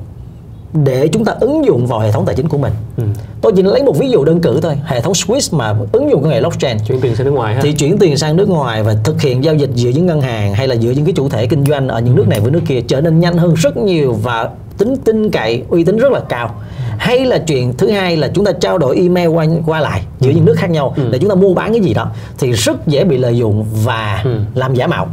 để 0.85 1.09
chúng 1.09 1.25
ta 1.25 1.33
ứng 1.41 1.65
dụng 1.65 1.87
vào 1.87 2.01
hệ 2.01 2.13
thống 2.13 2.27
tài 2.27 2.35
chính 2.35 2.49
của 2.49 2.59
mình. 2.59 2.73
Ừ. 2.97 3.03
tôi 3.41 3.53
chỉ 3.57 3.63
lấy 3.63 3.83
một 3.83 3.99
ví 3.99 4.11
dụ 4.11 4.25
đơn 4.25 4.41
cử 4.41 4.61
thôi 4.63 4.79
hệ 4.85 5.01
thống 5.01 5.13
Swiss 5.13 5.57
mà 5.57 5.75
ứng 5.93 6.11
dụng 6.11 6.23
công 6.23 6.31
nghệ 6.31 6.41
blockchain. 6.41 6.77
Chuyển 6.87 7.01
tiền 7.01 7.17
sang 7.17 7.25
nước 7.27 7.31
ngoài 7.33 7.55
ha. 7.55 7.61
Thì 7.63 7.73
chuyển 7.73 7.99
tiền 7.99 8.17
sang 8.17 8.37
nước 8.37 8.49
ngoài 8.49 8.83
và 8.83 8.95
thực 9.05 9.21
hiện 9.23 9.45
giao 9.45 9.55
dịch 9.55 9.71
giữa 9.75 9.91
những 9.91 10.07
ngân 10.07 10.21
hàng 10.21 10.55
hay 10.55 10.69
là 10.69 10.75
giữa 10.75 10.91
những 10.91 11.05
cái 11.05 11.15
chủ 11.17 11.29
thể 11.29 11.47
kinh 11.47 11.65
doanh 11.65 11.89
ở 11.89 12.01
những 12.01 12.15
nước 12.17 12.29
này 12.29 12.41
với 12.41 12.51
nước 12.51 12.63
kia 12.69 12.81
trở 12.89 13.01
nên 13.01 13.21
nhanh 13.21 13.37
hơn 13.39 13.55
rất 13.55 13.77
nhiều 13.77 14.13
và 14.23 14.49
tính 14.79 14.97
tin 14.97 15.31
cậy 15.31 15.63
uy 15.69 15.85
tín 15.85 15.97
rất 15.97 16.13
là 16.13 16.21
cao. 16.21 16.55
Hay 16.99 17.25
là 17.27 17.39
chuyện 17.39 17.73
thứ 17.79 17.91
hai 17.91 18.17
là 18.17 18.29
chúng 18.35 18.45
ta 18.45 18.53
trao 18.53 18.79
đổi 18.79 18.97
email 18.97 19.29
qua 19.29 19.47
qua 19.67 19.81
lại 19.81 20.03
giữa 20.21 20.31
những 20.31 20.45
nước 20.45 20.55
khác 20.59 20.71
nhau 20.71 20.95
để 21.11 21.19
chúng 21.19 21.29
ta 21.29 21.35
mua 21.35 21.55
bán 21.55 21.73
cái 21.73 21.81
gì 21.81 21.95
đó 21.95 22.11
thì 22.39 22.53
rất 22.53 22.87
dễ 22.87 23.05
bị 23.05 23.19
lợi 23.19 23.37
dụng 23.37 23.67
và 23.85 24.21
Ừ. 24.25 24.39
làm 24.55 24.75
giả 24.75 24.87
mạo. 24.87 25.07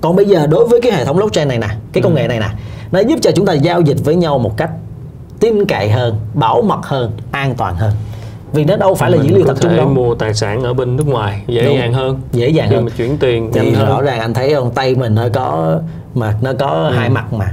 Còn 0.00 0.16
bây 0.16 0.24
giờ 0.26 0.46
đối 0.46 0.66
với 0.66 0.80
cái 0.80 0.92
hệ 0.92 1.04
thống 1.04 1.16
blockchain 1.16 1.48
này 1.48 1.58
nè 1.58 1.68
cái 1.92 2.02
công 2.02 2.14
nghệ 2.14 2.28
này 2.28 2.40
nè 2.40 2.48
nó 2.92 3.00
giúp 3.00 3.18
cho 3.22 3.30
chúng 3.30 3.46
ta 3.46 3.52
giao 3.52 3.80
dịch 3.80 3.96
với 4.04 4.14
nhau 4.14 4.38
một 4.38 4.56
cách 4.56 4.70
tin 5.40 5.66
cậy 5.66 5.90
hơn 5.90 6.14
bảo 6.34 6.62
mật 6.62 6.86
hơn 6.86 7.10
an 7.30 7.54
toàn 7.54 7.76
hơn. 7.76 7.92
Vì 8.52 8.64
nó 8.64 8.76
đâu 8.76 8.94
phải 8.94 9.10
là 9.10 9.18
dữ 9.22 9.36
liệu 9.36 9.46
tập 9.46 9.56
trung 9.60 9.70
thể 9.70 9.76
đâu. 9.76 9.88
mua 9.88 10.14
tài 10.14 10.34
sản 10.34 10.62
ở 10.62 10.74
bên 10.74 10.96
nước 10.96 11.06
ngoài 11.06 11.42
dễ 11.46 11.64
Đúng. 11.66 11.76
dàng 11.78 11.92
hơn. 11.92 12.20
Dễ 12.32 12.48
dàng 12.48 12.70
hơn. 12.70 12.84
mà 12.84 12.90
chuyển 12.96 13.16
tiền 13.18 13.50
thì 13.52 13.60
nhanh 13.60 13.74
hơn. 13.74 13.88
rõ 13.88 14.02
ràng 14.02 14.20
anh 14.20 14.34
thấy 14.34 14.54
không? 14.54 14.70
Tay 14.70 14.94
mình 14.94 15.14
nó 15.14 15.28
có 15.32 15.78
mà 16.14 16.34
nó 16.42 16.52
có 16.58 16.66
Ừ. 16.68 16.90
hai 16.96 17.10
mặt 17.10 17.32
mà. 17.32 17.46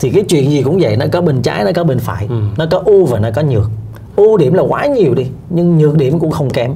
Thì 0.00 0.10
cái 0.10 0.22
chuyện 0.28 0.50
gì 0.50 0.62
cũng 0.62 0.78
vậy 0.80 0.96
nó 0.96 1.06
có 1.12 1.20
bên 1.20 1.42
trái 1.42 1.64
nó 1.64 1.70
có 1.74 1.84
bên 1.84 1.98
phải. 1.98 2.26
Ừ. 2.28 2.34
nó 2.58 2.66
có 2.70 2.82
ưu 2.84 3.04
và 3.06 3.18
nó 3.18 3.28
có 3.34 3.42
nhược. 3.42 3.70
Ưu 4.16 4.36
điểm 4.36 4.54
là 4.54 4.62
quá 4.62 4.86
nhiều 4.86 5.14
đi 5.14 5.26
nhưng 5.50 5.78
nhược 5.78 5.96
điểm 5.96 6.18
cũng 6.18 6.30
không 6.30 6.50
kém. 6.50 6.72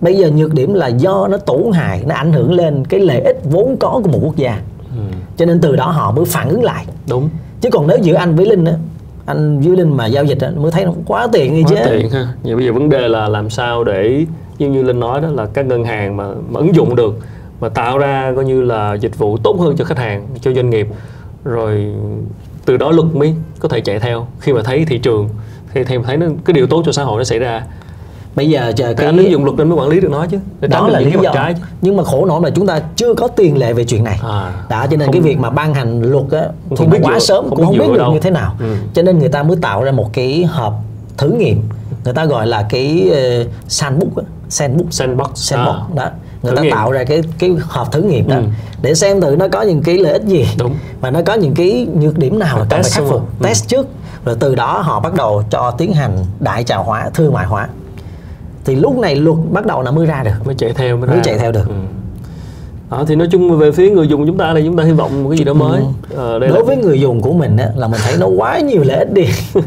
Bây 0.00 0.16
giờ 0.16 0.30
nhược 0.30 0.54
điểm 0.54 0.74
là 0.74 0.86
do 0.86 1.28
nó 1.30 1.36
tổn 1.36 1.62
hại 1.72 2.02
nó 2.06 2.14
ảnh 2.14 2.32
hưởng 2.32 2.52
lên 2.52 2.84
cái 2.84 3.00
lợi 3.00 3.20
ích 3.20 3.40
vốn 3.44 3.76
có 3.80 4.00
của 4.04 4.10
một 4.10 4.18
quốc 4.22 4.36
gia. 4.36 4.60
Ừ. 4.96 5.02
cho 5.36 5.46
nên 5.46 5.60
từ 5.60 5.76
đó 5.76 5.86
họ 5.90 6.10
mới 6.12 6.24
phản 6.24 6.48
ứng 6.48 6.64
lại. 6.64 6.86
Đúng. 7.08 7.28
Chứ 7.60 7.70
còn 7.72 7.86
nếu 7.86 7.98
giữa 8.02 8.14
anh 8.14 8.36
với 8.36 8.46
linh 8.46 8.64
á 8.64 8.72
anh 9.26 9.60
với 9.60 9.76
linh 9.76 9.96
mà 9.96 10.06
giao 10.06 10.24
dịch 10.24 10.40
á 10.40 10.50
mới 10.56 10.70
thấy 10.70 10.84
nó 10.84 10.92
quá 11.06 11.28
tiện 11.32 11.54
đi 11.54 11.64
chứ. 11.68 11.76
tiện 11.84 12.10
ha. 12.10 12.28
Vậy 12.42 12.56
bây 12.56 12.64
giờ 12.64 12.72
vấn 12.72 12.88
đề 12.88 13.08
là 13.08 13.28
làm 13.28 13.50
sao 13.50 13.84
để 13.84 14.26
như 14.58 14.70
như 14.70 14.82
linh 14.82 15.00
nói 15.00 15.20
đó 15.20 15.28
là 15.30 15.46
các 15.46 15.66
ngân 15.66 15.84
hàng 15.84 16.16
mà, 16.16 16.28
mà 16.50 16.60
ứng 16.60 16.74
dụng 16.74 16.96
được 16.96 17.14
mà 17.60 17.68
tạo 17.68 17.98
ra 17.98 18.32
coi 18.36 18.44
như 18.44 18.62
là 18.62 18.94
dịch 18.94 19.18
vụ 19.18 19.36
tốt 19.36 19.56
hơn 19.60 19.76
cho 19.76 19.84
khách 19.84 19.98
hàng 19.98 20.26
cho 20.40 20.52
doanh 20.52 20.70
nghiệp. 20.70 20.88
Rồi 21.44 21.92
từ 22.64 22.76
đó 22.76 22.90
luật 22.90 23.14
mới 23.14 23.34
có 23.58 23.68
thể 23.68 23.80
chạy 23.80 23.98
theo. 23.98 24.26
Khi 24.40 24.52
mà 24.52 24.62
thấy 24.62 24.84
thị 24.84 24.98
trường 24.98 25.28
thì 25.74 25.84
thì 25.84 25.96
thấy 26.04 26.16
nó 26.16 26.26
cái 26.44 26.54
điều 26.54 26.66
tốt 26.66 26.82
cho 26.86 26.92
xã 26.92 27.02
hội 27.02 27.18
nó 27.18 27.24
xảy 27.24 27.38
ra 27.38 27.62
bây 28.36 28.48
giờ 28.50 28.72
chờ 28.76 28.94
cái 28.94 29.06
anh 29.06 29.16
ứng 29.16 29.30
dụng 29.30 29.44
luật 29.44 29.56
nên 29.58 29.68
mới 29.68 29.78
quản 29.78 29.88
lý 29.88 30.00
được 30.00 30.10
nó 30.10 30.26
chứ. 30.26 30.38
Để 30.60 30.68
đó 30.68 30.88
là 30.88 31.00
những 31.00 31.14
lý 31.14 31.18
do. 31.22 31.32
trái 31.34 31.54
chứ. 31.54 31.60
Nhưng 31.80 31.96
mà 31.96 32.02
khổ 32.04 32.24
nỗi 32.26 32.40
là 32.44 32.50
chúng 32.50 32.66
ta 32.66 32.80
chưa 32.96 33.14
có 33.14 33.28
tiền 33.28 33.58
lệ 33.58 33.72
về 33.72 33.84
chuyện 33.84 34.04
này. 34.04 34.18
À, 34.22 34.52
đó 34.70 34.86
cho 34.90 34.96
nên 34.96 35.06
Không- 35.06 35.12
cái 35.12 35.22
việc 35.22 35.38
mà 35.38 35.50
ban 35.50 35.74
hành 35.74 36.02
luật 36.02 36.24
á 36.30 36.42
Không 36.68 36.76
thì 36.78 36.86
biết 36.86 36.98
quá 37.02 37.12
dựa- 37.12 37.18
sớm 37.18 37.44
không 37.48 37.56
cũng 37.56 37.66
không 37.66 37.78
biết 37.78 37.84
được 37.88 37.98
đâu. 37.98 38.12
như 38.12 38.20
thế 38.20 38.30
nào. 38.30 38.54
Ừ. 38.60 38.74
cho 38.94 39.02
nên 39.02 39.18
người 39.18 39.28
ta 39.28 39.42
mới 39.42 39.56
tạo 39.62 39.84
ra 39.84 39.92
một 39.92 40.10
cái 40.12 40.44
hộp 40.44 40.74
thử 41.18 41.28
nghiệm. 41.28 41.60
Người 42.04 42.14
ta 42.14 42.24
gọi 42.24 42.46
là 42.46 42.66
cái 42.70 43.10
uh, 43.42 43.46
sandbox 43.68 44.08
á, 44.16 44.22
sandbox. 44.48 44.86
Sandbox 44.90 45.28
sandbox 45.34 45.74
à, 45.74 45.94
đó. 45.94 46.10
Người 46.42 46.50
Thử 46.50 46.56
ta 46.56 46.62
nghiệm. 46.62 46.72
tạo 46.72 46.92
ra 46.92 47.04
cái 47.04 47.22
cái 47.38 47.50
hộp 47.68 47.92
thử 47.92 48.02
nghiệm 48.02 48.28
đó. 48.28 48.36
Ừ. 48.36 48.42
để 48.82 48.94
xem 48.94 49.20
thử 49.20 49.36
nó 49.36 49.48
có 49.48 49.62
những 49.62 49.82
cái 49.82 49.98
lợi 49.98 50.12
ích 50.12 50.22
gì. 50.24 50.46
Đúng. 50.58 50.74
và 51.00 51.10
nó 51.10 51.20
có 51.26 51.34
những 51.34 51.54
cái 51.54 51.86
nhược 52.00 52.18
điểm 52.18 52.38
nào 52.38 52.56
cần 52.58 52.68
phải 52.82 52.90
khắc 52.90 53.04
phục? 53.08 53.20
Ừ. 53.40 53.44
test 53.46 53.68
trước 53.68 53.86
rồi 54.24 54.36
từ 54.40 54.54
đó 54.54 54.78
họ 54.84 55.00
bắt 55.00 55.14
đầu 55.14 55.42
cho 55.50 55.70
tiến 55.70 55.92
hành 55.92 56.18
đại 56.40 56.64
trào 56.64 56.82
hóa 56.82 57.10
thương 57.14 57.32
mại 57.32 57.46
hóa 57.46 57.68
thì 58.64 58.74
lúc 58.74 58.98
này 58.98 59.14
luật 59.16 59.36
bắt 59.50 59.66
đầu 59.66 59.82
nó 59.82 59.90
mới 59.92 60.06
ra 60.06 60.22
được 60.24 60.32
mới 60.44 60.54
chạy 60.54 60.72
theo 60.72 60.96
mới, 60.96 61.06
Mới 61.08 61.16
ra. 61.16 61.22
chạy 61.24 61.38
theo 61.38 61.52
được. 61.52 61.68
ừ. 61.68 61.74
đó, 62.90 63.04
thì 63.08 63.14
nói 63.14 63.28
chung 63.30 63.58
về 63.58 63.72
phía 63.72 63.90
người 63.90 64.08
dùng 64.08 64.26
chúng 64.26 64.38
ta 64.38 64.54
thì 64.54 64.62
chúng 64.66 64.76
ta 64.76 64.84
hy 64.84 64.92
vọng 64.92 65.22
một 65.24 65.30
cái 65.30 65.38
gì 65.38 65.44
đó 65.44 65.52
mới 65.54 65.82
Ờ, 66.14 66.38
đây 66.38 66.48
đối 66.48 66.58
là 66.58 66.64
với 66.64 66.76
người 66.76 67.00
dùng 67.00 67.20
của 67.20 67.32
mình 67.32 67.56
á, 67.56 67.68
là 67.76 67.88
mình 67.88 68.00
thấy 68.04 68.14
nó 68.20 68.26
quá 68.26 68.58
nhiều 68.60 68.82
lợi 68.84 68.98
ích 68.98 69.12
đi 69.12 69.26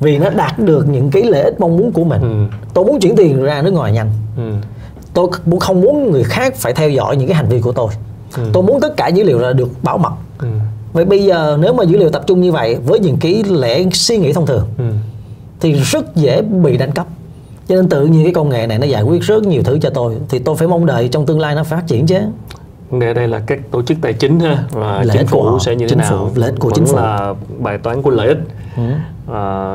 vì 0.00 0.18
nó 0.18 0.30
đạt 0.30 0.58
được 0.58 0.88
những 0.88 1.10
cái 1.10 1.22
lợi 1.22 1.42
ích 1.42 1.60
mong 1.60 1.76
muốn 1.76 1.92
của 1.92 2.04
mình 2.04 2.20
Ừ. 2.20 2.56
tôi 2.74 2.84
muốn 2.84 3.00
chuyển 3.00 3.16
tiền 3.16 3.42
ra 3.42 3.62
nước 3.62 3.70
ngoài 3.72 3.92
nhanh 3.92 4.10
ừ. 4.36 4.42
tôi 5.14 5.28
cũng 5.50 5.58
không 5.60 5.80
muốn 5.80 6.10
người 6.12 6.24
khác 6.24 6.54
phải 6.56 6.72
theo 6.74 6.90
dõi 6.90 7.16
những 7.16 7.28
cái 7.28 7.36
hành 7.36 7.48
vi 7.48 7.60
của 7.60 7.72
tôi 7.72 7.88
Ừ. 8.36 8.42
tôi 8.52 8.62
muốn 8.62 8.80
tất 8.80 8.96
cả 8.96 9.08
dữ 9.08 9.24
liệu 9.24 9.38
là 9.38 9.52
được 9.52 9.68
bảo 9.82 9.98
mật 9.98 10.12
Ừ. 10.38 10.46
vậy 10.92 11.04
bây 11.04 11.24
giờ 11.24 11.58
nếu 11.60 11.72
mà 11.72 11.84
dữ 11.84 11.98
liệu 11.98 12.08
tập 12.10 12.22
trung 12.26 12.40
như 12.40 12.52
vậy 12.52 12.76
với 12.86 12.98
những 13.00 13.16
cái 13.20 13.42
lẽ 13.50 13.84
suy 13.92 14.18
nghĩ 14.18 14.32
thông 14.32 14.46
thường 14.46 14.66
Ừ. 14.78 14.84
thì 15.60 15.72
rất 15.72 16.16
dễ 16.16 16.42
bị 16.42 16.76
đánh 16.76 16.90
cắp 16.92 17.06
cho 17.68 17.74
nên 17.76 17.88
tự 17.88 18.06
nhiên 18.06 18.24
cái 18.24 18.32
công 18.34 18.48
nghệ 18.48 18.66
này 18.66 18.78
nó 18.78 18.86
giải 18.86 19.02
quyết 19.02 19.22
rất 19.22 19.42
nhiều 19.42 19.62
thứ 19.62 19.78
cho 19.82 19.90
tôi 19.90 20.16
thì 20.28 20.38
tôi 20.38 20.56
phải 20.56 20.68
mong 20.68 20.86
đợi 20.86 21.08
trong 21.08 21.26
tương 21.26 21.40
lai 21.40 21.54
nó 21.54 21.64
phát 21.64 21.82
triển 21.86 22.06
chứ 22.06 22.18
vấn 22.90 23.00
đề 23.00 23.14
đây 23.14 23.28
là 23.28 23.40
các 23.46 23.58
tổ 23.70 23.82
chức 23.82 23.98
tài 24.02 24.12
chính 24.12 24.40
ha 24.40 24.64
và 24.72 25.02
Lợi 25.04 25.16
chính 25.18 25.26
phủ 25.26 25.58
sẽ 25.58 25.76
như 25.76 25.88
thế 25.88 25.96
nào 25.96 26.10
phủ, 26.10 26.28
lợi 26.40 26.50
ích 26.50 26.58
của 26.60 26.68
Vẫn 26.68 26.74
chính 26.76 26.86
phủ. 26.86 26.96
là 26.96 27.34
bài 27.58 27.78
toán 27.78 28.02
của 28.02 28.10
lợi 28.10 28.28
ích 28.28 28.38
ừ. 28.76 28.82
à, 29.32 29.74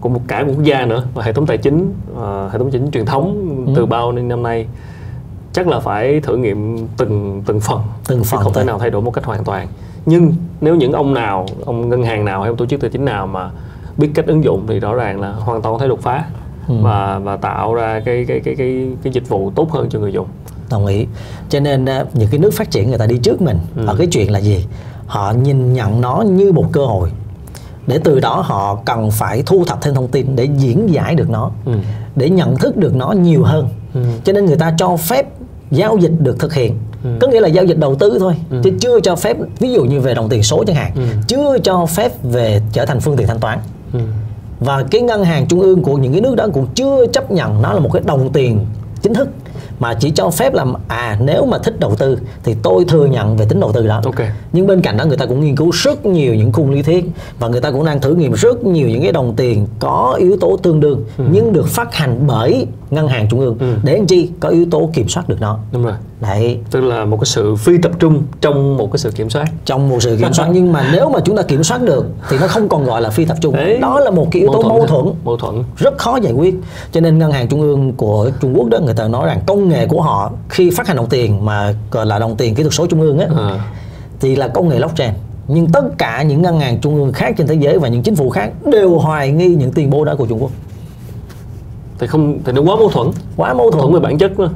của 0.00 0.08
một 0.08 0.20
cả 0.28 0.44
một 0.44 0.52
quốc 0.56 0.62
gia 0.64 0.86
nữa 0.86 1.04
và 1.14 1.22
hệ 1.22 1.32
thống 1.32 1.46
tài 1.46 1.58
chính 1.58 1.92
à, 2.22 2.48
hệ 2.52 2.58
thống 2.58 2.70
chính 2.70 2.90
truyền 2.90 3.06
thống 3.06 3.50
Ừ. 3.66 3.72
từ 3.76 3.86
bao 3.86 4.12
nhiêu 4.12 4.22
năm 4.24 4.42
nay 4.42 4.66
chắc 5.52 5.68
là 5.68 5.80
phải 5.80 6.20
thử 6.20 6.36
nghiệm 6.36 6.86
từng 6.96 7.42
từng 7.46 7.60
phần 7.60 7.80
Từng 8.08 8.18
chứ 8.18 8.24
phần 8.30 8.40
không 8.40 8.52
thể 8.52 8.64
nào 8.64 8.78
thay 8.78 8.90
đổi 8.90 9.02
một 9.02 9.10
cách 9.10 9.24
hoàn 9.24 9.44
toàn 9.44 9.66
nhưng 10.06 10.34
nếu 10.60 10.74
những 10.74 10.92
ông 10.92 11.14
nào 11.14 11.46
ông 11.64 11.88
ngân 11.88 12.02
hàng 12.02 12.24
nào 12.24 12.40
hay 12.40 12.48
ông 12.48 12.56
tổ 12.56 12.66
chức 12.66 12.80
tài 12.80 12.90
chính 12.90 13.04
nào 13.04 13.26
mà 13.26 13.50
biết 13.96 14.10
cách 14.14 14.26
ứng 14.26 14.44
dụng 14.44 14.64
thì 14.68 14.80
rõ 14.80 14.94
ràng 14.94 15.20
là 15.20 15.32
hoàn 15.32 15.62
toàn 15.62 15.74
có 15.74 15.78
thể 15.78 15.88
đột 15.88 16.00
phá 16.02 16.24
Ừ. 16.68 16.74
và 16.82 17.18
và 17.18 17.36
tạo 17.36 17.74
ra 17.74 18.00
cái 18.04 18.24
cái 18.28 18.40
cái 18.44 18.54
cái 18.58 18.86
cái 19.02 19.12
dịch 19.12 19.28
vụ 19.28 19.52
tốt 19.54 19.70
hơn 19.72 19.88
cho 19.90 19.98
người 19.98 20.12
dùng 20.12 20.26
đồng 20.70 20.86
ý 20.86 21.06
cho 21.48 21.60
nên 21.60 21.84
những 22.14 22.28
cái 22.30 22.38
nước 22.38 22.54
phát 22.54 22.70
triển 22.70 22.88
người 22.88 22.98
ta 22.98 23.06
đi 23.06 23.18
trước 23.18 23.42
mình 23.42 23.58
Ừ. 23.76 23.86
ở 23.86 23.94
cái 23.98 24.06
chuyện 24.06 24.30
là 24.32 24.38
gì 24.40 24.64
họ 25.06 25.32
nhìn 25.32 25.72
nhận 25.72 26.00
nó 26.00 26.22
như 26.28 26.52
một 26.52 26.66
cơ 26.72 26.84
hội 26.86 27.10
để 27.86 28.00
từ 28.04 28.20
đó 28.20 28.40
họ 28.46 28.78
cần 28.84 29.10
phải 29.10 29.42
thu 29.46 29.64
thập 29.64 29.82
thêm 29.82 29.94
thông 29.94 30.08
tin 30.08 30.36
để 30.36 30.48
diễn 30.58 30.92
giải 30.92 31.14
được 31.14 31.30
nó 31.30 31.50
Ừ. 31.64 31.72
để 32.16 32.30
nhận 32.30 32.56
thức 32.56 32.76
được 32.76 32.96
nó 32.96 33.12
nhiều 33.12 33.42
hơn 33.44 33.68
Ừ. 33.94 34.00
cho 34.24 34.32
nên 34.32 34.46
người 34.46 34.56
ta 34.56 34.74
cho 34.78 34.96
phép 34.96 35.26
giao 35.70 35.96
dịch 35.96 36.12
được 36.18 36.38
thực 36.38 36.54
hiện 36.54 36.78
Ừ. 37.04 37.10
có 37.20 37.28
nghĩa 37.28 37.40
là 37.40 37.48
giao 37.48 37.64
dịch 37.64 37.78
đầu 37.78 37.94
tư 37.94 38.16
thôi 38.20 38.34
chứ 38.64 38.70
chưa 38.80 39.00
cho 39.00 39.16
phép 39.16 39.36
ví 39.58 39.72
dụ 39.72 39.84
như 39.84 40.00
về 40.00 40.14
đồng 40.14 40.28
tiền 40.28 40.42
số 40.42 40.64
chẳng 40.66 40.76
hạn 40.76 40.92
Ừ. 40.94 41.02
chưa 41.28 41.58
cho 41.58 41.86
phép 41.86 42.12
về 42.22 42.60
trở 42.72 42.86
thành 42.86 43.00
phương 43.00 43.16
tiện 43.16 43.26
thanh 43.26 43.38
toán 43.40 43.58
Ừ 43.92 43.98
và 44.60 44.84
cái 44.90 45.00
ngân 45.00 45.24
hàng 45.24 45.46
trung 45.46 45.60
ương 45.60 45.82
của 45.82 45.96
những 45.96 46.12
cái 46.12 46.20
nước 46.20 46.34
đó 46.36 46.46
cũng 46.52 46.66
chưa 46.74 47.06
chấp 47.12 47.30
nhận 47.30 47.62
nó 47.62 47.72
là 47.72 47.80
một 47.80 47.90
cái 47.92 48.02
đồng 48.06 48.32
tiền 48.32 48.66
chính 49.02 49.14
thức 49.14 49.28
mà 49.80 49.94
chỉ 49.94 50.10
cho 50.10 50.30
phép 50.30 50.54
làm 50.54 50.74
à 50.88 51.18
nếu 51.20 51.46
mà 51.46 51.58
thích 51.58 51.80
đầu 51.80 51.94
tư 51.94 52.18
thì 52.44 52.54
tôi 52.62 52.84
thừa 52.88 53.06
nhận 53.06 53.36
về 53.36 53.46
tính 53.46 53.60
đầu 53.60 53.72
tư 53.72 53.86
đó. 53.86 54.00
Ok. 54.04 54.14
nhưng 54.52 54.66
bên 54.66 54.80
cạnh 54.80 54.96
đó 54.96 55.04
người 55.04 55.16
ta 55.16 55.26
cũng 55.26 55.40
nghiên 55.40 55.56
cứu 55.56 55.70
rất 55.70 56.06
nhiều 56.06 56.34
những 56.34 56.52
khung 56.52 56.70
lý 56.70 56.82
thuyết 56.82 57.04
và 57.38 57.48
người 57.48 57.60
ta 57.60 57.70
cũng 57.70 57.84
đang 57.84 58.00
thử 58.00 58.14
nghiệm 58.14 58.32
rất 58.32 58.64
nhiều 58.64 58.88
những 58.88 59.02
cái 59.02 59.12
đồng 59.12 59.34
tiền 59.36 59.66
có 59.78 60.16
yếu 60.20 60.36
tố 60.40 60.56
tương 60.56 60.80
đương 60.80 61.04
nhưng 61.30 61.52
được 61.52 61.68
phát 61.68 61.94
hành 61.94 62.26
bởi 62.26 62.66
ngân 62.94 63.08
hàng 63.08 63.28
trung 63.28 63.40
ương. 63.40 63.56
Ừ. 63.60 63.74
để 63.82 63.96
làm 63.96 64.06
chi? 64.06 64.30
Có 64.40 64.48
yếu 64.48 64.66
tố 64.70 64.90
kiểm 64.94 65.08
soát 65.08 65.28
được 65.28 65.40
nó. 65.40 65.58
Đúng 65.72 65.84
rồi. 65.84 65.94
Đấy. 66.20 66.58
Tức 66.70 66.80
là 66.80 67.04
một 67.04 67.16
cái 67.16 67.26
sự 67.26 67.54
phi 67.56 67.78
tập 67.78 67.92
trung 67.98 68.22
trong 68.40 68.76
một 68.76 68.92
cái 68.92 68.98
sự 68.98 69.10
kiểm 69.10 69.30
soát. 69.30 69.44
Trong 69.64 69.88
một 69.88 70.02
sự 70.02 70.16
kiểm 70.16 70.32
soát. 70.32 70.48
Nhưng 70.52 70.72
mà 70.72 70.90
nếu 70.92 71.10
mà 71.10 71.20
chúng 71.24 71.36
ta 71.36 71.42
kiểm 71.42 71.64
soát 71.64 71.82
được 71.82 72.06
thì 72.28 72.38
nó 72.40 72.46
không 72.46 72.68
còn 72.68 72.84
gọi 72.84 73.00
là 73.00 73.10
phi 73.10 73.24
tập 73.24 73.36
trung. 73.40 73.56
Đấy. 73.56 73.78
đó 73.80 74.00
là 74.00 74.10
một 74.10 74.28
cái 74.30 74.42
yếu 74.42 74.52
tố 74.52 74.62
mâu 74.62 74.80
ha. 74.80 74.86
thuẫn. 74.86 75.04
Mâu 75.24 75.36
thuẫn. 75.36 75.64
Rất 75.76 75.98
khó 75.98 76.16
giải 76.16 76.32
quyết. 76.32 76.54
Cho 76.92 77.00
nên 77.00 77.18
ngân 77.18 77.32
hàng 77.32 77.48
trung 77.48 77.60
ương 77.60 77.92
của 77.92 78.30
Trung 78.40 78.58
Quốc 78.58 78.68
đó 78.68 78.78
người 78.78 78.94
ta 78.94 79.08
nói 79.08 79.26
rằng 79.26 79.40
công 79.46 79.68
nghệ 79.68 79.86
của 79.86 80.02
họ 80.02 80.32
khi 80.48 80.70
phát 80.70 80.86
hành 80.86 80.96
đồng 80.96 81.08
tiền 81.08 81.44
mà 81.44 81.74
gọi 81.90 82.06
là 82.06 82.18
đồng 82.18 82.36
tiền 82.36 82.54
kỹ 82.54 82.62
thuật 82.62 82.74
số 82.74 82.86
trung 82.86 83.00
ương 83.00 83.18
á 83.18 83.26
à. 83.36 83.72
thì 84.20 84.36
là 84.36 84.48
công 84.48 84.68
nghệ 84.68 84.78
blockchain. 84.78 85.10
Nhưng 85.48 85.66
tất 85.72 85.84
cả 85.98 86.22
những 86.22 86.42
ngân 86.42 86.60
hàng 86.60 86.80
trung 86.80 86.94
ương 86.94 87.12
khác 87.12 87.34
trên 87.36 87.46
thế 87.46 87.54
giới 87.54 87.78
và 87.78 87.88
những 87.88 88.02
chính 88.02 88.16
phủ 88.16 88.30
khác 88.30 88.50
đều 88.72 88.98
hoài 88.98 89.30
nghi 89.32 89.48
những 89.48 89.72
tuyên 89.72 89.90
bố 89.90 90.04
đó 90.04 90.14
của 90.16 90.26
Trung 90.26 90.42
Quốc. 90.42 90.50
Thì 91.98 92.06
không 92.06 92.38
thì 92.44 92.52
nó 92.52 92.62
quá 92.62 92.76
mâu 92.76 92.88
thuẫn. 92.88 93.06
Quá 93.36 93.54
mâu 93.54 93.70
thuẫn. 93.70 93.82
Thuẫn 93.82 93.94
về 93.94 94.00
bản 94.00 94.18
chất 94.18 94.38
đó 94.38 94.48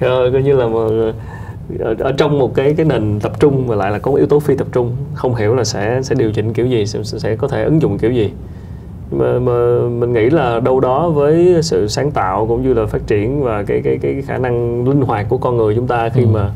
coi 0.32 0.42
như 0.42 0.52
là 0.52 0.66
mà 0.66 0.80
ở, 1.78 1.94
ở 1.98 2.12
trong 2.12 2.38
một 2.38 2.54
cái 2.54 2.74
cái 2.76 2.86
nền 2.86 3.20
tập 3.20 3.32
trung 3.40 3.66
mà 3.66 3.74
lại 3.74 3.90
là 3.90 3.98
có 3.98 4.12
yếu 4.12 4.26
tố 4.26 4.40
phi 4.40 4.56
tập 4.56 4.66
trung 4.72 4.96
không 5.14 5.34
hiểu 5.34 5.54
là 5.54 5.64
sẽ 5.64 6.00
sẽ 6.02 6.14
điều 6.14 6.32
chỉnh 6.32 6.52
kiểu 6.52 6.66
gì 6.66 6.86
sẽ, 6.86 7.02
sẽ 7.02 7.36
có 7.36 7.48
thể 7.48 7.64
ứng 7.64 7.82
dụng 7.82 7.98
kiểu 7.98 8.12
gì 8.12 8.30
mà, 9.10 9.38
mà 9.38 9.78
mình 9.88 10.12
nghĩ 10.12 10.30
là 10.30 10.60
đâu 10.60 10.80
đó 10.80 11.08
với 11.08 11.58
sự 11.62 11.88
sáng 11.88 12.10
tạo 12.10 12.46
cũng 12.46 12.62
như 12.62 12.74
là 12.74 12.86
phát 12.86 13.06
triển 13.06 13.42
và 13.42 13.62
cái 13.62 13.80
cái 13.84 13.98
cái 14.02 14.22
khả 14.26 14.38
năng 14.38 14.88
linh 14.88 15.00
hoạt 15.02 15.26
của 15.28 15.38
con 15.38 15.56
người 15.56 15.74
chúng 15.74 15.86
ta 15.86 16.08
khi 16.08 16.24
mà 16.26 16.50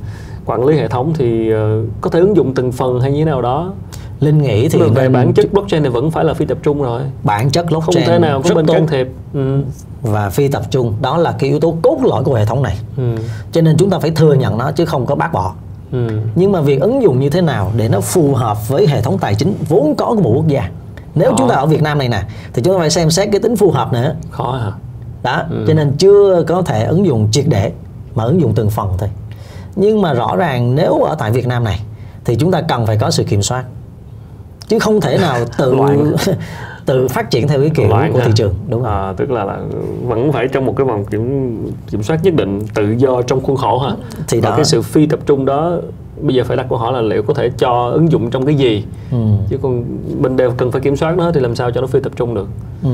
quản 0.47 0.65
lý 0.67 0.77
hệ 0.77 0.89
thống 0.89 1.13
thì 1.17 1.51
ờ, 1.51 1.83
có 2.01 2.11
thể 2.11 2.21
ứng 2.21 2.37
dụng 2.37 2.55
từng 2.55 2.73
phần 2.73 3.01
hay 3.01 3.13
như 3.13 3.19
thế 3.19 3.25
nào 3.25 3.43
đó. 3.43 3.73
Linh 4.21 4.43
nghĩ 4.43 4.69
thì 4.69 4.79
về 4.81 4.89
nên- 5.03 5.13
bản 5.13 5.33
chất 5.33 5.53
blockchain 5.53 5.83
thì 5.83 5.89
vẫn 5.89 6.11
phải 6.11 6.25
là 6.25 6.35
phi 6.35 6.45
tập 6.47 6.59
trung 6.63 6.83
rồi. 6.83 7.03
Bản 7.23 7.51
chất 7.51 7.63
không 7.63 7.69
blockchain 7.71 8.07
thể 8.07 8.19
nào 8.19 8.43
có 8.49 8.55
bên 8.55 8.67
can 8.67 8.87
thiệp. 8.87 9.09
Ừ. 9.35 9.63
và 10.03 10.31
phi 10.31 10.49
tập 10.49 10.63
trung 10.71 10.95
đó 11.03 11.17
là 11.19 11.35
cái 11.39 11.51
yếu 11.51 11.61
tố 11.61 11.75
cốt 11.83 11.99
lõi 12.03 12.25
của 12.25 12.35
hệ 12.35 12.45
thống 12.45 12.63
này. 12.63 12.77
Ừ. 12.97 13.03
cho 13.53 13.61
nên 13.61 13.77
chúng 13.79 13.91
ta 13.91 13.99
phải 13.99 14.11
thừa 14.11 14.35
nhận 14.35 14.59
nó 14.59 14.73
chứ 14.73 14.85
không 14.85 15.07
có 15.07 15.15
bác 15.15 15.33
bỏ. 15.33 15.55
Ừ. 15.93 16.09
nhưng 16.35 16.53
mà 16.53 16.61
việc 16.61 16.81
ứng 16.81 17.03
dụng 17.03 17.21
như 17.21 17.31
thế 17.31 17.41
nào 17.41 17.73
để 17.77 17.89
nó 17.89 18.01
phù 18.01 18.35
hợp 18.35 18.69
với 18.69 18.87
hệ 18.87 19.01
thống 19.03 19.19
tài 19.19 19.35
chính 19.35 19.55
vốn 19.69 19.95
có 19.95 20.07
của 20.07 20.23
một 20.23 20.33
quốc 20.37 20.49
gia 20.49 20.71
nếu 21.15 21.31
Khó. 21.31 21.37
chúng 21.39 21.49
ta 21.49 21.55
ở 21.55 21.67
Việt 21.67 21.83
Nam 21.83 21.99
này 21.99 22.09
nè 22.09 22.23
thì 22.53 22.63
chúng 22.63 22.75
ta 22.75 22.79
phải 22.79 22.91
xem 22.91 23.11
xét 23.11 23.29
cái 23.33 23.41
tính 23.41 23.57
phù 23.57 23.71
hợp 23.71 23.93
nữa. 23.93 24.15
Khó 24.31 24.53
hả? 24.53 24.73
Đó 25.23 25.43
cho 25.67 25.75
nên 25.75 25.93
chưa 25.99 26.45
có 26.47 26.63
thể 26.63 26.85
ứng 26.85 27.07
dụng 27.07 27.29
triệt 27.33 27.45
để 27.49 27.73
mà 28.15 28.25
ứng 28.25 28.41
dụng 28.41 28.53
từng 28.55 28.71
phần 28.71 28.89
thôi. 28.99 29.09
Nhưng 29.77 30.03
mà 30.03 30.13
rõ 30.13 30.37
ràng 30.37 30.75
nếu 30.75 31.03
ở 31.03 31.15
tại 31.19 31.31
Việt 31.31 31.47
Nam 31.47 31.65
này 31.65 31.81
thì 32.25 32.37
chúng 32.37 32.51
ta 32.51 32.61
cần 32.61 32.87
phải 32.87 32.97
có 32.97 33.11
sự 33.11 33.25
kiểm 33.25 33.43
soát. 33.43 33.65
Chứ 34.69 34.79
không 34.79 35.01
thể 35.01 35.19
nào 35.19 35.39
tự 35.59 35.77
tự 36.87 37.09
phát 37.09 37.31
triển 37.31 37.49
theo 37.49 37.61
cái 37.61 37.71
kiểu 37.75 37.89
Loạn 37.89 38.13
của 38.13 38.19
ha. 38.19 38.27
thị 38.27 38.33
trường 38.35 38.55
đúng 38.69 38.83
không? 38.83 38.93
À, 38.93 39.13
tức 39.17 39.31
là, 39.31 39.45
là 39.45 39.59
vẫn 40.07 40.33
phải 40.33 40.49
trong 40.49 40.67
một 40.67 40.75
cái 40.77 40.87
vòng 40.87 41.05
kiểm 41.05 41.57
kiểm 41.91 42.03
soát 42.03 42.21
nhất 42.23 42.35
định 42.35 42.61
tự 42.75 42.91
do 42.99 43.23
trong 43.23 43.41
khuôn 43.41 43.57
khổ 43.57 43.79
hả? 43.79 43.91
Thì 44.29 44.41
và 44.41 44.51
đó. 44.51 44.57
cái 44.57 44.65
sự 44.65 44.83
phi 44.83 45.07
tập 45.07 45.21
trung 45.27 45.45
đó 45.45 45.77
bây 46.23 46.35
giờ 46.35 46.45
phải 46.45 46.57
đặt 46.57 46.67
câu 46.69 46.79
hỏi 46.79 46.93
là 46.93 47.01
liệu 47.01 47.23
có 47.23 47.35
thể 47.35 47.51
cho 47.59 47.89
ứng 47.89 48.13
dụng 48.13 48.31
trong 48.31 48.47
cái 48.47 48.55
gì? 48.55 48.85
Ừ. 49.11 49.17
chứ 49.49 49.59
còn 49.63 49.85
mình 50.21 50.37
đều 50.37 50.51
cần 50.51 50.71
phải 50.73 50.81
kiểm 50.81 50.97
soát 50.97 51.17
nó 51.17 51.33
thì 51.33 51.41
làm 51.41 51.55
sao 51.55 51.71
cho 51.71 51.81
nó 51.81 51.87
phi 51.87 52.01
tập 52.01 52.13
trung 52.17 52.35
được? 52.35 52.49
Ừ. 52.83 52.91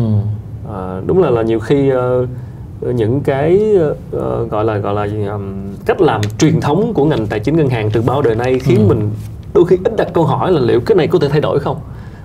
à, 0.72 1.00
đúng 1.06 1.22
là 1.22 1.30
là 1.30 1.42
nhiều 1.42 1.60
khi 1.60 1.90
ờ, 1.90 2.26
những 2.80 3.20
cái 3.20 3.60
ờ, 4.12 4.44
gọi 4.44 4.64
là 4.64 4.76
gọi 4.78 4.94
là 4.94 5.32
ừm, 5.32 5.54
cách 5.86 6.00
làm 6.00 6.20
truyền 6.38 6.60
thống 6.60 6.92
của 6.94 7.04
ngành 7.04 7.26
tài 7.26 7.40
chính 7.40 7.56
ngân 7.56 7.68
hàng 7.68 7.90
từ 7.90 8.02
bao 8.02 8.22
đời 8.22 8.34
nay 8.34 8.58
khiến 8.58 8.88
mình 8.88 9.10
đôi 9.54 9.64
khi 9.64 9.76
ít 9.84 9.96
đặt 9.96 10.08
câu 10.12 10.24
hỏi 10.24 10.52
là 10.52 10.60
liệu 10.60 10.80
cái 10.80 10.96
này 10.96 11.06
có 11.06 11.18
thể 11.18 11.28
thay 11.28 11.40
đổi 11.40 11.58
không? 11.58 11.76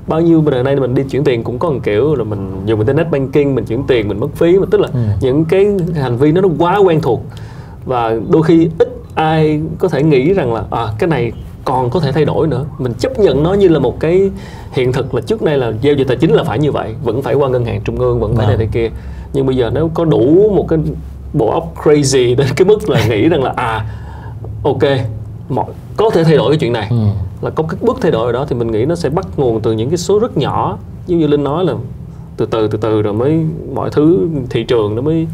Bao 0.07 0.21
nhiêu 0.21 0.43
đời 0.51 0.63
nay 0.63 0.75
mình 0.75 0.95
đi 0.95 1.03
chuyển 1.03 1.23
tiền 1.23 1.43
cũng 1.43 1.59
có 1.59 1.69
một 1.69 1.79
kiểu 1.83 2.15
là 2.15 2.23
mình 2.23 2.51
dùng 2.65 2.79
internet 2.79 3.11
banking 3.11 3.55
mình 3.55 3.65
chuyển 3.65 3.83
tiền 3.87 4.07
mình 4.07 4.19
mất 4.19 4.27
phí 4.35 4.59
mà 4.59 4.65
tức 4.71 4.81
là 4.81 4.87
những 5.21 5.45
cái 5.45 5.67
hành 5.95 6.17
vi 6.17 6.31
nó 6.31 6.41
nó 6.41 6.49
quá 6.59 6.77
quen 6.77 7.01
thuộc. 7.01 7.21
Và 7.85 8.19
đôi 8.29 8.43
khi 8.43 8.69
ít 8.79 8.87
ai 9.15 9.61
có 9.79 9.87
thể 9.89 10.03
nghĩ 10.03 10.33
rằng 10.33 10.53
là 10.53 10.63
à, 10.71 10.87
cái 10.99 11.07
này 11.09 11.31
còn 11.65 11.89
có 11.89 11.99
thể 11.99 12.11
thay 12.11 12.25
đổi 12.25 12.47
nữa 12.47 12.65
mình 12.79 12.93
chấp 12.99 13.19
nhận 13.19 13.43
nó 13.43 13.53
như 13.53 13.67
là 13.67 13.79
một 13.79 13.99
cái 13.99 14.31
hiện 14.71 14.91
thực 14.91 15.15
là 15.15 15.21
trước 15.21 15.41
đây 15.41 15.57
là 15.57 15.71
giao 15.81 15.93
dịch 15.93 16.07
tài 16.07 16.17
chính 16.17 16.31
là 16.33 16.43
phải 16.43 16.59
như 16.59 16.71
vậy 16.71 16.95
vẫn 17.03 17.21
phải 17.21 17.33
qua 17.33 17.49
ngân 17.49 17.65
hàng 17.65 17.81
trung 17.83 17.99
ương 17.99 18.19
vẫn 18.19 18.35
phải 18.35 18.47
Vâng. 18.47 18.57
này 18.57 18.67
thế 18.67 18.71
kia 18.73 18.95
nhưng 19.33 19.45
bây 19.45 19.55
giờ 19.55 19.69
nếu 19.73 19.91
có 19.93 20.05
đủ 20.05 20.51
một 20.55 20.65
cái 20.67 20.79
bộ 21.33 21.49
óc 21.51 21.73
crazy 21.83 22.35
đến 22.37 22.47
cái 22.55 22.65
mức 22.67 22.89
là 22.89 23.07
nghĩ 23.07 23.29
rằng 23.29 23.43
là 23.43 23.53
à 23.55 23.85
ok 24.63 24.83
mọi 25.49 25.65
có 25.97 26.09
thể 26.09 26.23
thay 26.23 26.37
đổi 26.37 26.51
cái 26.51 26.57
chuyện 26.57 26.73
này 26.73 26.87
Ừ. 26.89 26.97
là 27.41 27.49
có 27.49 27.63
cái 27.63 27.77
bước 27.81 27.97
thay 28.01 28.11
đổi 28.11 28.25
ở 28.25 28.31
đó 28.31 28.45
thì 28.49 28.55
mình 28.55 28.71
nghĩ 28.71 28.85
nó 28.85 28.95
sẽ 28.95 29.09
bắt 29.09 29.27
nguồn 29.37 29.61
từ 29.61 29.71
những 29.71 29.89
cái 29.89 29.97
số 29.97 30.19
rất 30.19 30.37
nhỏ 30.37 30.77
giống 31.07 31.19
như 31.19 31.27
linh 31.27 31.43
nói 31.43 31.65
là 31.65 31.73
từ 32.37 32.45
từ 32.45 32.67
từ 32.67 32.77
từ 32.81 33.01
rồi 33.01 33.13
mới 33.13 33.45
mọi 33.73 33.89
thứ 33.89 34.27
thị 34.49 34.63
trường 34.63 34.95
nó 34.95 35.01
mới 35.01 35.27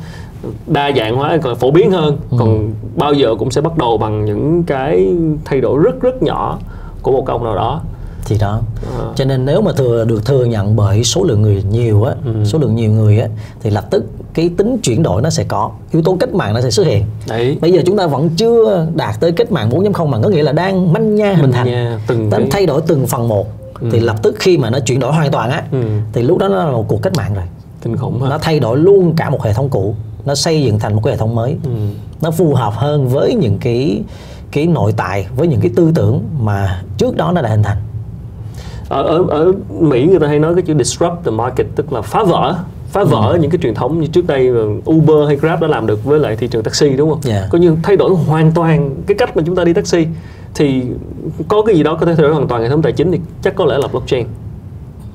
đa 0.68 0.92
dạng 0.98 1.16
hóa 1.16 1.38
còn 1.44 1.56
phổ 1.56 1.72
biến 1.72 1.92
hơn. 1.92 2.18
Còn 2.38 2.72
bao 2.96 3.14
giờ 3.14 3.36
cũng 3.40 3.52
sẽ 3.52 3.62
bắt 3.62 3.78
đầu 3.78 3.98
bằng 3.98 4.26
những 4.26 4.64
cái 4.64 5.14
thay 5.46 5.62
đổi 5.62 5.80
rất 5.84 6.02
rất 6.02 6.24
nhỏ 6.24 6.60
của 7.02 7.12
một 7.12 7.28
ông 7.28 7.44
nào 7.44 7.56
đó. 7.56 7.82
Thì 8.26 8.38
đó. 8.40 8.60
Ờ. 8.98 9.14
cho 9.16 9.26
nên 9.26 9.46
nếu 9.46 9.62
mà 9.62 9.72
thừa 9.72 10.06
được 10.06 10.26
thừa 10.26 10.46
nhận 10.46 10.76
bởi 10.76 11.04
số 11.04 11.24
lượng 11.24 11.42
người 11.42 11.64
nhiều 11.72 12.04
á 12.04 12.14
Ừ. 12.26 12.32
số 12.46 12.60
lượng 12.60 12.76
nhiều 12.76 12.92
người 12.92 13.20
á 13.20 13.28
thì 13.62 13.70
lập 13.70 13.86
tức 13.92 14.06
cái 14.34 14.50
tính 14.58 14.78
chuyển 14.84 15.04
đổi 15.04 15.22
nó 15.22 15.30
sẽ 15.30 15.44
có 15.44 15.72
yếu 15.92 16.02
tố 16.02 16.18
cách 16.20 16.34
mạng 16.34 16.54
nó 16.54 16.62
sẽ 16.62 16.72
xuất 16.72 16.88
hiện. 16.88 17.04
Đấy. 17.28 17.58
Bây 17.62 17.74
giờ 17.74 17.82
chúng 17.86 17.98
ta 17.98 18.08
vẫn 18.08 18.30
chưa 18.38 18.88
đạt 18.96 19.20
tới 19.20 19.32
cách 19.32 19.52
mạng 19.52 19.70
4.0 19.70 20.06
mà 20.08 20.20
có 20.24 20.30
nghĩa 20.30 20.44
là 20.44 20.52
đang 20.52 20.94
manh 20.94 21.16
nha 21.16 21.34
hình 21.34 21.52
thành. 21.52 21.68
Nha 21.68 22.00
từng 22.08 22.30
cái 22.32 22.48
thay 22.52 22.66
đổi 22.66 22.82
từng 22.88 23.08
phần 23.08 23.28
một. 23.28 23.48
Thì 23.92 24.00
lập 24.00 24.16
tức 24.24 24.36
khi 24.40 24.58
mà 24.58 24.70
nó 24.70 24.80
chuyển 24.80 25.00
đổi 25.00 25.14
hoàn 25.14 25.32
toàn 25.32 25.50
á 25.50 25.64
Ừ. 25.72 25.78
thì 26.14 26.22
lúc 26.24 26.38
đó 26.38 26.48
nó 26.48 26.56
là 26.66 26.72
một 26.72 26.86
cuộc 26.88 27.02
cách 27.02 27.14
mạng 27.18 27.34
rồi. 27.36 27.44
Kinh 27.82 27.98
khủng 27.98 28.22
ha 28.22 28.30
nó 28.30 28.38
thay 28.38 28.60
đổi 28.60 28.78
luôn 28.78 29.14
cả 29.18 29.30
một 29.30 29.44
hệ 29.44 29.54
thống 29.54 29.70
cũ 29.70 29.96
nó 30.28 30.36
xây 30.36 30.64
dựng 30.64 30.80
thành 30.80 30.94
một 30.96 31.02
cái 31.04 31.14
hệ 31.14 31.18
thống 31.18 31.36
mới 31.36 31.58
ừ. 31.64 31.70
nó 32.22 32.32
phù 32.32 32.54
hợp 32.54 32.74
hơn 32.76 33.08
với 33.08 33.34
những 33.36 33.58
cái 33.62 34.02
cái 34.52 34.68
nội 34.68 34.94
tại 34.98 35.28
với 35.36 35.48
những 35.48 35.62
cái 35.62 35.72
tư 35.76 35.92
tưởng 35.96 36.24
mà 36.42 36.82
trước 36.98 37.16
đó 37.18 37.32
nó 37.32 37.42
đã 37.42 37.50
hình 37.50 37.64
thành 37.64 37.78
ở, 38.90 39.04
ở 39.04 39.24
ở 39.30 39.54
Mỹ 39.80 40.08
người 40.08 40.20
ta 40.20 40.28
hay 40.28 40.40
nói 40.40 40.54
cái 40.56 40.62
chữ 40.62 40.74
disrupt 40.78 41.26
the 41.26 41.32
market 41.32 41.68
tức 41.76 41.94
là 41.94 42.02
phá 42.02 42.24
vỡ 42.24 42.56
phá 42.92 43.04
vỡ 43.04 43.32
Ừ. 43.34 43.38
những 43.42 43.52
cái 43.52 43.60
truyền 43.64 43.74
thống 43.76 44.00
như 44.02 44.08
trước 44.08 44.28
đây 44.28 44.50
Uber 44.92 45.28
hay 45.28 45.36
Grab 45.36 45.62
đã 45.62 45.68
làm 45.68 45.88
được 45.88 46.04
với 46.04 46.20
lại 46.20 46.36
thị 46.36 46.48
trường 46.48 46.64
taxi 46.64 46.90
đúng 46.90 47.10
không? 47.10 47.20
Dạ. 47.24 47.48
Coi 47.52 47.62
như 47.62 47.76
thay 47.84 47.96
đổi 47.98 48.16
hoàn 48.16 48.52
toàn 48.52 48.96
cái 49.08 49.18
cách 49.18 49.38
mà 49.38 49.44
chúng 49.46 49.56
ta 49.56 49.64
đi 49.64 49.74
taxi 49.74 50.08
thì 50.56 50.84
có 51.48 51.62
cái 51.62 51.76
gì 51.76 51.84
đó 51.84 51.98
có 52.00 52.06
thể 52.06 52.16
thay 52.16 52.24
đổi 52.24 52.34
hoàn 52.34 52.48
toàn 52.48 52.62
hệ 52.62 52.70
thống 52.70 52.82
tài 52.82 52.92
chính 52.92 53.12
thì 53.12 53.20
chắc 53.44 53.56
có 53.56 53.66
lẽ 53.66 53.78
là 53.78 53.88
blockchain. 53.88 54.28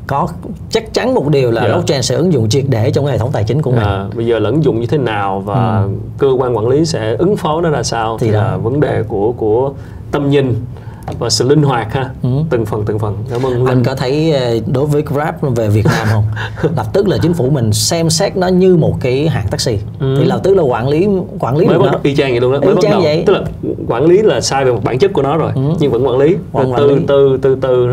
Có 0.06 0.28
chắc 0.70 0.94
chắn 0.94 1.14
một 1.14 1.28
điều 1.28 1.50
là 1.50 1.62
Dạ. 1.62 1.68
blockchain 1.68 2.02
sẽ 2.02 2.14
ứng 2.14 2.32
dụng 2.32 2.48
triệt 2.48 2.64
để 2.68 2.90
trong 2.90 3.04
cái 3.04 3.12
hệ 3.12 3.18
thống 3.18 3.30
tài 3.32 3.44
chính 3.44 3.62
của 3.62 3.70
mình 3.70 3.80
À, 3.80 4.06
bây 4.14 4.26
giờ 4.26 4.38
là 4.38 4.50
ứng 4.50 4.64
dụng 4.64 4.80
như 4.80 4.86
thế 4.86 4.98
nào 4.98 5.40
và 5.40 5.86
cơ 6.18 6.28
quan 6.38 6.56
quản 6.56 6.68
lý 6.68 6.84
sẽ 6.84 7.16
ứng 7.18 7.36
phó 7.36 7.60
nó 7.60 7.70
ra 7.70 7.82
sao 7.82 8.12
Ừ. 8.12 8.16
Thì 8.20 8.26
thì, 8.26 8.32
đó. 8.32 8.40
là 8.42 8.56
vấn 8.56 8.80
đề 8.80 9.02
của 9.08 9.32
của 9.32 9.72
tâm 10.10 10.30
nhìn 10.30 10.54
và 11.18 11.30
sự 11.30 11.48
linh 11.48 11.62
hoạt 11.62 11.92
ha. 11.92 12.10
Ừ. 12.22 12.28
từng 12.50 12.66
phần 12.66 12.84
từng 12.86 12.98
phần. 12.98 13.16
Cảm 13.30 13.46
ơn 13.46 13.52
anh 13.52 13.64
Linh. 13.64 13.84
có 13.84 13.94
thấy 13.94 14.32
ờ, 14.32 14.58
đối 14.66 14.86
với 14.86 15.02
Grab 15.02 15.34
về 15.56 15.68
Việt 15.68 15.86
Nam 15.86 16.06
không? 16.10 16.24
Lập 16.76 16.86
tức 16.92 17.08
là 17.08 17.18
chính 17.22 17.34
phủ 17.34 17.50
mình 17.50 17.72
xem 17.72 18.10
xét 18.10 18.36
nó 18.36 18.46
như 18.48 18.76
một 18.76 18.96
cái 19.00 19.28
hãng 19.28 19.48
taxi. 19.48 19.78
Ừ. 20.00 20.16
thì 20.18 20.24
lập 20.24 20.40
tức 20.42 20.54
là 20.54 20.62
quản 20.62 20.88
lý 20.88 21.08
quản 21.38 21.56
lý 21.56 21.66
mới 21.66 21.78
bắt 21.78 21.88
đầu 21.92 22.00
y 22.02 22.16
chang 22.16 22.30
vậy 22.30 22.40
luôn 22.40 22.52
đó. 22.52 22.58
Mới 22.60 22.74
bắt 22.74 22.84
đầu. 22.90 23.00
vậy. 23.00 23.22
tức 23.26 23.32
là 23.32 23.40
quản 23.88 24.04
lý 24.04 24.22
là 24.22 24.40
sai 24.40 24.64
về 24.64 24.72
một 24.72 24.80
bản 24.84 24.98
chất 24.98 25.12
của 25.12 25.22
nó 25.22 25.36
rồi 25.36 25.52
nhưng 25.80 25.92
vẫn 25.92 26.06
quản 26.06 26.18
lý. 26.18 26.36
Vẫn 26.52 26.72
Rồi 26.72 26.72
quản 26.72 26.88
từ 26.88 26.94
lý. 26.96 27.04
từ 27.08 27.38
từ 27.42 27.56
từ 27.60 27.86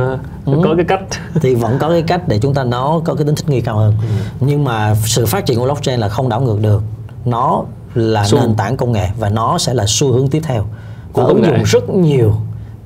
nó 0.45 0.57
có 0.63 0.73
cái 0.75 0.85
cách. 0.87 1.01
Thì 1.41 1.55
vẫn 1.55 1.77
có 1.79 1.89
cái 1.89 2.01
cách 2.01 2.27
để 2.27 2.39
chúng 2.39 2.53
ta 2.53 2.63
nó 2.63 3.01
có 3.05 3.13
cái 3.15 3.25
tính 3.25 3.35
thích 3.35 3.49
nghi 3.49 3.61
cao 3.61 3.75
hơn. 3.77 3.93
Ừ. 4.01 4.07
nhưng 4.47 4.63
mà 4.63 4.95
sự 5.05 5.25
phát 5.25 5.45
triển 5.45 5.57
của 5.59 5.65
blockchain 5.65 5.99
là 5.99 6.09
không 6.09 6.29
đảo 6.29 6.41
ngược 6.41 6.61
được. 6.61 6.81
Nó 7.25 7.63
là 7.95 8.25
Xu. 8.25 8.39
nền 8.39 8.55
tảng 8.55 8.77
công 8.77 8.91
nghệ 8.91 9.07
và 9.19 9.29
nó 9.29 9.57
sẽ 9.57 9.73
là 9.73 9.83
xu 9.87 10.11
hướng 10.11 10.27
tiếp 10.27 10.41
theo. 10.43 10.65
Và 11.13 11.23
ứng 11.23 11.45
dụng 11.45 11.63
rất 11.65 11.89
nhiều 11.89 12.33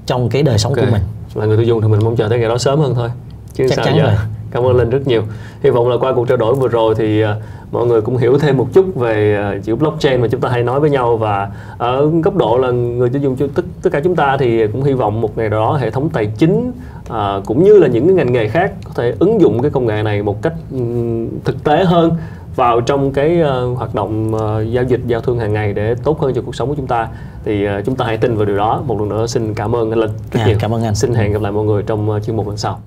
trong 0.06 0.30
cái 0.30 0.44
đời 0.44 0.58
sống 0.58 0.74
Ok. 0.74 0.86
của 0.86 0.92
mình 0.92 1.02
là 1.36 1.46
người 1.46 1.58
tiêu 1.58 1.66
dùng 1.66 1.82
thì 1.82 1.88
mình 1.88 2.00
mong 2.04 2.16
chờ 2.16 2.28
tới 2.30 2.40
ngày 2.40 2.50
đó 2.50 2.58
sớm 2.58 2.80
hơn 2.80 2.96
thôi 2.96 3.10
chứ 3.54 3.66
Chắc 3.70 3.76
sao 3.76 3.86
chắn 3.86 3.98
giờ 3.98 4.04
rồi. 4.04 4.14
cảm 4.52 4.64
ơn 4.64 4.78
linh 4.78 4.90
rất 4.90 5.08
nhiều 5.08 5.24
hy 5.64 5.70
vọng 5.70 5.90
là 5.90 5.98
qua 6.00 6.14
cuộc 6.14 6.28
trao 6.28 6.38
đổi 6.38 6.56
vừa 6.56 6.68
rồi 6.68 6.96
thì 6.96 7.24
uh, 7.24 7.30
mọi 7.72 7.86
người 7.86 8.02
cũng 8.02 8.18
hiểu 8.18 8.38
thêm 8.38 8.58
một 8.58 8.68
chút 8.74 8.96
về 8.96 9.40
uh, 9.58 9.64
chữ 9.64 9.76
blockchain 9.76 10.22
mà 10.22 10.28
chúng 10.28 10.42
ta 10.42 10.50
hay 10.50 10.64
nói 10.64 10.80
với 10.80 10.90
nhau 10.90 11.18
và 11.18 11.52
ở 11.78 12.10
góc 12.24 12.36
độ 12.36 12.58
là 12.58 12.72
người 12.72 13.10
tiêu 13.10 13.22
dùng 13.22 13.50
tất 13.50 13.66
tất 13.82 13.90
cả 13.94 14.00
chúng 14.04 14.16
ta 14.16 14.38
thì 14.38 14.68
cũng 14.68 14.84
hy 14.84 14.94
vọng 14.94 15.22
một 15.22 15.38
ngày 15.38 15.50
đó 15.50 15.78
hệ 15.82 15.92
thống 15.92 16.10
tài 16.10 16.26
chính 16.26 16.72
uh, 17.10 17.16
cũng 17.46 17.64
như 17.64 17.78
là 17.78 17.88
những 17.88 18.06
cái 18.08 18.16
ngành 18.16 18.34
nghề 18.34 18.48
khác 18.48 18.74
có 18.84 18.92
thể 18.96 19.14
ứng 19.20 19.42
dụng 19.42 19.62
cái 19.62 19.72
công 19.72 19.86
nghệ 19.86 20.04
này 20.04 20.24
một 20.24 20.42
cách 20.42 20.54
um, 20.72 21.28
thực 21.46 21.64
tế 21.64 21.86
hơn 21.86 22.12
vào 22.56 22.82
trong 22.82 23.12
cái 23.12 23.42
uh, 23.42 23.78
hoạt 23.78 23.96
động 23.96 24.36
uh, 24.36 24.72
giao 24.72 24.84
dịch 24.84 25.02
giao 25.08 25.22
thương 25.22 25.40
hàng 25.40 25.54
ngày 25.54 25.74
để 25.74 25.96
tốt 26.04 26.22
hơn 26.22 26.34
cho 26.34 26.42
cuộc 26.46 26.56
sống 26.56 26.70
của 26.70 26.76
chúng 26.76 26.88
ta 26.88 27.08
thì 27.46 27.68
uh, 27.68 27.86
chúng 27.86 27.96
ta 27.96 28.06
hãy 28.06 28.18
tin 28.18 28.36
vào 28.36 28.46
điều 28.46 28.58
đó. 28.58 28.84
Một 28.86 29.00
lần 29.00 29.10
nữa 29.10 29.28
xin 29.28 29.54
cảm 29.54 29.76
ơn 29.76 29.92
anh 29.92 30.00
Linh 30.00 30.12
rất 30.12 30.38
yeah, 30.40 30.48
nhiều. 30.48 30.58
cảm 30.60 30.74
ơn 30.74 30.84
anh. 30.84 30.96
Xin 30.96 31.14
hẹn 31.14 31.34
gặp 31.34 31.42
lại 31.42 31.52
mọi 31.52 31.66
người 31.66 31.84
trong 31.84 32.10
uh, 32.10 32.24
chuyên 32.24 32.36
mục 32.36 32.48
lần 32.48 32.58
sau 32.58 32.80